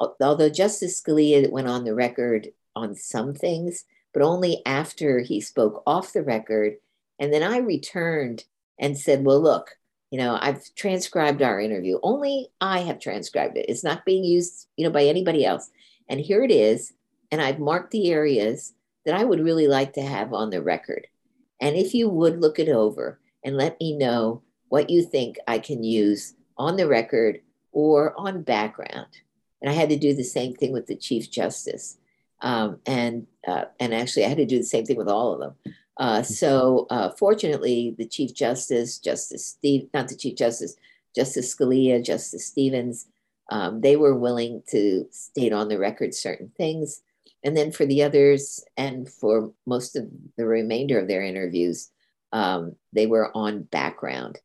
although 0.00 0.50
Justice 0.50 1.00
Scalia 1.00 1.50
went 1.50 1.68
on 1.68 1.84
the 1.84 1.94
record 1.94 2.48
on 2.74 2.94
some 2.94 3.34
things, 3.34 3.84
but 4.12 4.22
only 4.22 4.62
after 4.66 5.20
he 5.20 5.40
spoke 5.40 5.82
off 5.86 6.12
the 6.12 6.22
record, 6.22 6.76
and 7.18 7.32
then 7.32 7.42
I 7.42 7.58
returned 7.58 8.44
and 8.78 8.98
said, 8.98 9.24
well, 9.24 9.40
look. 9.40 9.76
you 10.10 10.18
know, 10.18 10.38
I've 10.40 10.62
transcribed 10.76 11.42
our 11.42 11.60
interview. 11.60 11.98
Only 12.02 12.48
I 12.60 12.80
have 12.80 13.00
transcribed 13.00 13.56
it. 13.56 13.66
It's 13.68 13.82
not 13.82 14.04
being 14.04 14.24
used, 14.24 14.68
you 14.76 14.84
know, 14.84 14.92
by 14.92 15.04
anybody 15.04 15.44
else. 15.44 15.70
And 16.08 16.20
here 16.20 16.42
it 16.42 16.50
is. 16.50 16.92
And 17.30 17.40
I've 17.40 17.58
marked 17.58 17.90
the 17.90 18.10
areas 18.10 18.74
that 19.04 19.14
I 19.14 19.24
would 19.24 19.40
really 19.40 19.68
like 19.68 19.92
to 19.94 20.02
have 20.02 20.32
on 20.32 20.50
the 20.50 20.62
record. 20.62 21.06
And 21.60 21.76
if 21.76 21.94
you 21.94 22.08
would 22.08 22.40
look 22.40 22.58
it 22.58 22.68
over 22.68 23.18
and 23.44 23.56
let 23.56 23.80
me 23.80 23.96
know 23.96 24.42
what 24.68 24.90
you 24.90 25.02
think 25.02 25.38
I 25.46 25.58
can 25.58 25.82
use 25.82 26.34
on 26.58 26.76
the 26.76 26.88
record 26.88 27.40
or 27.72 28.14
on 28.18 28.42
background. 28.42 29.08
And 29.60 29.70
I 29.70 29.74
had 29.74 29.88
to 29.90 29.96
do 29.96 30.14
the 30.14 30.24
same 30.24 30.54
thing 30.54 30.72
with 30.72 30.86
the 30.86 30.96
Chief 30.96 31.30
Justice. 31.30 31.98
Um, 32.42 32.80
and 32.86 33.26
uh, 33.46 33.64
and 33.80 33.94
actually, 33.94 34.24
I 34.26 34.28
had 34.28 34.38
to 34.38 34.46
do 34.46 34.58
the 34.58 34.64
same 34.64 34.84
thing 34.84 34.96
with 34.96 35.08
all 35.08 35.32
of 35.32 35.40
them. 35.40 35.74
Uh, 35.96 36.22
so 36.22 36.86
uh, 36.90 37.10
fortunately, 37.10 37.94
the 37.96 38.06
Chief 38.06 38.34
Justice, 38.34 38.98
Justice 38.98 39.46
Steve, 39.46 39.88
not 39.94 40.08
the 40.08 40.16
Chief 40.16 40.36
Justice, 40.36 40.76
Justice 41.14 41.54
Scalia, 41.54 42.04
Justice 42.04 42.46
Stevens, 42.46 43.06
um, 43.48 43.80
they 43.80 43.96
were 43.96 44.16
willing 44.18 44.62
to 44.70 45.06
state 45.10 45.52
on 45.52 45.68
the 45.68 45.78
record 45.78 46.14
certain 46.14 46.50
things. 46.56 47.02
And 47.44 47.56
then 47.56 47.70
for 47.70 47.86
the 47.86 48.02
others, 48.02 48.64
and 48.76 49.08
for 49.08 49.52
most 49.66 49.94
of 49.94 50.08
the 50.36 50.46
remainder 50.46 50.98
of 50.98 51.06
their 51.06 51.22
interviews, 51.22 51.90
um, 52.32 52.74
they 52.92 53.06
were 53.06 53.30
on 53.36 53.62
background. 53.62 54.38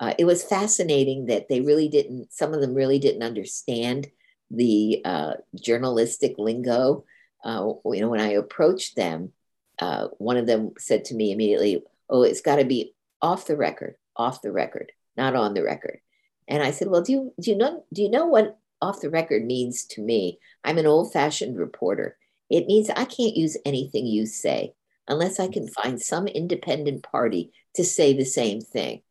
Uh, 0.00 0.14
it 0.18 0.24
was 0.24 0.44
fascinating 0.44 1.26
that 1.26 1.48
they 1.48 1.60
really 1.60 1.88
didn't, 1.88 2.32
some 2.32 2.54
of 2.54 2.60
them 2.60 2.74
really 2.74 2.98
didn't 2.98 3.22
understand 3.22 4.08
the 4.50 5.02
uh, 5.04 5.34
journalistic 5.60 6.34
lingo. 6.38 7.04
Uh, 7.44 7.72
you 7.92 8.00
know, 8.00 8.08
when 8.08 8.20
I 8.20 8.32
approached 8.32 8.96
them, 8.96 9.32
uh, 9.80 10.08
one 10.18 10.36
of 10.36 10.46
them 10.46 10.72
said 10.78 11.04
to 11.06 11.14
me 11.14 11.30
immediately, 11.30 11.82
Oh, 12.10 12.22
it's 12.22 12.40
got 12.40 12.56
to 12.56 12.64
be 12.64 12.94
off 13.20 13.46
the 13.46 13.56
record, 13.56 13.96
off 14.16 14.42
the 14.42 14.50
record, 14.50 14.92
not 15.16 15.36
on 15.36 15.54
the 15.54 15.62
record. 15.62 16.00
And 16.48 16.62
I 16.62 16.70
said, 16.70 16.88
Well, 16.88 17.02
do 17.02 17.12
you, 17.12 17.34
do 17.40 17.50
you 17.50 17.56
know, 17.56 17.84
do 17.92 18.02
you 18.02 18.10
know 18.10 18.26
what 18.26 18.58
off 18.80 19.00
the 19.00 19.10
record 19.10 19.44
means 19.44 19.84
to 19.86 20.02
me? 20.02 20.38
I'm 20.64 20.78
an 20.78 20.86
old 20.86 21.12
fashioned 21.12 21.58
reporter. 21.58 22.16
It 22.50 22.66
means 22.66 22.90
I 22.90 23.04
can't 23.04 23.36
use 23.36 23.56
anything 23.64 24.06
you 24.06 24.26
say 24.26 24.74
unless 25.06 25.38
I 25.38 25.48
can 25.48 25.68
find 25.68 26.00
some 26.00 26.26
independent 26.26 27.02
party 27.02 27.52
to 27.74 27.84
say 27.84 28.14
the 28.14 28.24
same 28.24 28.60
thing. 28.60 29.02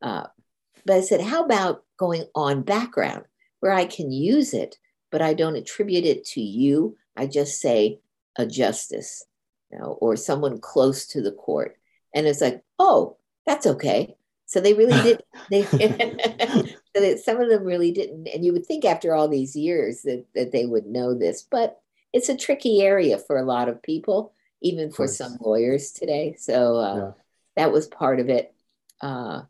Uh, 0.00 0.26
but 0.86 0.96
I 0.96 1.00
said, 1.00 1.20
How 1.20 1.44
about 1.44 1.84
going 1.98 2.24
on 2.34 2.62
background 2.62 3.24
where 3.60 3.72
I 3.72 3.86
can 3.86 4.12
use 4.12 4.54
it, 4.54 4.76
but 5.10 5.22
I 5.22 5.34
don't 5.34 5.56
attribute 5.56 6.04
it 6.04 6.24
to 6.26 6.40
you? 6.40 6.96
I 7.16 7.26
just 7.26 7.60
say 7.60 8.00
a 8.36 8.46
justice 8.46 9.24
you 9.74 9.78
know, 9.78 9.98
or 10.00 10.16
someone 10.16 10.60
close 10.60 11.06
to 11.08 11.20
the 11.20 11.32
court. 11.32 11.76
And 12.14 12.26
it's 12.26 12.40
like, 12.40 12.62
oh, 12.78 13.16
that's 13.44 13.66
okay. 13.66 14.16
So 14.46 14.60
they 14.60 14.74
really 14.74 15.00
did. 15.02 15.22
They 15.50 15.62
so 15.64 15.78
that 15.78 17.20
some 17.22 17.38
of 17.38 17.50
them 17.50 17.64
really 17.64 17.92
didn't. 17.92 18.28
And 18.28 18.44
you 18.44 18.52
would 18.54 18.64
think 18.64 18.84
after 18.84 19.14
all 19.14 19.28
these 19.28 19.54
years 19.54 20.02
that 20.02 20.24
that 20.34 20.52
they 20.52 20.64
would 20.64 20.86
know 20.86 21.12
this, 21.12 21.42
but 21.42 21.80
it's 22.14 22.30
a 22.30 22.36
tricky 22.36 22.80
area 22.80 23.18
for 23.18 23.36
a 23.36 23.44
lot 23.44 23.68
of 23.68 23.82
people, 23.82 24.32
even 24.62 24.90
for 24.90 25.06
some 25.06 25.36
lawyers 25.40 25.90
today. 25.92 26.34
So 26.38 26.76
uh, 26.76 26.96
yeah. 26.96 27.10
that 27.56 27.72
was 27.72 27.88
part 27.88 28.20
of 28.20 28.30
it. 28.30 28.54
Uh, 29.00 29.42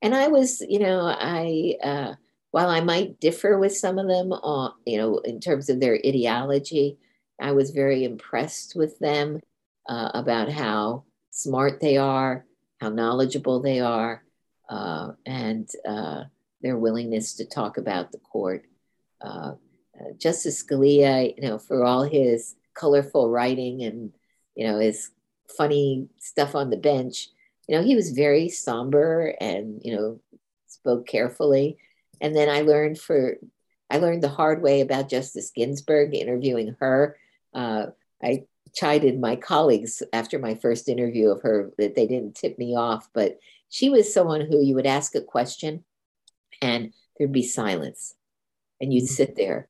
and 0.00 0.14
I 0.14 0.28
was, 0.28 0.62
you 0.62 0.78
know, 0.78 1.00
I 1.06 1.74
uh, 1.82 2.14
while 2.52 2.68
I 2.68 2.80
might 2.80 3.20
differ 3.20 3.58
with 3.58 3.76
some 3.76 3.98
of 3.98 4.06
them 4.06 4.32
on, 4.32 4.72
you 4.86 4.98
know, 4.98 5.18
in 5.18 5.40
terms 5.40 5.68
of 5.68 5.80
their 5.80 5.94
ideology, 5.94 6.98
I 7.40 7.52
was 7.52 7.70
very 7.70 8.04
impressed 8.04 8.76
with 8.76 8.98
them 9.00 9.40
uh, 9.88 10.10
about 10.14 10.50
how 10.50 11.04
smart 11.30 11.80
they 11.80 11.96
are, 11.96 12.46
how 12.80 12.90
knowledgeable 12.90 13.60
they 13.60 13.80
are, 13.80 14.22
uh, 14.72 15.12
and 15.26 15.68
uh, 15.86 16.24
their 16.62 16.78
willingness 16.78 17.34
to 17.34 17.44
talk 17.44 17.76
about 17.76 18.10
the 18.10 18.18
court. 18.18 18.64
Uh, 19.20 19.52
Justice 20.18 20.64
Scalia, 20.64 21.34
you 21.36 21.46
know, 21.46 21.58
for 21.58 21.84
all 21.84 22.02
his 22.02 22.56
colorful 22.74 23.28
writing 23.28 23.82
and 23.82 24.12
you 24.56 24.66
know 24.66 24.78
his 24.78 25.10
funny 25.56 26.08
stuff 26.18 26.54
on 26.54 26.70
the 26.70 26.78
bench, 26.78 27.28
you 27.68 27.76
know, 27.76 27.84
he 27.84 27.94
was 27.94 28.12
very 28.12 28.48
somber 28.48 29.34
and 29.40 29.80
you 29.84 29.94
know 29.94 30.20
spoke 30.66 31.06
carefully. 31.06 31.76
And 32.22 32.34
then 32.34 32.48
I 32.48 32.62
learned 32.62 32.98
for 32.98 33.36
I 33.90 33.98
learned 33.98 34.22
the 34.22 34.28
hard 34.28 34.62
way 34.62 34.80
about 34.80 35.10
Justice 35.10 35.52
Ginsburg 35.54 36.14
interviewing 36.14 36.76
her. 36.80 37.18
Uh, 37.52 37.86
I 38.22 38.44
chided 38.74 39.20
my 39.20 39.36
colleagues 39.36 40.02
after 40.14 40.38
my 40.38 40.54
first 40.54 40.88
interview 40.88 41.28
of 41.28 41.42
her 41.42 41.70
that 41.76 41.94
they 41.94 42.06
didn't 42.06 42.36
tip 42.36 42.58
me 42.58 42.74
off, 42.74 43.10
but 43.12 43.38
she 43.72 43.88
was 43.88 44.12
someone 44.12 44.42
who 44.42 44.62
you 44.62 44.74
would 44.74 44.86
ask 44.86 45.14
a 45.14 45.22
question 45.22 45.82
and 46.60 46.92
there'd 47.16 47.32
be 47.32 47.42
silence. 47.42 48.14
And 48.82 48.92
you'd 48.92 49.04
mm-hmm. 49.04 49.14
sit 49.14 49.34
there 49.34 49.66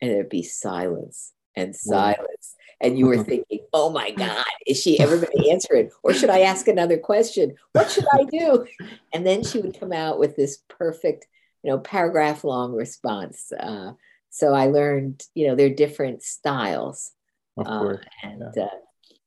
and 0.00 0.10
there'd 0.10 0.30
be 0.30 0.42
silence 0.42 1.32
and 1.54 1.76
silence. 1.76 2.56
And 2.80 2.98
you 2.98 3.06
were 3.06 3.22
thinking, 3.24 3.60
oh 3.74 3.90
my 3.90 4.12
God, 4.12 4.46
is 4.66 4.80
she 4.80 4.98
ever 4.98 5.16
going 5.16 5.36
to 5.36 5.50
answer 5.50 5.74
it? 5.74 5.92
Or 6.02 6.14
should 6.14 6.30
I 6.30 6.40
ask 6.40 6.68
another 6.68 6.96
question? 6.96 7.54
What 7.72 7.90
should 7.90 8.06
I 8.14 8.24
do? 8.24 8.66
And 9.12 9.26
then 9.26 9.44
she 9.44 9.58
would 9.58 9.78
come 9.78 9.92
out 9.92 10.18
with 10.18 10.36
this 10.36 10.60
perfect, 10.70 11.26
you 11.62 11.70
know, 11.70 11.78
paragraph 11.78 12.44
long 12.44 12.72
response. 12.72 13.52
Uh, 13.52 13.92
so 14.30 14.54
I 14.54 14.68
learned, 14.68 15.22
you 15.34 15.48
know, 15.48 15.54
there 15.54 15.66
are 15.66 15.74
different 15.74 16.22
styles. 16.22 17.12
Of. 17.58 17.66
Uh, 17.66 17.96
and 18.22 18.42
yeah. 18.56 18.64
uh, 18.64 18.68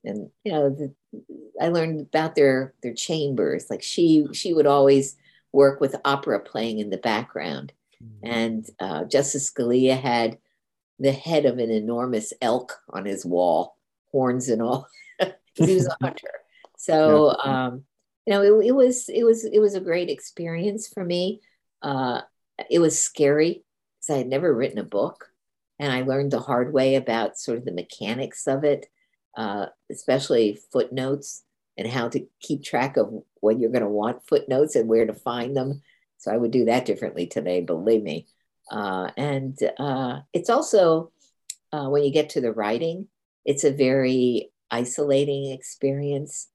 and 0.04 0.30
you 0.44 0.52
know, 0.52 0.70
the, 0.72 0.94
I 1.62 1.70
learned 1.70 2.02
about 2.02 2.36
their 2.36 2.74
their 2.82 2.94
chambers. 2.94 3.70
Like 3.70 3.84
she 3.84 4.28
she 4.34 4.54
would 4.54 4.68
always 4.68 5.16
work 5.52 5.80
with 5.80 5.96
opera 6.06 6.40
playing 6.40 6.80
in 6.80 6.90
the 6.90 6.98
background, 6.98 7.74
mm-hmm. 8.04 8.32
and 8.32 8.70
uh, 8.80 9.06
Justice 9.06 9.52
Scalia 9.52 10.00
had 10.00 10.38
the 11.00 11.12
head 11.12 11.46
of 11.46 11.60
an 11.60 11.70
enormous 11.70 12.34
elk 12.42 12.80
on 12.90 13.06
his 13.06 13.26
wall, 13.26 13.78
horns 14.12 14.50
and 14.50 14.62
all. 14.62 14.88
he 15.54 15.76
was 15.76 15.88
a 15.88 15.98
hunter. 16.02 16.32
So 16.78 17.36
yeah. 17.44 17.68
um, 17.68 17.84
you 18.26 18.34
know, 18.34 18.42
it, 18.42 18.68
it, 18.68 18.72
was 18.76 19.10
it 19.10 19.24
was 19.24 19.46
it 19.46 19.60
was 19.60 19.76
a 19.76 19.80
great 19.80 20.10
experience 20.10 20.88
for 20.88 21.04
me. 21.04 21.42
Uh, 21.82 22.22
it 22.70 22.80
was 22.80 23.00
scary 23.00 23.64
because 24.00 24.16
I 24.16 24.18
had 24.18 24.28
never 24.28 24.54
written 24.54 24.80
a 24.80 24.84
book 24.84 25.32
and 25.80 25.92
I 25.92 26.02
learned 26.02 26.32
the 26.32 26.40
hard 26.40 26.74
way 26.74 26.96
about 26.96 27.38
sort 27.38 27.58
of 27.58 27.66
the 27.66 27.72
mechanics 27.72 28.48
of 28.48 28.64
it, 28.64 28.88
uh, 29.38 29.68
especially 29.90 30.60
footnotes 30.72 31.44
and 31.78 31.88
how 31.88 32.10
to 32.10 32.26
keep 32.42 32.64
track 32.64 32.98
of 32.98 33.14
when 33.40 33.60
you're 33.60 33.72
going 33.72 33.84
to 33.84 33.88
want 33.88 34.28
footnotes 34.28 34.76
and 34.76 34.90
where 34.90 35.06
to 35.06 35.14
find 35.14 35.56
them. 35.56 35.82
So 36.18 36.32
I 36.32 36.38
would 36.38 36.52
do 36.52 36.66
that 36.66 36.86
differently 36.86 37.28
today, 37.28 37.62
believe 37.62 38.02
me. 38.02 38.26
Uh, 38.70 39.12
and 39.16 39.58
uh, 39.78 40.22
it's 40.34 40.50
also 40.50 41.12
uh, 41.72 41.88
when 41.88 42.04
you 42.04 42.12
get 42.12 42.32
to 42.32 42.42
the 42.42 42.52
writing, 42.52 43.08
it's 43.46 43.64
a 43.64 43.72
very 43.72 44.52
isolating 44.72 45.52
experience. 45.52 46.48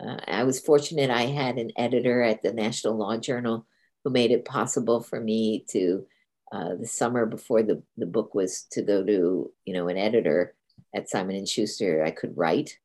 Uh, 0.00 0.18
I 0.28 0.44
was 0.44 0.60
fortunate 0.60 1.10
I 1.10 1.22
had 1.22 1.58
an 1.58 1.72
editor 1.76 2.22
at 2.22 2.42
the 2.42 2.52
National 2.52 2.96
Law 2.96 3.16
Journal 3.16 3.66
who 4.04 4.10
made 4.10 4.30
it 4.30 4.44
possible 4.44 5.02
for 5.02 5.20
me 5.20 5.66
to 5.70 6.06
uh, 6.52 6.76
the 6.76 6.86
summer 6.86 7.26
before 7.26 7.62
the, 7.62 7.82
the 7.98 8.06
book 8.06 8.34
was 8.34 8.62
to 8.70 8.80
go 8.80 9.04
to 9.04 9.50
you 9.64 9.74
know 9.74 9.88
an 9.88 9.98
editor 9.98 10.54
at 10.94 11.08
Simon 11.08 11.36
and 11.36 11.48
Schuster, 11.48 12.04
I 12.04 12.10
could 12.10 12.36
write 12.36 12.78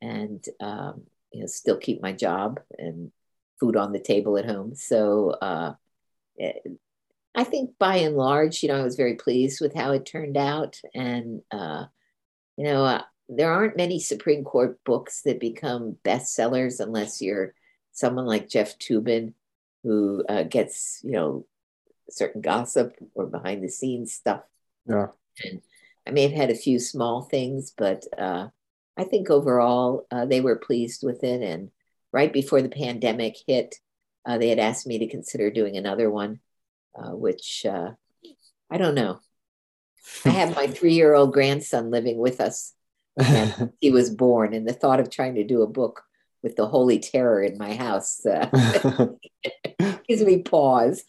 and 0.00 0.44
um, 0.60 1.02
you 1.32 1.40
know 1.40 1.46
still 1.46 1.76
keep 1.76 2.02
my 2.02 2.12
job 2.12 2.60
and 2.78 3.10
food 3.58 3.76
on 3.76 3.92
the 3.92 4.00
table 4.00 4.36
at 4.36 4.46
home. 4.46 4.74
So 4.74 5.30
uh, 5.30 5.74
eh, 6.38 6.52
I 7.34 7.44
think 7.44 7.72
by 7.78 7.96
and 7.96 8.16
large, 8.16 8.62
you 8.62 8.68
know, 8.68 8.80
I 8.80 8.84
was 8.84 8.96
very 8.96 9.14
pleased 9.14 9.60
with 9.60 9.74
how 9.74 9.92
it 9.92 10.06
turned 10.06 10.36
out, 10.36 10.80
and 10.94 11.42
uh, 11.50 11.86
you 12.56 12.64
know, 12.64 12.84
uh, 12.84 13.02
there 13.28 13.52
aren't 13.52 13.76
many 13.76 14.00
Supreme 14.00 14.44
Court 14.44 14.82
books 14.84 15.22
that 15.22 15.40
become 15.40 15.96
bestsellers 16.04 16.80
unless 16.80 17.20
you're 17.20 17.54
someone 17.92 18.26
like 18.26 18.48
Jeff 18.48 18.78
Toobin, 18.78 19.34
who 19.82 20.24
uh, 20.28 20.44
gets 20.44 21.00
you 21.02 21.12
know 21.12 21.46
certain 22.10 22.40
gossip 22.40 22.96
or 23.14 23.26
behind 23.26 23.62
the 23.62 23.68
scenes 23.68 24.14
stuff. 24.14 24.42
Yeah. 24.88 25.08
And 25.44 25.60
I 26.06 26.10
may 26.12 26.22
have 26.22 26.32
had 26.32 26.50
a 26.50 26.54
few 26.54 26.78
small 26.78 27.22
things, 27.22 27.72
but 27.76 28.04
uh, 28.16 28.48
I 28.96 29.04
think 29.04 29.28
overall 29.28 30.06
uh, 30.10 30.26
they 30.26 30.40
were 30.40 30.56
pleased 30.56 31.02
with 31.02 31.24
it. 31.24 31.42
And 31.42 31.70
right 32.12 32.32
before 32.32 32.62
the 32.62 32.68
pandemic 32.68 33.36
hit, 33.46 33.76
uh, 34.24 34.38
they 34.38 34.48
had 34.48 34.58
asked 34.58 34.86
me 34.86 34.98
to 34.98 35.08
consider 35.08 35.50
doing 35.50 35.76
another 35.76 36.10
one, 36.10 36.40
uh, 36.94 37.10
which 37.10 37.66
uh, 37.66 37.90
I 38.70 38.78
don't 38.78 38.94
know. 38.94 39.20
I 40.24 40.30
have 40.30 40.54
my 40.54 40.66
three 40.68 40.94
year 40.94 41.14
old 41.14 41.32
grandson 41.32 41.90
living 41.90 42.18
with 42.18 42.40
us. 42.40 42.72
He 43.80 43.90
was 43.90 44.10
born, 44.10 44.52
and 44.52 44.68
the 44.68 44.74
thought 44.74 45.00
of 45.00 45.10
trying 45.10 45.36
to 45.36 45.44
do 45.44 45.62
a 45.62 45.66
book 45.66 46.02
with 46.42 46.56
the 46.56 46.66
holy 46.66 46.98
terror 46.98 47.42
in 47.42 47.56
my 47.56 47.74
house 47.74 48.24
uh, 48.26 49.08
gives 50.08 50.22
me 50.22 50.42
pause. 50.42 51.02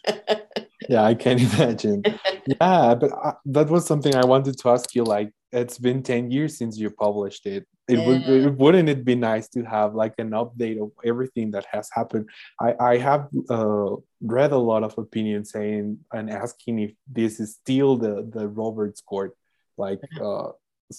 Yeah, 0.88 1.04
I 1.04 1.14
can't 1.16 1.42
imagine. 1.54 2.04
yeah, 2.46 2.96
but 2.96 3.12
uh, 3.12 3.34
that 3.46 3.70
was 3.70 3.86
something 3.86 4.16
I 4.16 4.26
wanted 4.26 4.58
to 4.60 4.70
ask 4.70 4.94
you. 4.96 5.04
Like, 5.04 5.32
it's 5.52 5.78
been 5.78 6.04
10 6.04 6.32
years 6.32 6.58
since 6.58 6.78
you 6.78 6.90
published 6.90 7.46
it. 7.46 7.66
it 7.88 7.98
would 8.06 8.22
it, 8.28 8.54
wouldn't 8.58 8.90
it 8.90 9.06
be 9.06 9.16
nice 9.16 9.48
to 9.48 9.64
have 9.64 9.96
like 9.96 10.14
an 10.18 10.32
update 10.32 10.82
of 10.82 10.92
everything 11.06 11.52
that 11.52 11.66
has 11.72 11.90
happened 11.94 12.28
i 12.60 12.70
i 12.92 12.98
have 12.98 13.30
uh, 13.50 13.96
read 14.22 14.52
a 14.52 14.58
lot 14.58 14.84
of 14.84 14.98
opinions 14.98 15.52
saying 15.52 15.98
and 16.12 16.30
asking 16.30 16.80
if 16.80 16.92
this 17.20 17.40
is 17.40 17.50
still 17.62 17.96
the 17.96 18.14
the 18.36 18.46
roberts 18.62 19.00
court 19.02 19.32
like 19.78 20.02
uh, 20.22 20.50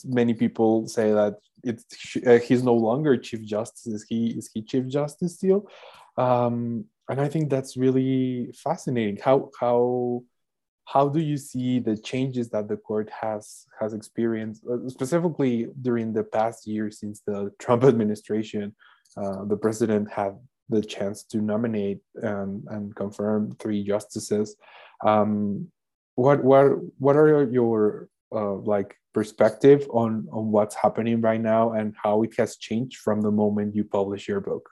many 0.04 0.32
people 0.32 0.88
say 0.88 1.12
that 1.12 1.34
it's 1.62 1.84
uh, 2.26 2.38
he's 2.38 2.62
no 2.62 2.74
longer 2.74 3.16
chief 3.16 3.42
justice 3.44 3.86
is 3.86 4.06
he 4.08 4.20
is 4.38 4.48
he 4.54 4.62
chief 4.62 4.86
justice 4.86 5.34
still 5.34 5.68
um 6.16 6.84
and 7.08 7.20
i 7.20 7.28
think 7.28 7.50
that's 7.50 7.76
really 7.76 8.50
fascinating. 8.52 9.18
How 9.22 9.50
how 9.60 10.22
how 10.84 11.08
do 11.08 11.20
you 11.20 11.36
see 11.36 11.80
the 11.80 11.96
changes 11.96 12.48
that 12.50 12.68
the 12.68 12.76
court 12.76 13.10
has 13.10 13.66
has 13.80 13.92
experienced 13.92 14.64
uh, 14.70 14.88
specifically 14.88 15.66
during 15.82 16.12
the 16.12 16.24
past 16.24 16.66
year 16.66 16.90
since 16.90 17.20
the 17.26 17.50
trump 17.58 17.84
administration 17.92 18.74
uh, 19.16 19.44
the 19.44 19.56
president 19.56 20.10
had 20.10 20.38
the 20.68 20.82
chance 20.82 21.22
to 21.24 21.38
nominate 21.38 22.00
and, 22.16 22.64
and 22.68 22.94
confirm 22.94 23.56
three 23.58 23.82
justices? 23.82 24.56
Um, 25.04 25.68
what 26.16 26.42
what 26.42 26.66
what 26.98 27.16
are 27.16 27.48
your 27.50 28.08
uh, 28.32 28.54
like 28.54 28.96
perspective 29.14 29.86
on 29.90 30.28
on 30.32 30.50
what's 30.50 30.74
happening 30.74 31.20
right 31.20 31.40
now 31.40 31.72
and 31.72 31.94
how 32.02 32.22
it 32.22 32.34
has 32.36 32.56
changed 32.56 32.98
from 32.98 33.20
the 33.20 33.30
moment 33.30 33.74
you 33.74 33.84
publish 33.84 34.26
your 34.26 34.40
book 34.40 34.68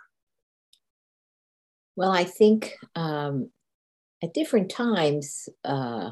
well 1.96 2.12
i 2.12 2.24
think 2.24 2.74
um, 2.94 3.50
at 4.22 4.34
different 4.34 4.70
times, 4.70 5.48
uh, 5.64 6.10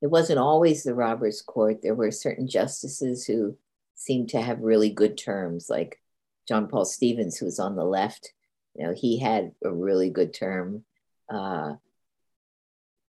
it 0.00 0.08
wasn't 0.08 0.38
always 0.38 0.82
the 0.82 0.94
Roberts 0.94 1.42
Court. 1.42 1.80
There 1.82 1.94
were 1.94 2.10
certain 2.10 2.48
justices 2.48 3.26
who 3.26 3.56
seemed 3.94 4.28
to 4.30 4.40
have 4.40 4.60
really 4.60 4.90
good 4.90 5.18
terms, 5.18 5.68
like 5.68 6.00
John 6.46 6.68
Paul 6.68 6.84
Stevens, 6.84 7.36
who 7.36 7.46
was 7.46 7.58
on 7.58 7.74
the 7.74 7.84
left. 7.84 8.32
You 8.74 8.86
know, 8.86 8.94
he 8.94 9.18
had 9.18 9.52
a 9.64 9.72
really 9.72 10.10
good 10.10 10.34
term. 10.34 10.84
Uh, 11.28 11.74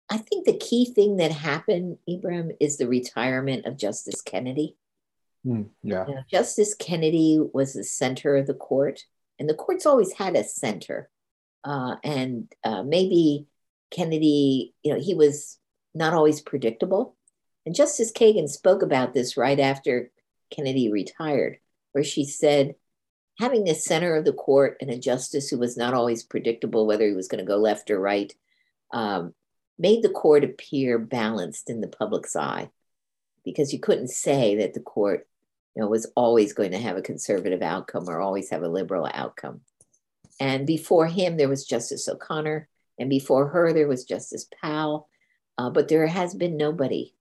I 0.09 0.17
think 0.17 0.45
the 0.45 0.57
key 0.57 0.85
thing 0.85 1.17
that 1.17 1.31
happened, 1.31 1.97
Ibrahim, 2.07 2.51
is 2.59 2.77
the 2.77 2.87
retirement 2.87 3.65
of 3.65 3.77
Justice 3.77 4.21
Kennedy. 4.21 4.77
Mm, 5.45 5.69
yeah. 5.81 6.05
You 6.07 6.15
know, 6.15 6.23
Justice 6.29 6.75
Kennedy 6.75 7.39
was 7.53 7.73
the 7.73 7.83
center 7.83 8.35
of 8.35 8.45
the 8.45 8.53
court, 8.53 9.05
and 9.39 9.49
the 9.49 9.55
court's 9.55 9.87
always 9.87 10.13
had 10.13 10.35
a 10.35 10.43
center. 10.43 11.09
Uh, 11.65 11.95
and 12.03 12.53
uh, 12.63 12.83
maybe 12.83 13.47
Kennedy, 13.91 14.73
you 14.83 14.93
know, 14.93 14.99
he 14.99 15.15
was 15.15 15.57
not 15.93 16.13
always 16.13 16.41
predictable. 16.41 17.15
And 17.65 17.73
Justice 17.73 18.11
Kagan 18.11 18.47
spoke 18.47 18.83
about 18.83 19.13
this 19.13 19.35
right 19.35 19.59
after 19.59 20.11
Kennedy 20.51 20.91
retired, 20.91 21.57
where 21.93 22.03
she 22.03 22.23
said, 22.23 22.75
having 23.39 23.63
the 23.63 23.73
center 23.73 24.15
of 24.15 24.25
the 24.25 24.33
court 24.33 24.77
and 24.79 24.89
a 24.89 24.97
justice 24.97 25.49
who 25.49 25.57
was 25.57 25.75
not 25.75 25.93
always 25.93 26.23
predictable 26.23 26.85
whether 26.85 27.05
he 27.07 27.13
was 27.13 27.27
going 27.27 27.43
to 27.43 27.47
go 27.47 27.57
left 27.57 27.91
or 27.91 27.99
right 27.99 28.33
um, 28.93 29.33
made 29.77 30.03
the 30.03 30.09
court 30.09 30.43
appear 30.43 30.97
balanced 30.97 31.69
in 31.69 31.81
the 31.81 31.87
public's 31.87 32.35
eye 32.35 32.69
because 33.43 33.73
you 33.73 33.79
couldn't 33.79 34.09
say 34.09 34.55
that 34.55 34.73
the 34.73 34.79
court 34.79 35.27
you 35.75 35.81
know, 35.81 35.89
was 35.89 36.09
always 36.15 36.53
going 36.53 36.71
to 36.71 36.77
have 36.77 36.95
a 36.95 37.01
conservative 37.01 37.61
outcome 37.61 38.09
or 38.09 38.21
always 38.21 38.49
have 38.49 38.63
a 38.63 38.69
liberal 38.69 39.09
outcome. 39.13 39.61
And 40.39 40.67
before 40.67 41.07
him, 41.07 41.37
there 41.37 41.49
was 41.49 41.65
Justice 41.65 42.07
O'Connor, 42.09 42.67
and 42.99 43.09
before 43.09 43.47
her, 43.47 43.73
there 43.73 43.87
was 43.87 44.03
Justice 44.05 44.47
Powell. 44.61 45.07
Uh, 45.57 45.69
but 45.69 45.87
there 45.87 46.07
has 46.07 46.35
been 46.35 46.57
nobody 46.57 47.13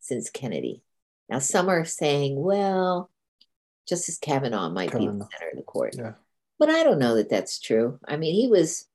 since 0.00 0.30
Kennedy. 0.30 0.82
Now, 1.28 1.38
some 1.38 1.68
are 1.68 1.84
saying, 1.84 2.40
well, 2.40 3.10
Justice 3.86 4.18
Kavanaugh 4.18 4.70
might 4.70 4.90
Kavanaugh. 4.90 5.12
be 5.12 5.18
the 5.18 5.28
center 5.30 5.50
of 5.50 5.56
the 5.56 5.62
court. 5.62 5.94
Yeah. 5.96 6.12
But 6.58 6.70
I 6.70 6.84
don't 6.84 6.98
know 6.98 7.16
that 7.16 7.28
that's 7.28 7.60
true. 7.60 7.98
I 8.06 8.16
mean, 8.16 8.34
he 8.34 8.48
was 8.48 8.86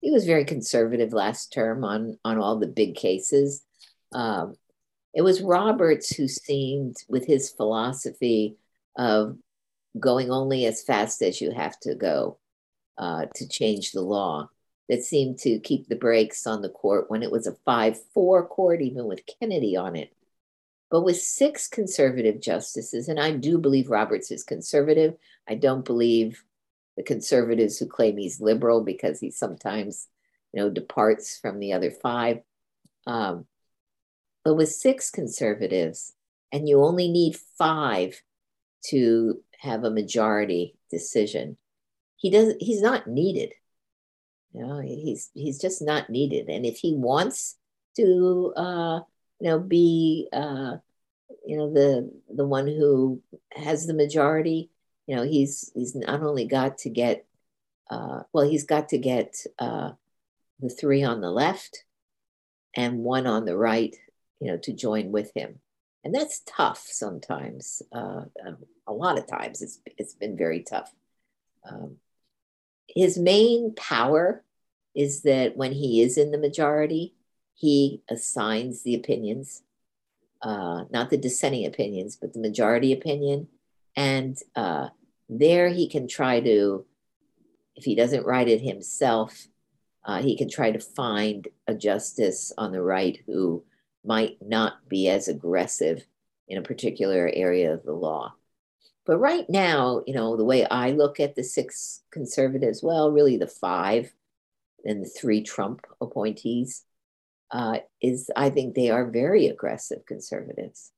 he 0.00 0.10
was 0.10 0.24
very 0.24 0.44
conservative 0.44 1.12
last 1.12 1.52
term 1.52 1.84
on 1.84 2.18
on 2.24 2.38
all 2.38 2.58
the 2.58 2.66
big 2.66 2.96
cases. 2.96 3.62
Um, 4.12 4.56
it 5.14 5.22
was 5.22 5.42
Roberts 5.42 6.14
who 6.14 6.28
seemed, 6.28 6.96
with 7.08 7.26
his 7.26 7.50
philosophy 7.50 8.56
of 8.96 9.36
going 9.98 10.30
only 10.30 10.66
as 10.66 10.82
fast 10.82 11.22
as 11.22 11.40
you 11.40 11.50
have 11.50 11.78
to 11.80 11.94
go 11.94 12.38
uh, 13.00 13.26
to 13.34 13.48
change 13.48 13.90
the 13.90 14.02
law, 14.02 14.48
that 14.88 15.02
seemed 15.02 15.38
to 15.38 15.58
keep 15.60 15.88
the 15.88 15.96
brakes 15.96 16.46
on 16.46 16.62
the 16.62 16.68
court 16.68 17.10
when 17.10 17.22
it 17.22 17.30
was 17.30 17.46
a 17.46 17.56
5 17.64 17.98
4 18.12 18.46
court, 18.46 18.82
even 18.82 19.06
with 19.06 19.24
Kennedy 19.40 19.76
on 19.76 19.96
it. 19.96 20.12
But 20.90 21.02
with 21.02 21.16
six 21.16 21.68
conservative 21.68 22.40
justices, 22.40 23.08
and 23.08 23.18
I 23.18 23.30
do 23.30 23.58
believe 23.58 23.88
Roberts 23.88 24.30
is 24.30 24.42
conservative, 24.42 25.14
I 25.48 25.54
don't 25.54 25.84
believe 25.84 26.44
the 26.96 27.04
conservatives 27.04 27.78
who 27.78 27.86
claim 27.86 28.16
he's 28.16 28.40
liberal 28.40 28.82
because 28.82 29.20
he 29.20 29.30
sometimes, 29.30 30.08
you 30.52 30.60
know, 30.60 30.68
departs 30.68 31.38
from 31.38 31.60
the 31.60 31.72
other 31.72 31.92
five. 31.92 32.40
Um, 33.06 33.46
but 34.44 34.56
with 34.56 34.70
six 34.70 35.10
conservatives, 35.10 36.12
and 36.52 36.68
you 36.68 36.82
only 36.82 37.08
need 37.08 37.36
five 37.56 38.20
to 38.86 39.40
have 39.60 39.84
a 39.84 39.90
majority 39.90 40.74
decision, 40.90 41.56
he 42.20 42.30
doesn't. 42.30 42.60
He's 42.60 42.82
not 42.82 43.06
needed. 43.06 43.54
You 44.52 44.66
know, 44.66 44.80
he's 44.80 45.30
he's 45.32 45.58
just 45.58 45.80
not 45.80 46.10
needed. 46.10 46.48
And 46.50 46.66
if 46.66 46.76
he 46.76 46.94
wants 46.94 47.56
to, 47.96 48.52
uh, 48.56 49.00
you 49.40 49.48
know, 49.48 49.58
be, 49.58 50.28
uh, 50.30 50.76
you 51.46 51.56
know, 51.56 51.72
the 51.72 52.12
the 52.28 52.46
one 52.46 52.66
who 52.66 53.22
has 53.52 53.86
the 53.86 53.94
majority, 53.94 54.70
you 55.06 55.16
know, 55.16 55.22
he's 55.22 55.72
he's 55.74 55.94
not 55.94 56.22
only 56.22 56.44
got 56.44 56.76
to 56.78 56.90
get, 56.90 57.24
uh, 57.90 58.24
well, 58.34 58.46
he's 58.46 58.64
got 58.64 58.90
to 58.90 58.98
get 58.98 59.34
uh, 59.58 59.92
the 60.60 60.68
three 60.68 61.02
on 61.02 61.22
the 61.22 61.30
left 61.30 61.84
and 62.76 62.98
one 62.98 63.26
on 63.26 63.46
the 63.46 63.56
right, 63.56 63.96
you 64.40 64.48
know, 64.48 64.58
to 64.58 64.74
join 64.74 65.10
with 65.10 65.32
him. 65.34 65.60
And 66.04 66.14
that's 66.14 66.42
tough 66.46 66.86
sometimes. 66.86 67.80
Uh, 67.90 68.24
a 68.86 68.92
lot 68.92 69.18
of 69.18 69.26
times, 69.26 69.62
it's 69.62 69.80
it's 69.86 70.14
been 70.14 70.36
very 70.36 70.64
tough. 70.64 70.92
Um, 71.66 71.96
his 72.94 73.18
main 73.18 73.74
power 73.74 74.44
is 74.94 75.22
that 75.22 75.56
when 75.56 75.72
he 75.72 76.02
is 76.02 76.18
in 76.18 76.30
the 76.30 76.38
majority, 76.38 77.14
he 77.54 78.02
assigns 78.08 78.82
the 78.82 78.94
opinions, 78.94 79.62
uh, 80.42 80.84
not 80.90 81.10
the 81.10 81.16
dissenting 81.16 81.66
opinions, 81.66 82.16
but 82.16 82.32
the 82.32 82.40
majority 82.40 82.92
opinion. 82.92 83.48
And 83.96 84.36
uh, 84.56 84.88
there 85.28 85.68
he 85.68 85.88
can 85.88 86.08
try 86.08 86.40
to, 86.40 86.84
if 87.76 87.84
he 87.84 87.94
doesn't 87.94 88.26
write 88.26 88.48
it 88.48 88.60
himself, 88.60 89.46
uh, 90.04 90.22
he 90.22 90.36
can 90.36 90.48
try 90.48 90.70
to 90.70 90.80
find 90.80 91.46
a 91.66 91.74
justice 91.74 92.52
on 92.56 92.72
the 92.72 92.82
right 92.82 93.20
who 93.26 93.62
might 94.04 94.38
not 94.40 94.88
be 94.88 95.08
as 95.08 95.28
aggressive 95.28 96.04
in 96.48 96.58
a 96.58 96.62
particular 96.62 97.30
area 97.32 97.72
of 97.72 97.84
the 97.84 97.92
law. 97.92 98.34
But 99.06 99.18
right 99.18 99.48
now, 99.48 100.02
you 100.06 100.14
know, 100.14 100.36
the 100.36 100.44
way 100.44 100.66
I 100.66 100.90
look 100.90 101.20
at 101.20 101.34
the 101.34 101.42
six 101.42 102.02
conservatives, 102.12 102.82
well, 102.82 103.10
really 103.10 103.36
the 103.36 103.46
five 103.46 104.12
and 104.84 105.04
the 105.04 105.08
three 105.08 105.42
Trump 105.42 105.86
appointees, 106.00 106.84
uh, 107.50 107.78
is 108.00 108.30
I 108.36 108.50
think 108.50 108.74
they 108.74 108.90
are 108.90 109.10
very 109.10 109.46
aggressive 109.46 110.06
conservatives. 110.06 110.92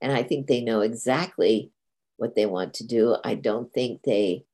And 0.00 0.12
I 0.12 0.22
think 0.22 0.46
they 0.46 0.62
know 0.62 0.80
exactly 0.80 1.70
what 2.16 2.34
they 2.34 2.46
want 2.46 2.74
to 2.74 2.86
do. 2.86 3.16
I 3.24 3.34
don't 3.34 3.72
think 3.72 4.02
they 4.02 4.44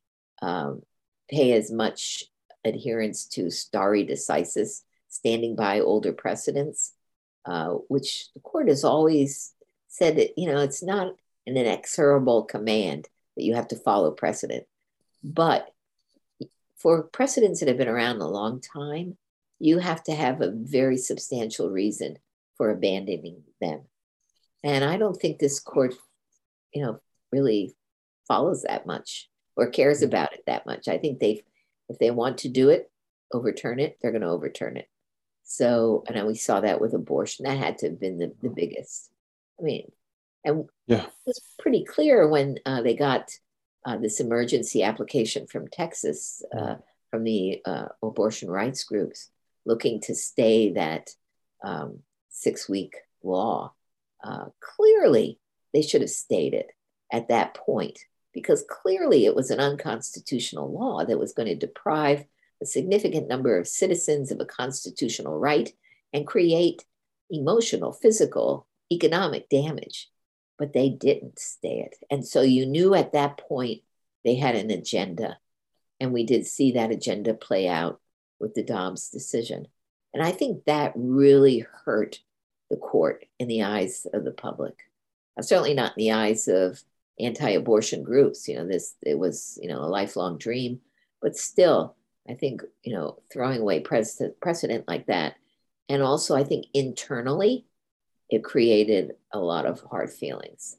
um, 0.42 0.82
pay 1.30 1.52
as 1.52 1.70
much 1.70 2.24
adherence 2.64 3.26
to 3.26 3.50
stare 3.50 4.04
decisis, 4.04 4.82
standing 5.08 5.54
by 5.54 5.80
older 5.80 6.12
precedents, 6.12 6.94
uh, 7.44 7.74
which 7.88 8.32
the 8.34 8.40
court 8.40 8.68
has 8.68 8.84
always 8.84 9.52
said 9.88 10.16
that, 10.16 10.30
you 10.36 10.50
know, 10.50 10.60
it's 10.60 10.82
not 10.82 11.14
an 11.46 11.56
inexorable 11.56 12.44
command 12.44 13.08
that 13.36 13.44
you 13.44 13.54
have 13.54 13.68
to 13.68 13.76
follow 13.76 14.10
precedent. 14.10 14.64
But 15.22 15.68
for 16.76 17.02
precedents 17.02 17.60
that 17.60 17.68
have 17.68 17.78
been 17.78 17.88
around 17.88 18.20
a 18.20 18.28
long 18.28 18.60
time, 18.60 19.16
you 19.58 19.78
have 19.78 20.02
to 20.04 20.14
have 20.14 20.40
a 20.40 20.52
very 20.52 20.96
substantial 20.96 21.70
reason 21.70 22.18
for 22.56 22.70
abandoning 22.70 23.42
them. 23.60 23.82
And 24.62 24.84
I 24.84 24.96
don't 24.96 25.16
think 25.16 25.38
this 25.38 25.60
court, 25.60 25.94
you 26.72 26.82
know, 26.82 27.00
really 27.32 27.74
follows 28.28 28.62
that 28.62 28.86
much 28.86 29.28
or 29.56 29.68
cares 29.68 29.98
mm-hmm. 29.98 30.06
about 30.06 30.34
it 30.34 30.44
that 30.46 30.66
much. 30.66 30.88
I 30.88 30.98
think 30.98 31.18
they, 31.18 31.44
if 31.88 31.98
they 31.98 32.10
want 32.10 32.38
to 32.38 32.48
do 32.48 32.70
it, 32.70 32.90
overturn 33.32 33.80
it, 33.80 33.98
they're 34.00 34.12
going 34.12 34.22
to 34.22 34.28
overturn 34.28 34.76
it. 34.76 34.88
So, 35.44 36.04
and 36.06 36.26
we 36.26 36.34
saw 36.34 36.60
that 36.60 36.80
with 36.80 36.94
abortion. 36.94 37.44
That 37.44 37.58
had 37.58 37.78
to 37.78 37.90
have 37.90 38.00
been 38.00 38.18
the, 38.18 38.32
the 38.42 38.48
biggest. 38.48 39.10
I 39.58 39.62
mean, 39.62 39.90
and 40.44 40.68
yeah. 40.86 41.04
it 41.04 41.12
was 41.26 41.40
pretty 41.58 41.84
clear 41.84 42.28
when 42.28 42.58
uh, 42.66 42.82
they 42.82 42.94
got 42.94 43.30
uh, 43.84 43.96
this 43.96 44.20
emergency 44.20 44.82
application 44.82 45.46
from 45.46 45.68
Texas, 45.68 46.42
uh, 46.56 46.76
from 47.10 47.24
the 47.24 47.60
uh, 47.64 47.86
abortion 48.02 48.50
rights 48.50 48.84
groups, 48.84 49.30
looking 49.64 50.00
to 50.02 50.14
stay 50.14 50.72
that 50.72 51.10
um, 51.62 52.00
six 52.28 52.68
week 52.68 52.94
law. 53.22 53.72
Uh, 54.22 54.46
clearly, 54.60 55.38
they 55.72 55.82
should 55.82 56.00
have 56.00 56.10
stayed 56.10 56.54
it 56.54 56.70
at 57.12 57.28
that 57.28 57.54
point 57.54 57.98
because 58.32 58.64
clearly 58.68 59.26
it 59.26 59.34
was 59.34 59.50
an 59.50 59.60
unconstitutional 59.60 60.72
law 60.72 61.04
that 61.04 61.18
was 61.18 61.32
going 61.32 61.48
to 61.48 61.54
deprive 61.54 62.24
a 62.62 62.66
significant 62.66 63.28
number 63.28 63.58
of 63.58 63.68
citizens 63.68 64.30
of 64.30 64.40
a 64.40 64.44
constitutional 64.44 65.38
right 65.38 65.72
and 66.12 66.26
create 66.26 66.84
emotional, 67.30 67.92
physical, 67.92 68.66
economic 68.90 69.48
damage. 69.48 70.10
But 70.58 70.72
they 70.72 70.88
didn't 70.88 71.38
stay 71.38 71.80
it. 71.80 71.96
And 72.10 72.26
so 72.26 72.42
you 72.42 72.66
knew 72.66 72.94
at 72.94 73.12
that 73.12 73.38
point 73.38 73.82
they 74.24 74.36
had 74.36 74.54
an 74.54 74.70
agenda. 74.70 75.38
And 76.00 76.12
we 76.12 76.24
did 76.24 76.46
see 76.46 76.72
that 76.72 76.90
agenda 76.90 77.34
play 77.34 77.68
out 77.68 78.00
with 78.38 78.54
the 78.54 78.62
Dobbs 78.62 79.10
decision. 79.10 79.66
And 80.12 80.22
I 80.22 80.30
think 80.30 80.64
that 80.64 80.92
really 80.94 81.66
hurt 81.84 82.20
the 82.70 82.76
court 82.76 83.24
in 83.38 83.48
the 83.48 83.64
eyes 83.64 84.06
of 84.12 84.24
the 84.24 84.30
public. 84.30 84.74
Uh, 85.38 85.42
certainly 85.42 85.74
not 85.74 85.92
in 85.96 86.04
the 86.04 86.12
eyes 86.12 86.48
of 86.48 86.82
anti-abortion 87.18 88.02
groups. 88.02 88.48
You 88.48 88.56
know, 88.56 88.66
this 88.66 88.94
it 89.02 89.18
was 89.18 89.58
you 89.60 89.68
know 89.68 89.80
a 89.80 89.86
lifelong 89.86 90.38
dream, 90.38 90.80
but 91.20 91.36
still, 91.36 91.96
I 92.28 92.34
think 92.34 92.62
you 92.82 92.94
know 92.94 93.18
throwing 93.32 93.60
away 93.60 93.80
precedent 93.80 94.40
precedent 94.40 94.86
like 94.88 95.06
that, 95.06 95.34
and 95.88 96.02
also 96.02 96.36
I 96.36 96.44
think 96.44 96.66
internally, 96.74 97.66
it 98.30 98.44
created 98.44 99.12
a 99.32 99.38
lot 99.38 99.66
of 99.66 99.80
hard 99.80 100.10
feelings. 100.10 100.76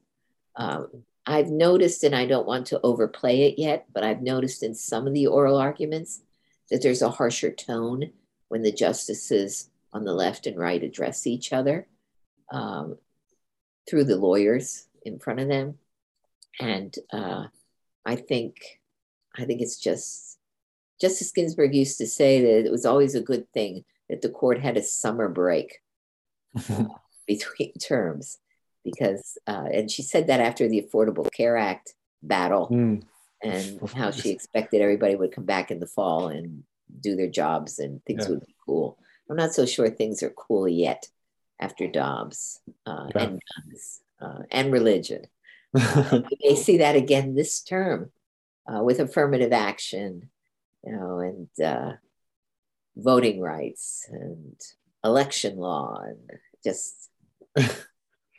Um, 0.56 1.04
I've 1.26 1.50
noticed, 1.50 2.04
and 2.04 2.16
I 2.16 2.26
don't 2.26 2.48
want 2.48 2.68
to 2.68 2.80
overplay 2.82 3.44
it 3.44 3.58
yet, 3.58 3.88
but 3.94 4.04
I've 4.04 4.22
noticed 4.22 4.64
in 4.64 4.76
some 4.76 5.08
of 5.08 5.14
the 5.14 5.28
oral 5.28 5.58
arguments 5.58 6.22
that 6.70 6.82
there's 6.82 7.02
a 7.02 7.10
harsher 7.10 7.52
tone 7.52 8.12
when 8.50 8.62
the 8.62 8.72
justices 8.72 9.70
on 9.92 10.04
the 10.04 10.14
left 10.14 10.46
and 10.46 10.58
right 10.58 10.84
address 10.84 11.26
each 11.26 11.52
other 11.52 11.88
um, 12.52 12.98
through 13.90 14.04
the 14.04 14.18
lawyers 14.18 14.88
in 15.04 15.20
front 15.20 15.40
of 15.40 15.48
them. 15.48 15.78
And 16.60 16.94
uh, 17.12 17.46
I 18.06 18.16
think, 18.16 18.82
I 19.36 19.46
think 19.46 19.62
it's 19.62 19.78
just, 19.78 20.38
Justice 21.02 21.32
Ginsburg 21.32 21.74
used 21.74 21.98
to 21.98 22.08
say 22.08 22.42
that 22.42 22.66
it 22.66 22.72
was 22.72 22.86
always 22.86 23.16
a 23.16 23.22
good 23.22 23.52
thing 23.52 23.84
that 24.10 24.22
the 24.22 24.30
court 24.30 24.60
had 24.60 24.78
a 24.78 24.84
summer 24.84 25.28
break 25.28 25.82
between 27.28 27.74
terms 27.74 28.40
because, 28.84 29.38
uh, 29.48 29.68
and 29.72 29.90
she 29.90 30.04
said 30.04 30.28
that 30.28 30.40
after 30.40 30.68
the 30.68 30.82
Affordable 30.82 31.32
Care 31.32 31.58
Act 31.58 31.96
battle 32.22 32.70
mm. 32.72 33.04
and 33.42 33.90
how 33.92 34.12
she 34.12 34.30
expected 34.30 34.82
everybody 34.82 35.16
would 35.16 35.32
come 35.32 35.46
back 35.46 35.72
in 35.72 35.80
the 35.80 35.88
fall 35.88 36.28
and 36.28 36.64
do 37.02 37.16
their 37.16 37.30
jobs 37.30 37.80
and 37.80 38.04
things 38.06 38.24
yeah. 38.26 38.30
would 38.30 38.46
be 38.46 38.56
cool. 38.66 38.98
I'm 39.30 39.36
not 39.36 39.54
so 39.54 39.66
sure 39.66 39.90
things 39.90 40.22
are 40.22 40.30
cool 40.30 40.68
yet 40.68 41.08
after 41.60 41.88
Dobbs 41.88 42.60
uh, 42.86 43.08
yeah. 43.16 43.24
and 43.24 43.42
guns 43.56 44.02
uh, 44.22 44.44
and 44.52 44.72
religion. 44.72 45.26
Uh, 45.78 46.22
we 46.32 46.38
may 46.42 46.56
see 46.56 46.78
that 46.78 46.96
again 46.96 47.36
this 47.36 47.62
term 47.62 48.10
uh, 48.66 48.82
with 48.82 49.02
affirmative 49.02 49.52
action, 49.52 50.30
you 50.86 50.94
know, 50.94 51.20
and 51.20 51.50
uh, 51.62 51.92
voting 52.96 53.42
rights 53.42 54.08
and 54.10 54.56
election 55.04 55.58
law 55.58 56.02
and 56.02 56.40
just 56.64 57.10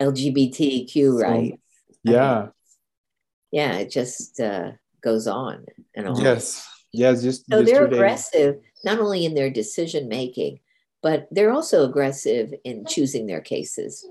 LGBTQ 0.00 1.20
so. 1.20 1.58
Yeah. 2.04 2.34
I 2.34 2.42
mean, 2.42 2.50
yeah, 3.52 3.74
it 3.76 3.90
just 3.90 4.40
uh, 4.40 4.72
goes 5.02 5.26
on 5.26 5.64
and 5.94 6.08
on. 6.08 6.20
Yes. 6.20 6.68
Yes. 6.92 7.22
Just 7.22 7.44
so 7.50 7.62
they're 7.62 7.86
aggressive, 7.86 8.56
not 8.84 8.98
only 8.98 9.24
in 9.24 9.34
their 9.34 9.50
decision 9.50 10.08
making, 10.08 10.60
but 11.02 11.28
they're 11.30 11.52
also 11.52 11.88
aggressive 11.88 12.52
in 12.64 12.84
choosing 12.86 13.26
their 13.26 13.40
cases. 13.40 14.06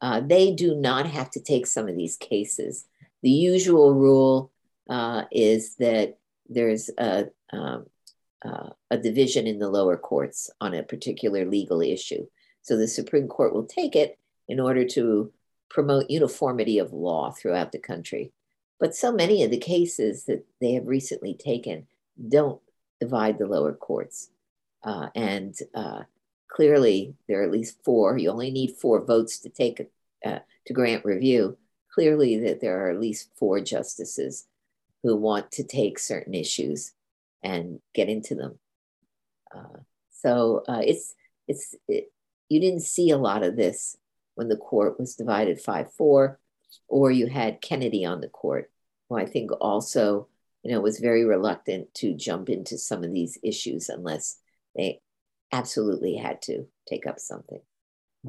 Uh, 0.00 0.20
they 0.20 0.52
do 0.54 0.74
not 0.74 1.06
have 1.06 1.30
to 1.32 1.40
take 1.40 1.66
some 1.66 1.88
of 1.88 1.96
these 1.96 2.16
cases. 2.16 2.86
The 3.22 3.30
usual 3.30 3.94
rule 3.94 4.52
uh, 4.88 5.24
is 5.32 5.74
that 5.76 6.18
there's 6.48 6.88
a, 6.98 7.26
um, 7.52 7.86
uh, 8.44 8.70
a 8.90 8.96
division 8.96 9.46
in 9.46 9.58
the 9.58 9.68
lower 9.68 9.96
courts 9.96 10.50
on 10.60 10.74
a 10.74 10.82
particular 10.82 11.44
legal 11.44 11.80
issue. 11.80 12.26
So 12.62 12.76
the 12.76 12.88
Supreme 12.88 13.28
Court 13.28 13.52
will 13.52 13.66
take 13.66 13.96
it 13.96 14.18
in 14.48 14.60
order 14.60 14.84
to 14.84 15.32
promote 15.70 16.10
uniformity 16.10 16.78
of 16.78 16.92
law 16.92 17.30
throughout 17.30 17.72
the 17.72 17.78
country. 17.78 18.32
But 18.80 18.94
so 18.94 19.12
many 19.12 19.42
of 19.42 19.50
the 19.50 19.58
cases 19.58 20.24
that 20.24 20.46
they 20.60 20.72
have 20.72 20.86
recently 20.86 21.34
taken 21.34 21.86
don't 22.28 22.60
divide 23.00 23.38
the 23.38 23.46
lower 23.46 23.74
courts. 23.74 24.30
Uh, 24.82 25.08
and 25.14 25.56
uh, 25.74 26.02
clearly 26.48 27.14
there 27.26 27.40
are 27.40 27.44
at 27.44 27.50
least 27.50 27.82
four. 27.84 28.16
You 28.16 28.30
only 28.30 28.50
need 28.50 28.76
four 28.76 29.04
votes 29.04 29.38
to 29.40 29.48
take 29.48 29.88
uh, 30.24 30.38
to 30.66 30.72
grant 30.72 31.04
review. 31.04 31.56
Clearly, 31.92 32.38
that 32.38 32.60
there 32.60 32.84
are 32.84 32.90
at 32.90 33.00
least 33.00 33.30
four 33.34 33.60
justices 33.60 34.46
who 35.02 35.16
want 35.16 35.50
to 35.52 35.64
take 35.64 35.98
certain 35.98 36.34
issues 36.34 36.92
and 37.42 37.80
get 37.94 38.08
into 38.08 38.34
them. 38.34 38.58
Uh, 39.54 39.78
so 40.10 40.62
uh, 40.68 40.82
it's 40.84 41.14
it's 41.48 41.74
it, 41.88 42.12
you 42.48 42.60
didn't 42.60 42.82
see 42.82 43.10
a 43.10 43.18
lot 43.18 43.42
of 43.42 43.56
this 43.56 43.96
when 44.38 44.48
the 44.48 44.56
court 44.56 45.00
was 45.00 45.16
divided 45.16 45.60
five 45.60 45.92
four, 45.92 46.38
or 46.86 47.10
you 47.10 47.26
had 47.26 47.60
Kennedy 47.60 48.04
on 48.04 48.20
the 48.20 48.28
court, 48.28 48.70
who 49.08 49.16
I 49.16 49.26
think 49.26 49.50
also 49.60 50.28
you 50.62 50.70
know 50.70 50.80
was 50.80 51.00
very 51.00 51.24
reluctant 51.24 51.92
to 51.94 52.14
jump 52.14 52.48
into 52.48 52.78
some 52.78 53.02
of 53.02 53.12
these 53.12 53.36
issues 53.42 53.88
unless 53.88 54.38
they 54.76 55.00
absolutely 55.50 56.14
had 56.14 56.40
to 56.42 56.66
take 56.88 57.04
up 57.04 57.18
something. 57.18 57.60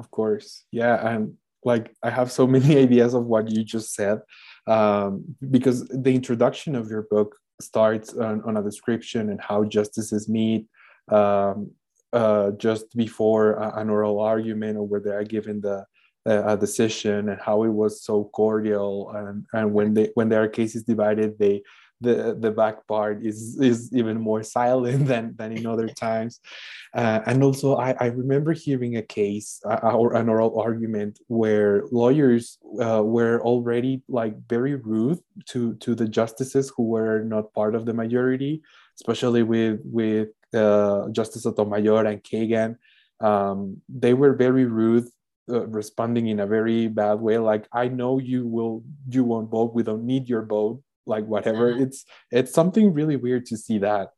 Of 0.00 0.10
course. 0.10 0.64
Yeah. 0.72 0.96
And 1.06 1.36
like 1.64 1.94
I 2.02 2.10
have 2.10 2.32
so 2.32 2.44
many 2.46 2.76
ideas 2.86 3.14
of 3.14 3.26
what 3.26 3.50
you 3.50 3.62
just 3.62 3.94
said 3.94 4.18
um, 4.66 5.36
because 5.48 5.86
the 5.88 6.12
introduction 6.12 6.74
of 6.74 6.90
your 6.90 7.02
book 7.02 7.36
starts 7.60 8.14
on, 8.14 8.42
on 8.42 8.56
a 8.56 8.62
description 8.62 9.30
and 9.30 9.40
how 9.40 9.62
justices 9.64 10.28
meet 10.28 10.66
um, 11.08 11.70
uh, 12.12 12.50
just 12.52 12.96
before 12.96 13.62
an 13.78 13.90
oral 13.90 14.18
argument 14.18 14.76
or 14.76 14.82
where 14.82 15.00
they 15.00 15.10
are 15.10 15.24
given 15.24 15.60
the 15.60 15.84
a 16.26 16.56
decision 16.56 17.28
and 17.30 17.40
how 17.40 17.62
it 17.64 17.68
was 17.68 18.02
so 18.02 18.24
cordial 18.34 19.10
and, 19.16 19.46
and 19.52 19.72
when 19.72 19.94
they 19.94 20.10
when 20.14 20.28
there 20.28 20.42
are 20.42 20.48
cases 20.48 20.82
divided 20.82 21.38
they 21.38 21.62
the 22.02 22.36
the 22.38 22.50
back 22.50 22.86
part 22.86 23.24
is 23.24 23.58
is 23.60 23.90
even 23.92 24.20
more 24.20 24.42
silent 24.56 25.06
than 25.06 25.34
than 25.36 25.52
in 25.52 25.66
other 25.66 25.88
times. 25.88 26.40
Uh, 26.94 27.20
and 27.26 27.42
also 27.44 27.76
I, 27.76 27.94
I 28.00 28.06
remember 28.06 28.52
hearing 28.52 28.96
a 28.96 29.02
case 29.02 29.60
uh, 29.64 29.92
or 29.92 30.14
an 30.14 30.28
oral 30.28 30.58
argument 30.58 31.20
where 31.28 31.84
lawyers 31.92 32.58
uh, 32.82 33.02
were 33.04 33.40
already 33.42 34.02
like 34.08 34.34
very 34.48 34.74
rude 34.74 35.20
to 35.46 35.74
to 35.76 35.94
the 35.94 36.08
justices 36.08 36.72
who 36.74 36.84
were 36.84 37.22
not 37.22 37.52
part 37.52 37.74
of 37.74 37.84
the 37.84 37.94
majority 37.94 38.62
especially 39.00 39.42
with 39.42 39.80
with 39.84 40.28
uh, 40.54 41.08
justice 41.10 41.44
sotomayor 41.44 42.04
and 42.06 42.22
kagan. 42.22 42.76
Um, 43.20 43.80
they 43.88 44.14
were 44.14 44.34
very 44.34 44.64
rude 44.64 45.08
uh, 45.50 45.66
responding 45.66 46.28
in 46.28 46.40
a 46.40 46.46
very 46.46 46.88
bad 46.88 47.14
way 47.14 47.38
like 47.38 47.66
i 47.72 47.88
know 47.88 48.18
you 48.18 48.46
will 48.46 48.82
you 49.08 49.24
won't 49.24 49.50
vote. 49.50 49.74
We 49.74 49.82
don't 49.82 50.04
need 50.04 50.28
your 50.28 50.44
vote 50.44 50.82
like 51.06 51.24
whatever. 51.26 51.70
It's 51.70 52.04
it's 52.30 52.52
something 52.52 52.92
really 52.92 53.16
weird 53.16 53.46
to 53.46 53.56
see 53.56 53.78
that. 53.78 54.10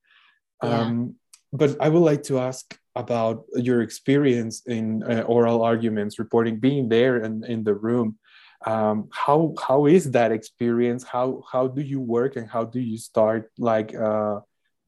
Yeah. 0.62 0.80
um 0.80 1.16
but 1.52 1.76
i 1.80 1.88
would 1.88 2.06
like 2.10 2.22
to 2.22 2.38
ask 2.38 2.78
about 2.94 3.44
your 3.56 3.80
experience 3.82 4.62
in 4.66 5.02
uh, 5.04 5.22
oral 5.22 5.62
arguments 5.62 6.18
reporting 6.18 6.60
being 6.60 6.88
there 6.88 7.16
and 7.24 7.44
in 7.44 7.64
the 7.64 7.74
room. 7.74 8.18
Um, 8.66 9.08
how 9.10 9.54
how 9.66 9.86
is 9.86 10.10
that 10.12 10.30
experience? 10.30 11.02
How 11.02 11.42
how 11.50 11.66
do 11.66 11.82
you 11.82 12.00
work 12.00 12.36
and 12.36 12.48
how 12.48 12.64
do 12.64 12.80
you 12.80 12.98
start 12.98 13.50
like 13.58 13.94
uh, 13.94 14.40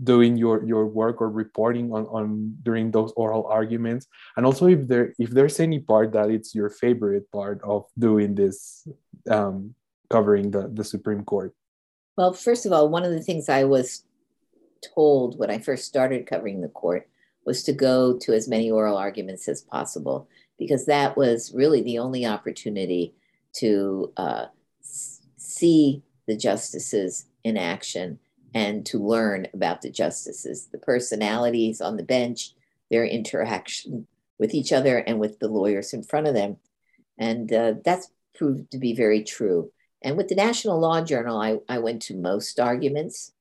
doing 0.05 0.37
your 0.37 0.65
your 0.65 0.87
work 0.87 1.21
or 1.21 1.31
reporting 1.31 1.93
on, 1.93 2.05
on 2.07 2.55
during 2.63 2.91
those 2.91 3.13
oral 3.17 3.47
arguments. 3.47 4.07
And 4.37 4.47
also 4.47 4.67
if 4.67 4.87
there 4.87 5.15
if 5.19 5.31
there's 5.31 5.59
any 5.61 5.81
part 5.81 6.13
that 6.13 6.31
it's 6.31 6.55
your 6.55 6.71
favorite 6.71 7.31
part 7.33 7.61
of 7.65 7.87
doing 7.99 8.35
this 8.35 8.87
um, 9.31 9.75
covering 10.11 10.51
the 10.51 10.69
the 10.69 10.85
supreme 10.85 11.25
court. 11.25 11.55
Well, 12.17 12.33
first 12.33 12.67
of 12.67 12.73
all, 12.73 12.89
one 12.89 13.05
of 13.05 13.11
the 13.11 13.23
things 13.23 13.49
I 13.49 13.65
was 13.65 14.05
told 14.95 15.39
when 15.39 15.51
I 15.51 15.59
first 15.59 15.87
started 15.87 16.27
covering 16.27 16.61
the 16.61 16.69
court 16.69 17.09
was 17.45 17.63
to 17.65 17.73
go 17.73 18.17
to 18.19 18.33
as 18.33 18.49
many 18.49 18.71
oral 18.71 18.97
arguments 18.97 19.49
as 19.49 19.63
possible 19.63 20.29
because 20.59 20.87
that 20.87 21.17
was 21.17 21.53
really 21.55 21.83
the 21.83 21.99
only 21.99 22.25
opportunity 22.25 23.15
to 23.55 24.13
uh, 24.17 24.47
see 25.37 26.03
the 26.27 26.37
justices 26.37 27.27
in 27.43 27.57
action 27.57 28.19
and 28.55 28.87
to 28.87 28.99
learn 28.99 29.49
about 29.53 29.83
the 29.83 29.91
justices, 29.91 30.69
the 30.71 30.79
personalities 30.79 31.81
on 31.81 31.97
the 31.97 32.05
bench, 32.05 32.53
their 32.91 33.05
interaction 33.05 34.07
with 34.39 34.55
each 34.55 34.73
other 34.73 34.99
and 34.99 35.19
with 35.19 35.41
the 35.41 35.49
lawyers 35.49 35.93
in 35.93 36.03
front 36.03 36.29
of 36.29 36.35
them. 36.35 36.57
And 37.19 37.53
uh, 37.53 37.75
that's 37.85 38.09
proved 38.35 38.71
to 38.71 38.79
be 38.79 38.95
very 38.95 39.25
true. 39.25 39.73
And 40.03 40.17
with 40.17 40.29
the 40.29 40.35
National 40.35 40.79
Law 40.79 41.03
Journal, 41.03 41.41
I, 41.41 41.59
I 41.69 41.79
went 41.79 42.03
to 42.03 42.17
most 42.17 42.61
arguments. 42.61 43.33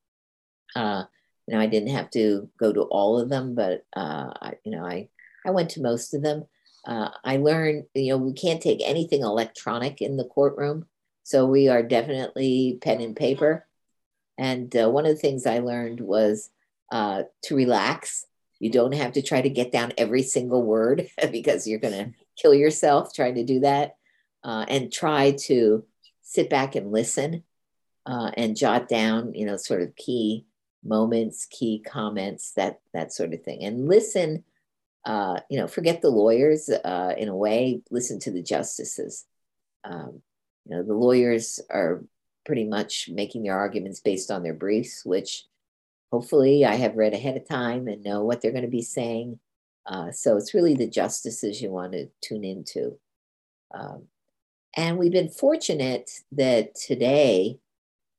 Uh, 0.76 1.04
you 1.48 1.56
know, 1.56 1.62
I 1.62 1.68
didn't 1.68 1.90
have 1.90 2.10
to 2.12 2.50
go 2.58 2.74
to 2.74 2.82
all 2.84 3.20
of 3.20 3.30
them, 3.30 3.54
but 3.54 3.86
uh, 3.96 4.32
I, 4.42 4.54
you 4.64 4.72
know, 4.72 4.86
I 4.86 5.10
I 5.46 5.52
went 5.52 5.72
to 5.72 5.82
most 5.82 6.14
of 6.14 6.22
them. 6.22 6.46
Uh, 6.88 7.10
I 7.24 7.36
learned, 7.36 7.84
you 7.94 8.14
know, 8.14 8.18
we 8.18 8.32
can't 8.32 8.62
take 8.62 8.80
anything 8.82 9.22
electronic 9.22 10.02
in 10.02 10.16
the 10.16 10.24
courtroom, 10.24 10.86
so 11.24 11.46
we 11.46 11.68
are 11.68 11.84
definitely 11.84 12.80
pen 12.82 13.02
and 13.02 13.16
paper 13.16 13.68
And 14.44 14.76
uh, 14.76 14.90
one 14.90 15.06
of 15.06 15.16
the 15.16 15.22
things 15.22 15.46
I 15.46 15.60
learned 15.60 16.02
was 16.02 16.50
uh, 16.92 17.24
to 17.44 17.56
relax. 17.56 18.26
You 18.60 18.70
don't 18.70 18.94
have 18.94 19.14
to 19.14 19.22
try 19.22 19.42
to 19.42 19.50
get 19.50 19.72
down 19.72 19.94
every 19.98 20.22
single 20.22 20.64
word 20.64 21.08
because 21.32 21.66
you're 21.66 21.80
going 21.80 21.94
to 21.94 22.12
kill 22.36 22.54
yourself 22.54 23.14
trying 23.14 23.36
to 23.36 23.46
do 23.46 23.62
that. 23.62 23.96
Uh, 24.44 24.66
and 24.68 24.92
try 24.92 25.32
to 25.32 25.86
sit 26.22 26.50
back 26.50 26.76
and 26.76 26.92
listen 26.92 27.44
uh, 28.06 28.32
and 28.36 28.58
jot 28.58 28.90
down, 28.90 29.34
you 29.34 29.46
know, 29.46 29.56
sort 29.56 29.82
of 29.82 29.96
key 29.96 30.46
moments, 30.84 31.48
key 31.50 31.80
comments, 31.80 32.52
that 32.58 32.82
that 32.94 33.14
sort 33.14 33.34
of 33.34 33.42
thing, 33.44 33.64
and 33.64 33.88
listen. 33.88 34.44
Uh, 35.06 35.40
you 35.50 35.58
know, 35.58 35.68
forget 35.68 36.02
the 36.02 36.10
lawyers 36.10 36.70
uh, 36.70 37.14
in 37.18 37.28
a 37.28 37.36
way. 37.36 37.82
Listen 37.92 38.20
to 38.20 38.32
the 38.32 38.42
justices. 38.42 39.26
Um, 39.86 40.22
you 40.66 40.76
know, 40.76 40.84
the 40.84 40.94
lawyers 40.94 41.60
are 41.70 42.04
pretty 42.46 42.66
much 42.66 43.10
making 43.12 43.44
their 43.44 43.58
arguments 43.58 44.00
based 44.00 44.32
on 44.32 44.44
their 44.44 44.54
briefs, 44.54 45.04
which 45.06 45.46
hopefully 46.12 46.66
I 46.66 46.76
have 46.76 46.96
read 46.96 47.14
ahead 47.14 47.38
of 47.38 47.48
time 47.48 47.88
and 47.88 48.04
know 48.04 48.24
what 48.24 48.42
they're 48.42 48.52
going 48.52 48.64
to 48.64 48.70
be 48.70 48.82
saying. 48.82 49.40
Uh, 49.86 50.12
so 50.12 50.38
it's 50.38 50.54
really 50.54 50.76
the 50.76 50.88
justices 50.88 51.62
you 51.62 51.72
want 51.72 51.94
to 51.94 52.08
tune 52.22 52.44
into. 52.44 52.98
Um, 53.74 54.04
and 54.76 54.98
we've 54.98 55.12
been 55.12 55.30
fortunate 55.30 56.10
that 56.32 56.76
today, 56.76 57.60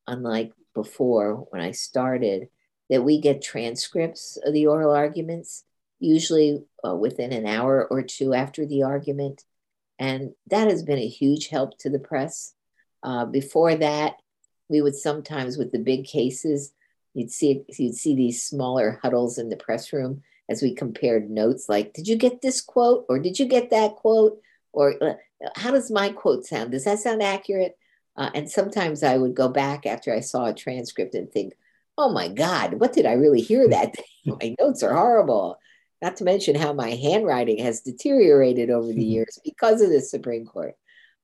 unlike 0.06 0.52
before 0.74 1.46
when 1.50 1.62
I 1.62 1.70
started, 1.70 2.48
that 2.90 3.02
we 3.02 3.20
get 3.20 3.42
transcripts 3.42 4.38
of 4.44 4.52
the 4.52 4.66
oral 4.66 4.92
arguments, 4.92 5.64
usually 6.00 6.64
uh, 6.86 6.94
within 6.94 7.32
an 7.32 7.46
hour 7.46 7.86
or 7.90 8.02
two 8.02 8.34
after 8.34 8.66
the 8.66 8.82
argument. 8.82 9.44
And 9.98 10.34
that 10.48 10.68
has 10.68 10.82
been 10.82 10.98
a 10.98 11.08
huge 11.08 11.48
help 11.48 11.78
to 11.78 11.90
the 11.90 11.98
press. 11.98 12.54
Uh, 13.04 13.26
before 13.26 13.74
that, 13.76 14.16
we 14.68 14.80
would 14.80 14.96
sometimes, 14.96 15.58
with 15.58 15.70
the 15.70 15.78
big 15.78 16.06
cases, 16.06 16.72
you'd 17.12 17.30
see 17.30 17.62
you'd 17.78 17.94
see 17.94 18.16
these 18.16 18.42
smaller 18.42 18.98
huddles 19.02 19.38
in 19.38 19.50
the 19.50 19.56
press 19.56 19.92
room 19.92 20.22
as 20.48 20.62
we 20.62 20.74
compared 20.74 21.30
notes. 21.30 21.68
Like, 21.68 21.92
did 21.92 22.08
you 22.08 22.16
get 22.16 22.40
this 22.40 22.60
quote, 22.60 23.04
or 23.08 23.18
did 23.18 23.38
you 23.38 23.46
get 23.46 23.70
that 23.70 23.96
quote, 23.96 24.40
or 24.72 24.94
uh, 25.02 25.14
how 25.54 25.70
does 25.70 25.90
my 25.90 26.08
quote 26.08 26.46
sound? 26.46 26.72
Does 26.72 26.84
that 26.84 26.98
sound 26.98 27.22
accurate? 27.22 27.76
Uh, 28.16 28.30
and 28.34 28.50
sometimes 28.50 29.02
I 29.02 29.18
would 29.18 29.34
go 29.34 29.48
back 29.48 29.86
after 29.86 30.14
I 30.14 30.20
saw 30.20 30.46
a 30.46 30.54
transcript 30.54 31.14
and 31.14 31.30
think, 31.30 31.52
oh 31.98 32.12
my 32.12 32.28
God, 32.28 32.74
what 32.74 32.92
did 32.92 33.06
I 33.06 33.12
really 33.12 33.40
hear 33.40 33.68
that 33.68 33.94
day? 33.94 34.04
my 34.26 34.54
notes 34.60 34.82
are 34.82 34.94
horrible. 34.94 35.58
Not 36.00 36.16
to 36.16 36.24
mention 36.24 36.54
how 36.54 36.72
my 36.72 36.90
handwriting 36.90 37.58
has 37.58 37.80
deteriorated 37.80 38.70
over 38.70 38.92
the 38.92 39.04
years 39.04 39.38
because 39.44 39.80
of 39.80 39.90
the 39.90 40.00
Supreme 40.00 40.46
Court. 40.46 40.74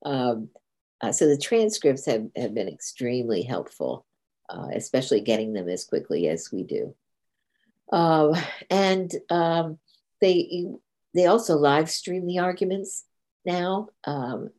Um, 0.05 0.49
uh, 1.01 1.12
so 1.12 1.26
the 1.26 1.38
transcripts 1.38 2.07
have, 2.07 2.28
have 2.36 2.55
been 2.55 2.68
extremely 2.68 3.42
helpful, 3.42 4.05
uh, 4.48 4.68
especially 4.74 5.20
getting 5.20 5.53
them 5.53 5.68
as 5.68 5.84
quickly 5.84 6.28
as 6.28 6.51
we 6.53 6.62
do. 6.62 6.94
Uh, 7.92 8.40
and 8.68 9.12
um, 9.30 9.78
they 10.20 10.66
they 11.14 11.26
also 11.26 11.57
live 11.57 11.90
stream 11.90 12.26
the 12.26 12.38
arguments 12.38 13.05
now. 13.44 13.88
Um, 14.05 14.51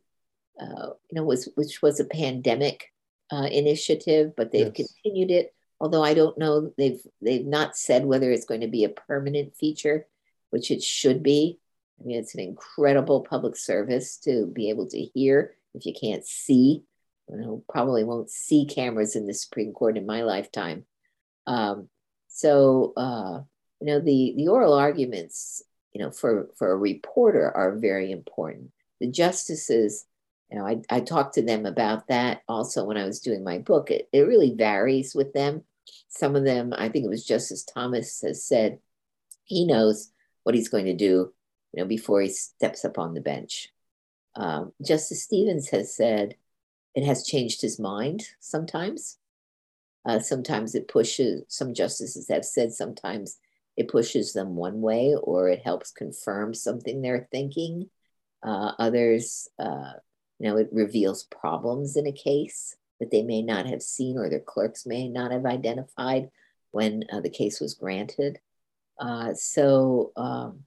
uh, 0.60 0.90
you 1.10 1.16
know, 1.16 1.24
was 1.24 1.48
which 1.54 1.80
was 1.80 1.98
a 1.98 2.04
pandemic 2.04 2.92
uh, 3.32 3.48
initiative, 3.50 4.32
but 4.36 4.52
they've 4.52 4.72
yes. 4.76 4.92
continued 5.02 5.30
it. 5.30 5.54
Although 5.80 6.04
I 6.04 6.14
don't 6.14 6.36
know, 6.36 6.72
they've 6.76 7.00
they've 7.22 7.46
not 7.46 7.76
said 7.76 8.04
whether 8.04 8.30
it's 8.30 8.44
going 8.44 8.60
to 8.60 8.68
be 8.68 8.84
a 8.84 8.90
permanent 8.90 9.56
feature, 9.56 10.06
which 10.50 10.70
it 10.70 10.82
should 10.82 11.22
be. 11.22 11.58
I 12.00 12.04
mean, 12.04 12.18
it's 12.18 12.34
an 12.34 12.40
incredible 12.40 13.20
public 13.20 13.56
service 13.56 14.18
to 14.18 14.46
be 14.46 14.68
able 14.70 14.88
to 14.88 14.98
hear 14.98 15.54
if 15.74 15.86
you 15.86 15.94
can't 15.98 16.26
see. 16.26 16.84
You 17.28 17.64
probably 17.68 18.04
won't 18.04 18.30
see 18.30 18.66
cameras 18.66 19.16
in 19.16 19.26
the 19.26 19.34
Supreme 19.34 19.72
Court 19.72 19.96
in 19.96 20.04
my 20.04 20.22
lifetime. 20.22 20.84
Um, 21.46 21.88
so, 22.28 22.92
uh, 22.96 23.40
you 23.80 23.86
know, 23.86 24.00
the 24.00 24.34
the 24.36 24.48
oral 24.48 24.74
arguments, 24.74 25.62
you 25.92 26.00
know, 26.02 26.10
for 26.10 26.48
for 26.56 26.72
a 26.72 26.76
reporter 26.76 27.50
are 27.50 27.76
very 27.76 28.10
important. 28.10 28.70
The 29.00 29.08
justices, 29.08 30.06
you 30.50 30.58
know, 30.58 30.66
I, 30.66 30.82
I 30.90 31.00
talked 31.00 31.34
to 31.34 31.42
them 31.42 31.66
about 31.66 32.08
that 32.08 32.42
also 32.48 32.84
when 32.84 32.96
I 32.96 33.04
was 33.04 33.20
doing 33.20 33.44
my 33.44 33.58
book. 33.58 33.90
It, 33.90 34.08
it 34.12 34.20
really 34.20 34.54
varies 34.54 35.14
with 35.14 35.32
them. 35.32 35.62
Some 36.08 36.36
of 36.36 36.44
them, 36.44 36.72
I 36.76 36.88
think 36.88 37.04
it 37.04 37.10
was 37.10 37.24
Justice 37.24 37.64
Thomas 37.64 38.20
has 38.22 38.44
said 38.44 38.78
he 39.44 39.64
knows 39.64 40.10
what 40.42 40.54
he's 40.54 40.68
going 40.68 40.86
to 40.86 40.94
do, 40.94 41.32
you 41.72 41.82
know, 41.82 41.84
before 41.84 42.20
he 42.20 42.28
steps 42.28 42.84
up 42.84 42.98
on 42.98 43.14
the 43.14 43.20
bench. 43.20 43.71
Um, 44.34 44.72
Justice 44.84 45.22
Stevens 45.22 45.68
has 45.70 45.94
said 45.94 46.36
it 46.94 47.04
has 47.04 47.26
changed 47.26 47.62
his 47.62 47.78
mind 47.78 48.22
sometimes. 48.40 49.18
Uh, 50.04 50.18
sometimes 50.18 50.74
it 50.74 50.88
pushes, 50.88 51.44
some 51.48 51.74
justices 51.74 52.28
have 52.28 52.44
said 52.44 52.72
sometimes 52.72 53.38
it 53.76 53.88
pushes 53.88 54.32
them 54.32 54.56
one 54.56 54.80
way 54.80 55.14
or 55.22 55.48
it 55.48 55.62
helps 55.62 55.92
confirm 55.92 56.54
something 56.54 57.00
they're 57.00 57.28
thinking. 57.30 57.88
Uh, 58.42 58.72
others, 58.78 59.48
uh, 59.58 59.92
you 60.38 60.48
know, 60.48 60.56
it 60.56 60.68
reveals 60.72 61.24
problems 61.24 61.96
in 61.96 62.06
a 62.06 62.12
case 62.12 62.76
that 63.00 63.10
they 63.10 63.22
may 63.22 63.42
not 63.42 63.66
have 63.66 63.82
seen 63.82 64.18
or 64.18 64.28
their 64.28 64.40
clerks 64.40 64.86
may 64.86 65.08
not 65.08 65.30
have 65.30 65.46
identified 65.46 66.30
when 66.72 67.04
uh, 67.12 67.20
the 67.20 67.30
case 67.30 67.60
was 67.60 67.74
granted. 67.74 68.38
Uh, 68.98 69.32
so 69.34 70.12
um, 70.16 70.64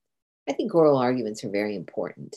I 0.47 0.53
think 0.53 0.74
oral 0.74 0.97
arguments 0.97 1.43
are 1.43 1.49
very 1.49 1.76
important 1.76 2.36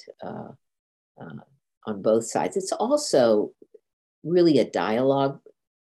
uh, 1.20 1.42
on 1.86 2.02
both 2.02 2.24
sides. 2.24 2.56
It's 2.56 2.72
also 2.72 3.52
really 4.24 4.58
a 4.58 4.70
dialogue 4.70 5.40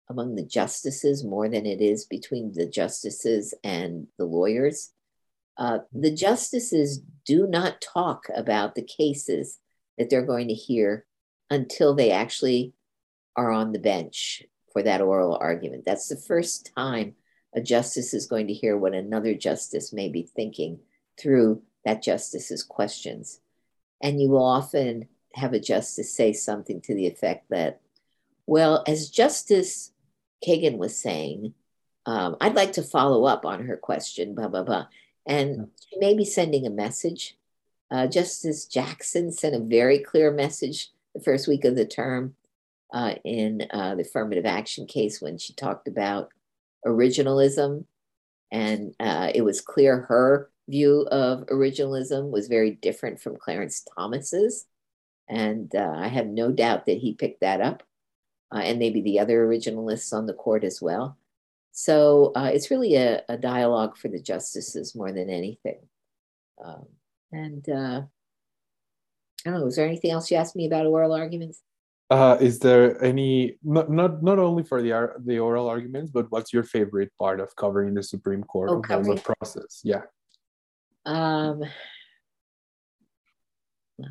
among 0.09 0.35
the 0.35 0.45
justices 0.45 1.25
more 1.25 1.49
than 1.49 1.67
it 1.67 1.81
is 1.81 2.05
between 2.05 2.53
the 2.53 2.67
justices 2.67 3.55
and 3.65 4.07
the 4.19 4.25
lawyers. 4.25 4.91
Uh, 5.57 5.79
the 5.93 6.15
justices 6.15 7.01
do 7.25 7.47
not 7.47 7.81
talk 7.81 8.25
about 8.35 8.75
the 8.75 8.83
cases 8.83 9.59
that 9.97 10.11
they're 10.11 10.27
going 10.27 10.49
to 10.49 10.55
hear 10.55 11.07
until 11.51 11.95
they 11.95 12.11
actually 12.11 12.75
are 13.37 13.51
on 13.51 13.73
the 13.73 13.79
bench 13.79 14.43
for 14.73 14.83
that 14.83 15.01
oral 15.01 15.39
argument. 15.41 15.85
That's 15.87 16.09
the 16.09 16.17
first 16.17 16.71
time 16.77 17.15
a 17.55 17.61
justice 17.61 18.13
is 18.13 18.27
going 18.27 18.49
to 18.49 18.53
hear 18.53 18.77
what 18.77 18.95
another 18.95 19.35
justice 19.35 19.93
may 19.93 20.09
be 20.09 20.29
thinking 20.35 20.81
through 21.19 21.63
that 21.85 22.03
justice's 22.03 22.65
questions. 22.65 23.41
And 24.03 24.21
you 24.21 24.29
will 24.29 24.45
often 24.45 25.07
have 25.35 25.53
a 25.53 25.61
justice 25.61 26.15
say 26.15 26.33
something 26.33 26.81
to 26.83 26.95
the 26.95 27.07
effect 27.07 27.47
that, 27.51 27.81
well, 28.47 28.85
as 28.87 29.11
Justice 29.11 29.93
Kagan 30.47 30.79
was 30.79 30.99
saying, 30.99 31.55
um, 32.07 32.37
I'd 32.41 32.55
like 32.55 32.73
to 32.75 32.83
follow 32.83 33.25
up 33.25 33.45
on 33.45 33.65
her 33.67 33.77
question, 33.77 34.35
blah, 34.35 34.49
blah, 34.49 34.63
blah. 34.63 34.87
And 35.27 35.69
she 35.89 35.99
may 35.99 36.15
be 36.15 36.25
sending 36.25 36.67
a 36.67 36.71
message. 36.71 37.37
Uh, 37.91 38.07
Justice 38.07 38.67
Jackson 38.67 39.33
sent 39.33 39.55
a 39.55 39.61
very 39.61 39.99
clear 39.99 40.31
message 40.31 40.91
the 41.15 41.23
first 41.23 41.49
week 41.49 41.65
of 41.65 41.77
the 41.77 41.87
term 41.87 42.35
uh, 42.93 43.15
in 43.25 43.67
uh, 43.71 43.95
the 43.95 44.03
affirmative 44.03 44.47
action 44.47 44.87
case 44.87 45.21
when 45.21 45.39
she 45.39 45.55
talked 45.55 45.89
about 45.89 46.31
originalism. 46.87 47.87
And 48.53 48.95
uh, 49.01 49.33
it 49.35 49.43
was 49.43 49.61
clear 49.61 50.03
her 50.03 50.51
view 50.69 51.07
of 51.11 51.47
originalism 51.47 52.31
was 52.31 52.49
very 52.49 52.71
different 52.71 53.21
from 53.21 53.37
Clarence 53.37 53.85
Thomas's. 53.97 54.67
And 55.29 55.75
uh, 55.75 55.95
I 55.97 56.09
have 56.09 56.27
no 56.27 56.53
doubt 56.53 56.87
that 56.87 56.99
he 56.99 57.15
picked 57.15 57.41
that 57.41 57.61
up 57.61 57.83
uh, 58.55 58.59
and 58.59 58.79
maybe 58.79 59.01
the 59.01 59.21
other 59.21 59.47
originalists 59.47 60.13
on 60.13 60.27
the 60.27 60.35
court 60.35 60.65
as 60.65 60.81
well. 60.81 61.19
So 61.73 62.33
uh, 62.37 62.51
it's 62.53 62.71
really 62.71 62.95
a, 62.95 63.23
a, 63.29 63.37
dialogue 63.37 63.97
for 63.97 64.07
the 64.07 64.21
justices 64.21 64.95
more 64.95 65.11
than 65.11 65.29
anything. 65.29 65.81
Um, 66.65 66.87
and 67.33 67.69
uh, 67.69 68.03
I 69.45 69.51
don't 69.51 69.61
know, 69.61 69.67
is 69.67 69.75
there 69.75 69.87
anything 69.87 70.13
else 70.13 70.31
you 70.31 70.37
asked 70.37 70.55
me 70.55 70.67
about 70.67 70.87
oral 70.87 71.13
arguments? 71.13 71.63
Uh, 72.11 72.37
is 72.41 72.61
there 72.61 73.03
any 73.03 73.59
not, 73.65 73.91
not 73.91 74.23
not 74.23 74.39
only 74.39 74.63
for 74.63 74.83
the 74.83 75.15
the 75.25 75.39
oral 75.39 75.69
arguments, 75.69 76.11
but 76.13 76.31
what's 76.31 76.53
your 76.53 76.63
favorite 76.63 77.11
part 77.19 77.41
of 77.41 77.57
covering 77.57 77.95
the 77.95 78.03
Supreme 78.03 78.45
Court 78.45 78.71
oh, 78.71 78.97
of 78.97 79.07
the 79.07 79.17
process? 79.17 79.81
Yeah. 79.83 80.03
Um, 81.07 81.65
no, 83.99 84.09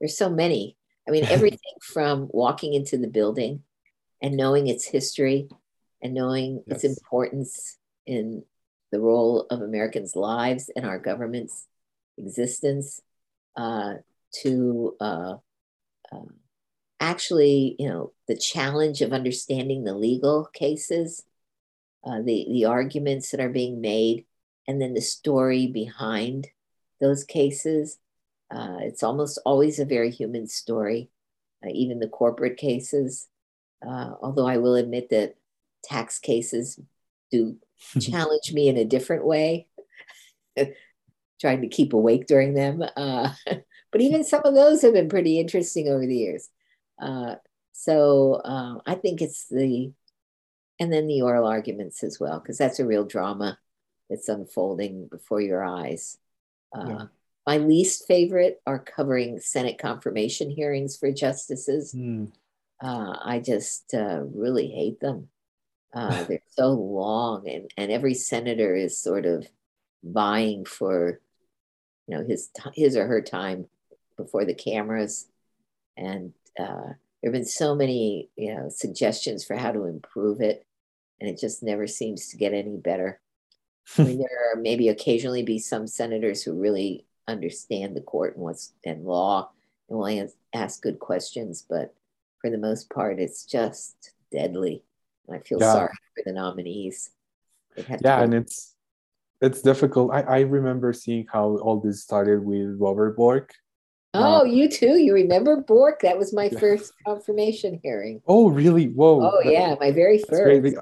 there's 0.00 0.16
so 0.16 0.30
many. 0.30 0.76
I 1.06 1.10
mean, 1.10 1.24
everything 1.28 1.58
from 1.82 2.28
walking 2.30 2.74
into 2.74 2.98
the 2.98 3.08
building 3.08 3.62
and 4.22 4.36
knowing 4.36 4.66
its 4.66 4.86
history 4.86 5.48
and 6.02 6.14
knowing 6.14 6.62
yes. 6.66 6.84
its 6.84 6.98
importance 6.98 7.78
in 8.06 8.44
the 8.90 9.00
role 9.00 9.46
of 9.50 9.60
Americans' 9.60 10.16
lives 10.16 10.70
and 10.74 10.86
our 10.86 10.98
government's 10.98 11.66
existence 12.16 13.02
uh, 13.56 13.94
to 14.42 14.96
uh, 15.00 15.34
uh, 16.10 16.24
actually, 17.00 17.76
you 17.78 17.88
know, 17.88 18.12
the 18.26 18.36
challenge 18.36 19.02
of 19.02 19.12
understanding 19.12 19.84
the 19.84 19.94
legal 19.94 20.46
cases, 20.52 21.24
uh, 22.04 22.18
the, 22.18 22.46
the 22.50 22.64
arguments 22.64 23.30
that 23.30 23.40
are 23.40 23.48
being 23.48 23.80
made, 23.80 24.24
and 24.66 24.80
then 24.80 24.94
the 24.94 25.00
story 25.00 25.66
behind 25.66 26.48
those 27.00 27.24
cases. 27.24 27.98
Uh, 28.50 28.78
it's 28.80 29.02
almost 29.02 29.38
always 29.44 29.78
a 29.78 29.84
very 29.84 30.10
human 30.10 30.46
story, 30.46 31.10
uh, 31.64 31.70
even 31.72 31.98
the 31.98 32.08
corporate 32.08 32.56
cases. 32.56 33.28
Uh, 33.86 34.12
although 34.20 34.46
I 34.46 34.56
will 34.56 34.74
admit 34.74 35.10
that 35.10 35.36
tax 35.84 36.18
cases 36.18 36.80
do 37.30 37.56
challenge 38.00 38.52
me 38.52 38.68
in 38.68 38.76
a 38.76 38.84
different 38.84 39.24
way, 39.24 39.66
trying 41.40 41.60
to 41.62 41.68
keep 41.68 41.92
awake 41.92 42.26
during 42.26 42.54
them. 42.54 42.82
Uh, 42.96 43.32
but 43.92 44.00
even 44.00 44.24
some 44.24 44.42
of 44.44 44.54
those 44.54 44.82
have 44.82 44.94
been 44.94 45.08
pretty 45.08 45.38
interesting 45.38 45.88
over 45.88 46.06
the 46.06 46.16
years. 46.16 46.48
Uh, 47.00 47.36
so 47.72 48.34
uh, 48.44 48.78
I 48.86 48.94
think 48.96 49.22
it's 49.22 49.46
the, 49.48 49.92
and 50.80 50.92
then 50.92 51.06
the 51.06 51.22
oral 51.22 51.46
arguments 51.46 52.02
as 52.02 52.18
well, 52.18 52.40
because 52.40 52.58
that's 52.58 52.80
a 52.80 52.86
real 52.86 53.04
drama 53.04 53.58
that's 54.10 54.28
unfolding 54.28 55.06
before 55.06 55.40
your 55.40 55.62
eyes. 55.62 56.18
Uh, 56.76 56.86
yeah. 56.88 57.04
My 57.48 57.56
least 57.56 58.06
favorite 58.06 58.60
are 58.66 58.78
covering 58.78 59.40
Senate 59.40 59.78
confirmation 59.78 60.50
hearings 60.50 60.98
for 60.98 61.10
justices. 61.10 61.94
Mm. 61.94 62.30
I 62.82 63.40
just 63.42 63.94
uh, 63.94 64.20
really 64.34 64.68
hate 64.68 65.00
them. 65.00 65.28
Uh, 65.94 66.24
they're 66.28 66.42
so 66.48 66.72
long, 66.72 67.48
and, 67.48 67.72
and 67.78 67.90
every 67.90 68.12
senator 68.12 68.76
is 68.76 69.00
sort 69.00 69.24
of 69.24 69.46
vying 70.04 70.66
for, 70.66 71.22
you 72.06 72.18
know, 72.18 72.22
his 72.22 72.50
his 72.74 72.98
or 72.98 73.06
her 73.06 73.22
time 73.22 73.64
before 74.18 74.44
the 74.44 74.52
cameras, 74.52 75.26
and 75.96 76.34
uh, 76.60 76.92
there 77.22 77.30
have 77.30 77.32
been 77.32 77.46
so 77.46 77.74
many, 77.74 78.28
you 78.36 78.54
know, 78.54 78.68
suggestions 78.68 79.42
for 79.42 79.56
how 79.56 79.72
to 79.72 79.86
improve 79.86 80.42
it, 80.42 80.66
and 81.18 81.30
it 81.30 81.40
just 81.40 81.62
never 81.62 81.86
seems 81.86 82.28
to 82.28 82.36
get 82.36 82.52
any 82.52 82.76
better. 82.76 83.22
I 83.96 84.02
mean, 84.02 84.18
there 84.18 84.52
are 84.52 84.60
maybe 84.60 84.90
occasionally 84.90 85.44
be 85.44 85.58
some 85.58 85.86
senators 85.86 86.42
who 86.42 86.52
really 86.52 87.06
understand 87.28 87.94
the 87.94 88.00
court 88.00 88.34
and 88.34 88.44
what's 88.44 88.72
and 88.84 89.04
law 89.04 89.50
and 89.88 89.98
will 89.98 90.28
ask 90.54 90.82
good 90.82 90.98
questions, 90.98 91.64
but 91.68 91.94
for 92.40 92.50
the 92.50 92.58
most 92.58 92.90
part, 92.90 93.20
it's 93.20 93.44
just 93.44 94.12
deadly. 94.32 94.82
I 95.30 95.38
feel 95.38 95.60
yeah. 95.60 95.72
sorry 95.72 95.94
for 96.16 96.22
the 96.24 96.32
nominees. 96.32 97.10
Yeah, 98.02 98.22
and 98.22 98.34
it's 98.34 98.74
it's 99.40 99.62
difficult. 99.62 100.10
I, 100.12 100.22
I 100.22 100.40
remember 100.40 100.92
seeing 100.92 101.26
how 101.30 101.58
all 101.58 101.80
this 101.80 102.02
started 102.02 102.44
with 102.44 102.76
Robert 102.78 103.16
Bork. 103.16 103.54
Oh, 104.14 104.40
uh, 104.40 104.44
you 104.44 104.68
too. 104.68 104.98
You 104.98 105.14
remember 105.14 105.60
Bork? 105.60 106.00
That 106.00 106.18
was 106.18 106.32
my 106.32 106.48
first 106.48 106.92
confirmation 107.06 107.78
hearing. 107.82 108.22
Oh, 108.26 108.48
really? 108.48 108.86
Whoa. 108.86 109.20
Oh, 109.22 109.40
yeah, 109.48 109.76
my 109.78 109.92
very 109.92 110.18
first. 110.18 110.78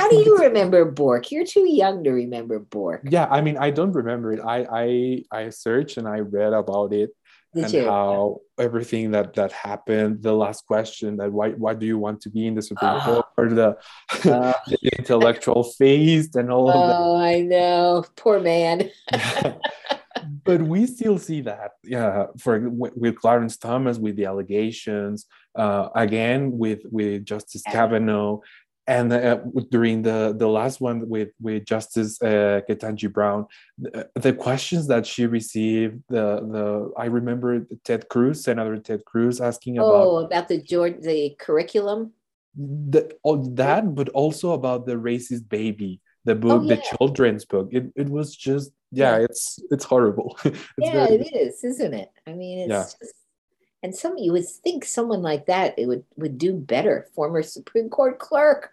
How 0.00 0.08
do 0.08 0.16
you 0.16 0.38
remember 0.38 0.84
Bork? 0.84 1.30
You're 1.30 1.46
too 1.46 1.68
young 1.68 2.04
to 2.04 2.10
remember 2.10 2.58
Bork. 2.58 3.02
Yeah, 3.08 3.26
I 3.30 3.40
mean, 3.40 3.58
I 3.58 3.70
don't 3.70 3.92
remember 3.92 4.32
it. 4.32 4.40
I 4.40 4.66
I 4.70 5.24
I 5.30 5.50
searched 5.50 5.96
and 5.96 6.08
I 6.08 6.20
read 6.20 6.52
about 6.52 6.92
it 6.92 7.10
did 7.54 7.64
and 7.64 7.72
you? 7.72 7.84
how 7.84 8.40
everything 8.58 9.10
that 9.10 9.34
that 9.34 9.52
happened 9.52 10.22
the 10.22 10.32
last 10.32 10.66
question 10.66 11.16
that 11.16 11.30
why 11.30 11.50
why 11.50 11.74
do 11.74 11.84
you 11.84 11.98
want 11.98 12.20
to 12.20 12.30
be 12.30 12.46
in 12.46 12.54
the 12.54 12.62
supreme 12.62 12.90
uh, 12.90 13.04
court 13.04 13.26
or 13.36 13.48
the, 13.48 13.76
uh, 14.24 14.52
the 14.66 14.90
intellectual 14.98 15.62
phase 15.62 16.34
and 16.34 16.50
all 16.50 16.68
oh, 16.68 16.72
of 16.72 16.88
that 16.88 16.96
oh 16.96 17.16
i 17.16 17.40
know 17.40 18.04
poor 18.16 18.40
man 18.40 18.90
but 20.44 20.62
we 20.62 20.86
still 20.86 21.18
see 21.18 21.40
that 21.40 21.72
yeah 21.84 22.26
for 22.38 22.70
with 22.70 23.16
clarence 23.16 23.56
thomas 23.56 23.98
with 23.98 24.16
the 24.16 24.24
allegations 24.24 25.26
uh, 25.54 25.88
again 25.94 26.56
with 26.56 26.80
with 26.90 27.24
justice 27.24 27.62
kavanaugh 27.70 28.38
and 28.86 29.12
uh, 29.12 29.38
during 29.70 30.02
the 30.02 30.34
the 30.36 30.48
last 30.48 30.80
one 30.80 31.08
with 31.08 31.30
with 31.40 31.64
Justice 31.64 32.20
uh, 32.20 32.60
Ketanji 32.68 33.12
Brown, 33.12 33.46
the, 33.78 34.08
the, 34.14 34.32
questions 34.32 34.88
that 34.88 35.06
she 35.06 35.26
received, 35.26 36.02
the 36.08 36.40
the 36.40 36.92
I 36.96 37.06
remember 37.06 37.64
Ted 37.84 38.08
Cruz, 38.08 38.42
Senator 38.42 38.78
Ted 38.78 39.04
Cruz, 39.04 39.40
asking 39.40 39.78
oh, 39.78 39.84
about 39.84 40.06
oh 40.06 40.16
about 40.18 40.48
the 40.48 40.60
George 40.60 41.00
the 41.00 41.36
curriculum, 41.38 42.12
the 42.56 43.16
all 43.22 43.36
that, 43.54 43.94
but 43.94 44.08
also 44.10 44.52
about 44.52 44.86
the 44.86 44.94
racist 44.96 45.48
baby, 45.48 46.00
the 46.24 46.34
book, 46.34 46.62
oh, 46.62 46.64
yeah. 46.64 46.74
the 46.74 46.82
children's 46.82 47.44
book. 47.44 47.68
It 47.70 47.92
it 47.94 48.08
was 48.08 48.34
just 48.34 48.72
yeah, 48.90 49.18
yeah. 49.18 49.24
it's 49.24 49.60
it's 49.70 49.84
horrible. 49.84 50.36
it's 50.44 50.58
yeah, 50.76 51.06
very... 51.06 51.20
it 51.20 51.36
is, 51.36 51.62
isn't 51.62 51.94
it? 51.94 52.10
I 52.26 52.32
mean, 52.32 52.58
it's 52.60 52.70
yeah. 52.70 52.82
just 52.82 53.21
and 53.82 53.94
some 53.94 54.16
you 54.16 54.32
would 54.32 54.48
think 54.48 54.84
someone 54.84 55.22
like 55.22 55.46
that 55.46 55.78
it 55.78 55.86
would 55.86 56.04
would 56.16 56.38
do 56.38 56.52
better. 56.52 57.08
Former 57.14 57.42
Supreme 57.42 57.88
Court 57.88 58.18
clerk, 58.18 58.70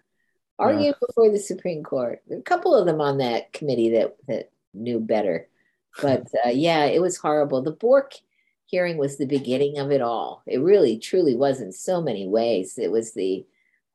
argued 0.57 0.95
yeah. 1.01 1.07
before 1.07 1.31
the 1.31 1.39
Supreme 1.39 1.83
Court. 1.83 2.21
a 2.31 2.41
couple 2.41 2.75
of 2.75 2.85
them 2.85 3.01
on 3.01 3.17
that 3.17 3.51
committee 3.53 3.91
that 3.91 4.15
that 4.27 4.51
knew 4.73 4.99
better, 4.99 5.47
but 6.01 6.27
uh, 6.45 6.49
yeah, 6.49 6.85
it 6.85 7.01
was 7.01 7.17
horrible. 7.17 7.61
The 7.61 7.71
Bork 7.71 8.13
hearing 8.65 8.97
was 8.97 9.17
the 9.17 9.25
beginning 9.25 9.79
of 9.79 9.91
it 9.91 10.01
all. 10.01 10.43
It 10.45 10.59
really, 10.59 10.99
truly 10.99 11.35
was 11.35 11.59
in 11.59 11.71
so 11.71 12.01
many 12.01 12.27
ways. 12.27 12.77
It 12.77 12.91
was 12.91 13.13
the 13.13 13.45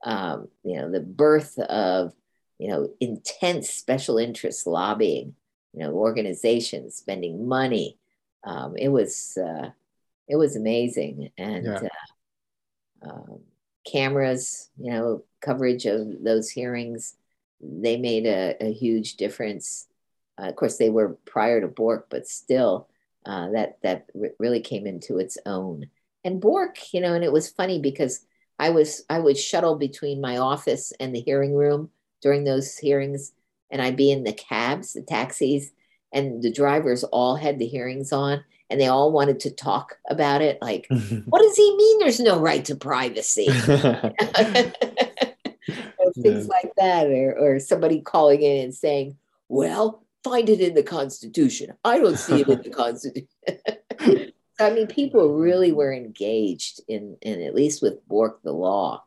um, 0.05 0.49
you 0.65 0.77
know 0.77 0.91
the 0.91 1.01
birth 1.01 1.59
of 1.59 2.13
you 2.59 2.69
know 2.69 2.91
intense 3.01 3.71
special 3.71 4.19
interest 4.19 4.67
lobbying. 4.67 5.37
You 5.73 5.81
know, 5.81 5.93
organizations 5.93 6.95
spending 6.97 7.47
money. 7.47 7.99
Um, 8.43 8.77
it 8.77 8.89
was. 8.89 9.39
Uh, 9.39 9.71
it 10.29 10.37
was 10.37 10.57
amazing. 10.57 11.31
And 11.37 11.65
yeah. 11.65 11.89
uh, 13.05 13.09
um, 13.11 13.41
cameras 13.87 14.71
you 14.79 14.91
know 14.91 15.23
coverage 15.43 15.85
of 15.85 16.23
those 16.23 16.49
hearings 16.49 17.17
they 17.61 17.97
made 17.97 18.27
a, 18.27 18.57
a 18.61 18.73
huge 18.73 19.17
difference. 19.17 19.87
Uh, 20.39 20.49
of 20.49 20.57
course 20.57 20.77
they 20.79 20.91
were 20.91 21.17
prior 21.25 21.61
to 21.61 21.69
bork 21.69 22.07
but 22.11 22.27
still 22.27 22.89
uh, 23.27 23.51
that 23.51 23.79
that 23.83 24.07
really 24.39 24.61
came 24.61 24.87
into 24.87 25.19
its 25.19 25.39
own. 25.47 25.87
And 26.25 26.41
bork 26.41 26.77
you 26.93 27.01
know 27.01 27.15
and 27.15 27.25
it 27.25 27.33
was 27.33 27.51
funny 27.51 27.81
because 27.81 28.25
i 28.59 28.71
was 28.71 29.05
i 29.11 29.19
would 29.19 29.37
shuttle 29.37 29.77
between 29.77 30.23
my 30.23 30.39
office 30.39 30.93
and 30.99 31.15
the 31.15 31.21
hearing 31.21 31.55
room 31.55 31.91
during 32.23 32.45
those 32.45 32.79
hearings 32.79 33.33
and 33.71 33.83
i'd 33.83 33.97
be 33.97 34.11
in 34.11 34.25
the 34.25 34.33
cabs 34.33 34.95
the 34.95 35.03
taxis 35.03 35.71
and 36.13 36.43
the 36.43 36.51
drivers 36.51 37.05
all 37.05 37.37
had 37.37 37.59
the 37.59 37.67
hearings 37.67 38.11
on 38.11 38.43
and 38.75 38.81
they 38.81 38.89
all 38.89 39.13
wanted 39.13 39.39
to 39.39 39.53
talk 39.53 39.99
about 40.11 40.43
it. 40.43 40.59
Like, 40.61 40.89
what 41.27 41.43
does 41.43 41.57
he 41.57 41.77
mean 41.77 42.01
there's 42.01 42.19
no 42.19 42.41
right 42.41 42.65
to 42.65 42.75
privacy? 42.75 43.47
things 46.21 46.49
like 46.49 46.73
that, 46.77 47.07
or, 47.07 47.39
or 47.39 47.61
somebody 47.61 48.01
calling 48.01 48.43
in 48.43 48.65
and 48.65 48.75
saying, 48.75 49.17
well, 49.49 50.05
find 50.25 50.49
it 50.49 50.61
in 50.61 50.75
the 50.75 50.83
Constitution. 50.83 51.75
I 51.85 51.99
don't 51.99 52.19
see 52.19 52.41
it 52.41 52.49
in 52.49 52.63
the 52.63 52.71
Constitution. 52.71 54.33
I 54.59 54.71
mean, 54.71 54.89
people 54.89 55.35
really 55.35 55.71
were 55.71 55.93
engaged 55.93 56.81
in, 56.89 57.17
in 57.23 57.43
at 57.43 57.55
least 57.55 57.81
with 57.81 58.05
Bork 58.09 58.43
the 58.43 58.53
law. 58.53 59.05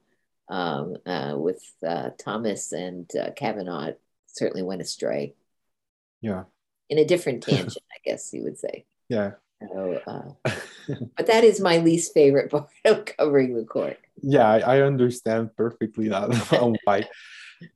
Um, 0.49 0.95
uh, 1.05 1.33
with 1.35 1.61
uh, 1.85 2.11
Thomas 2.17 2.71
and 2.71 3.05
uh, 3.21 3.31
Kavanaugh, 3.35 3.91
certainly 4.27 4.63
went 4.63 4.81
astray. 4.81 5.33
Yeah. 6.21 6.43
In 6.89 6.99
a 6.99 7.03
different 7.03 7.43
tangent, 7.43 7.83
I 7.91 7.97
guess 8.05 8.33
you 8.33 8.43
would 8.43 8.57
say. 8.57 8.85
Yeah. 9.09 9.31
So, 9.61 10.01
uh, 10.07 10.51
but 11.17 11.27
that 11.27 11.43
is 11.43 11.59
my 11.59 11.77
least 11.77 12.13
favorite 12.13 12.51
part 12.51 12.69
of 12.85 13.05
covering 13.05 13.55
the 13.55 13.65
court. 13.65 13.97
Yeah, 14.21 14.47
I, 14.47 14.77
I 14.77 14.81
understand 14.81 15.55
perfectly 15.55 16.09
that 16.09 16.29
why. 16.83 17.07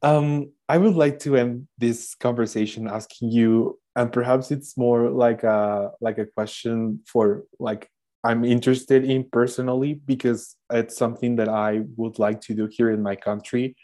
Um, 0.03 0.51
I 0.69 0.77
would 0.77 0.95
like 0.95 1.19
to 1.19 1.37
end 1.37 1.67
this 1.77 2.15
conversation 2.15 2.87
asking 2.87 3.31
you, 3.31 3.79
and 3.95 4.11
perhaps 4.11 4.51
it's 4.51 4.77
more 4.77 5.09
like 5.09 5.43
a 5.43 5.91
like 6.01 6.17
a 6.17 6.25
question 6.25 7.01
for 7.05 7.43
like 7.59 7.89
I'm 8.23 8.45
interested 8.45 9.03
in 9.03 9.25
personally 9.31 9.95
because 10.05 10.55
it's 10.71 10.95
something 10.95 11.37
that 11.37 11.49
I 11.49 11.81
would 11.95 12.19
like 12.19 12.41
to 12.41 12.53
do 12.53 12.67
here 12.71 12.91
in 12.91 13.01
my 13.01 13.15
country. 13.15 13.75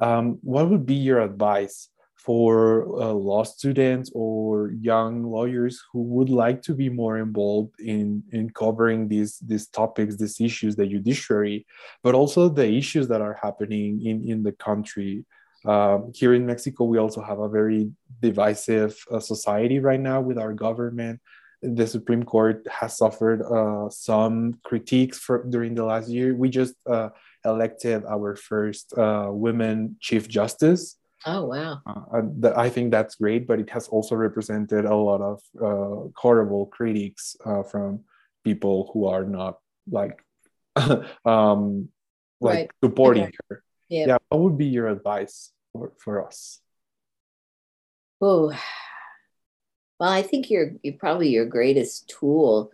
Um, 0.00 0.38
what 0.42 0.68
would 0.68 0.86
be 0.86 0.94
your 0.94 1.20
advice 1.20 1.88
for 2.24 2.86
uh, 3.02 3.12
law 3.12 3.44
students 3.44 4.10
or 4.14 4.72
young 4.80 5.24
lawyers 5.24 5.82
who 5.92 6.00
would 6.02 6.30
like 6.30 6.62
to 6.62 6.74
be 6.74 6.88
more 6.88 7.18
involved 7.18 7.78
in 7.78 8.22
in 8.32 8.48
covering 8.48 9.08
these 9.08 9.38
these 9.40 9.66
topics 9.68 10.16
these 10.16 10.40
issues 10.40 10.74
the 10.74 10.86
judiciary 10.86 11.66
but 12.02 12.14
also 12.14 12.48
the 12.48 12.66
issues 12.66 13.08
that 13.08 13.20
are 13.20 13.38
happening 13.42 14.00
in 14.06 14.26
in 14.28 14.42
the 14.42 14.52
country. 14.52 15.24
Um, 15.66 16.12
here 16.14 16.34
in 16.34 16.44
mexico 16.46 16.84
we 16.84 16.98
also 16.98 17.22
have 17.22 17.40
a 17.40 17.48
very 17.48 17.90
divisive 18.20 18.92
uh, 19.10 19.20
society 19.20 19.78
right 19.78 20.00
now 20.00 20.20
with 20.20 20.38
our 20.38 20.54
government. 20.54 21.20
The 21.62 21.86
supreme 21.86 22.22
court 22.22 22.66
has 22.68 22.98
suffered 22.98 23.40
uh, 23.40 23.88
some 23.88 24.60
critiques 24.64 25.18
for, 25.18 25.44
during 25.48 25.74
the 25.74 25.84
last 25.84 26.08
year. 26.10 26.34
We 26.34 26.50
just 26.50 26.74
uh, 26.86 27.08
elected 27.44 28.04
our 28.04 28.36
first 28.36 28.92
uh, 28.98 29.28
women 29.30 29.96
chief 30.00 30.28
justice 30.28 30.96
Oh 31.26 31.44
wow! 31.46 31.80
Uh, 31.86 32.50
I 32.54 32.68
think 32.68 32.90
that's 32.90 33.14
great, 33.14 33.46
but 33.46 33.58
it 33.58 33.70
has 33.70 33.88
also 33.88 34.14
represented 34.14 34.84
a 34.84 34.94
lot 34.94 35.20
of 35.20 35.40
uh, 35.60 36.08
horrible 36.16 36.66
critics 36.66 37.36
uh, 37.44 37.62
from 37.62 38.00
people 38.44 38.90
who 38.92 39.06
are 39.06 39.24
not 39.24 39.58
like 39.90 40.22
um, 41.24 41.88
like 42.40 42.54
right. 42.54 42.70
supporting 42.82 43.24
okay. 43.24 43.36
her. 43.48 43.62
Yeah. 43.88 44.06
yeah. 44.06 44.18
What 44.28 44.40
would 44.40 44.58
be 44.58 44.66
your 44.66 44.88
advice 44.88 45.52
for, 45.72 45.92
for 45.98 46.26
us? 46.26 46.60
Oh, 48.20 48.52
well, 49.98 50.10
I 50.10 50.22
think 50.22 50.50
you're 50.50 50.72
you're 50.82 50.94
probably 50.94 51.28
your 51.28 51.46
greatest 51.46 52.08
tool. 52.08 52.70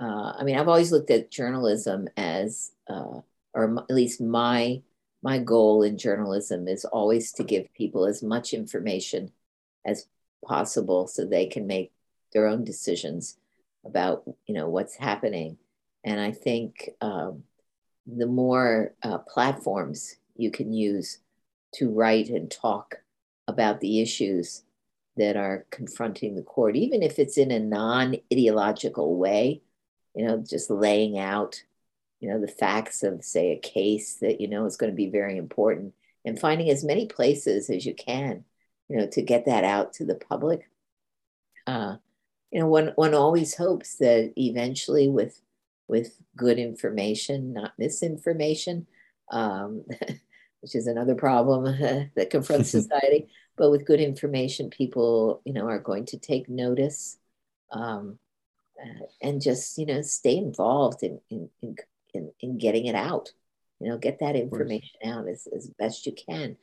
Uh, 0.00 0.32
I 0.38 0.44
mean, 0.44 0.56
I've 0.56 0.68
always 0.68 0.92
looked 0.92 1.10
at 1.10 1.30
journalism 1.30 2.08
as, 2.16 2.72
uh, 2.88 3.20
or 3.52 3.78
at 3.78 3.94
least 3.94 4.20
my 4.20 4.80
my 5.22 5.38
goal 5.38 5.82
in 5.82 5.98
journalism 5.98 6.66
is 6.68 6.84
always 6.84 7.32
to 7.32 7.44
give 7.44 7.72
people 7.74 8.06
as 8.06 8.22
much 8.22 8.52
information 8.52 9.32
as 9.84 10.06
possible 10.44 11.06
so 11.06 11.24
they 11.24 11.46
can 11.46 11.66
make 11.66 11.92
their 12.32 12.46
own 12.46 12.64
decisions 12.64 13.36
about 13.84 14.22
you 14.46 14.54
know 14.54 14.68
what's 14.68 14.96
happening. 14.96 15.56
And 16.04 16.18
i 16.20 16.32
think 16.32 16.90
um, 17.00 17.44
the 18.06 18.26
more 18.26 18.94
uh, 19.02 19.18
platforms 19.18 20.16
you 20.36 20.50
can 20.50 20.72
use 20.72 21.18
to 21.74 21.90
write 21.90 22.28
and 22.28 22.50
talk 22.50 22.96
about 23.46 23.80
the 23.80 24.00
issues 24.00 24.62
that 25.16 25.36
are 25.36 25.66
confronting 25.70 26.34
the 26.34 26.42
court 26.42 26.76
even 26.76 27.02
if 27.02 27.18
it's 27.18 27.36
in 27.36 27.50
a 27.50 27.58
non-ideological 27.58 29.16
way 29.16 29.60
you 30.14 30.24
know 30.24 30.38
just 30.38 30.70
laying 30.70 31.18
out 31.18 31.62
you 32.20 32.28
know 32.28 32.40
the 32.40 32.48
facts 32.48 33.02
of 33.02 33.24
say 33.24 33.52
a 33.52 33.58
case 33.58 34.16
that 34.16 34.40
you 34.40 34.48
know 34.48 34.64
is 34.66 34.76
going 34.76 34.92
to 34.92 34.96
be 34.96 35.10
very 35.10 35.36
important 35.36 35.94
and 36.24 36.38
finding 36.38 36.70
as 36.70 36.84
many 36.84 37.06
places 37.06 37.70
as 37.70 37.84
you 37.86 37.94
can 37.94 38.44
you 38.88 38.96
know 38.96 39.06
to 39.06 39.22
get 39.22 39.46
that 39.46 39.64
out 39.64 39.94
to 39.94 40.04
the 40.04 40.16
public. 40.16 40.68
Uh, 41.66 41.96
you 42.50 42.60
know 42.60 42.66
one 42.66 42.92
one 42.96 43.14
always 43.14 43.54
hopes 43.54 43.96
that 43.96 44.32
eventually 44.36 45.08
with 45.08 45.40
with 45.88 46.20
good 46.36 46.58
information 46.58 47.52
not 47.52 47.72
misinformation 47.78 48.86
um, 49.30 49.84
which 50.60 50.74
is 50.74 50.86
another 50.86 51.14
problem 51.14 51.64
that 52.16 52.30
confronts 52.30 52.70
society 52.70 53.28
but 53.56 53.70
with 53.70 53.86
good 53.86 54.00
information 54.00 54.70
people 54.70 55.40
you 55.44 55.52
know 55.52 55.66
are 55.66 55.78
going 55.78 56.04
to 56.06 56.18
take 56.18 56.48
notice 56.48 57.18
um, 57.70 58.18
uh, 58.82 59.04
and 59.22 59.40
just 59.40 59.78
you 59.78 59.86
know 59.86 60.02
stay 60.02 60.36
involved 60.36 61.02
in, 61.02 61.20
in 61.30 61.48
in, 61.62 61.76
in, 62.14 62.30
in 62.40 62.58
getting 62.58 62.86
it 62.86 62.94
out. 62.94 63.30
You 63.80 63.88
know 63.88 63.98
get 63.98 64.18
that 64.20 64.36
information 64.36 64.98
out 65.04 65.26
as, 65.26 65.48
as 65.56 65.70
best 65.78 66.06
you 66.06 66.12
can 66.12 66.56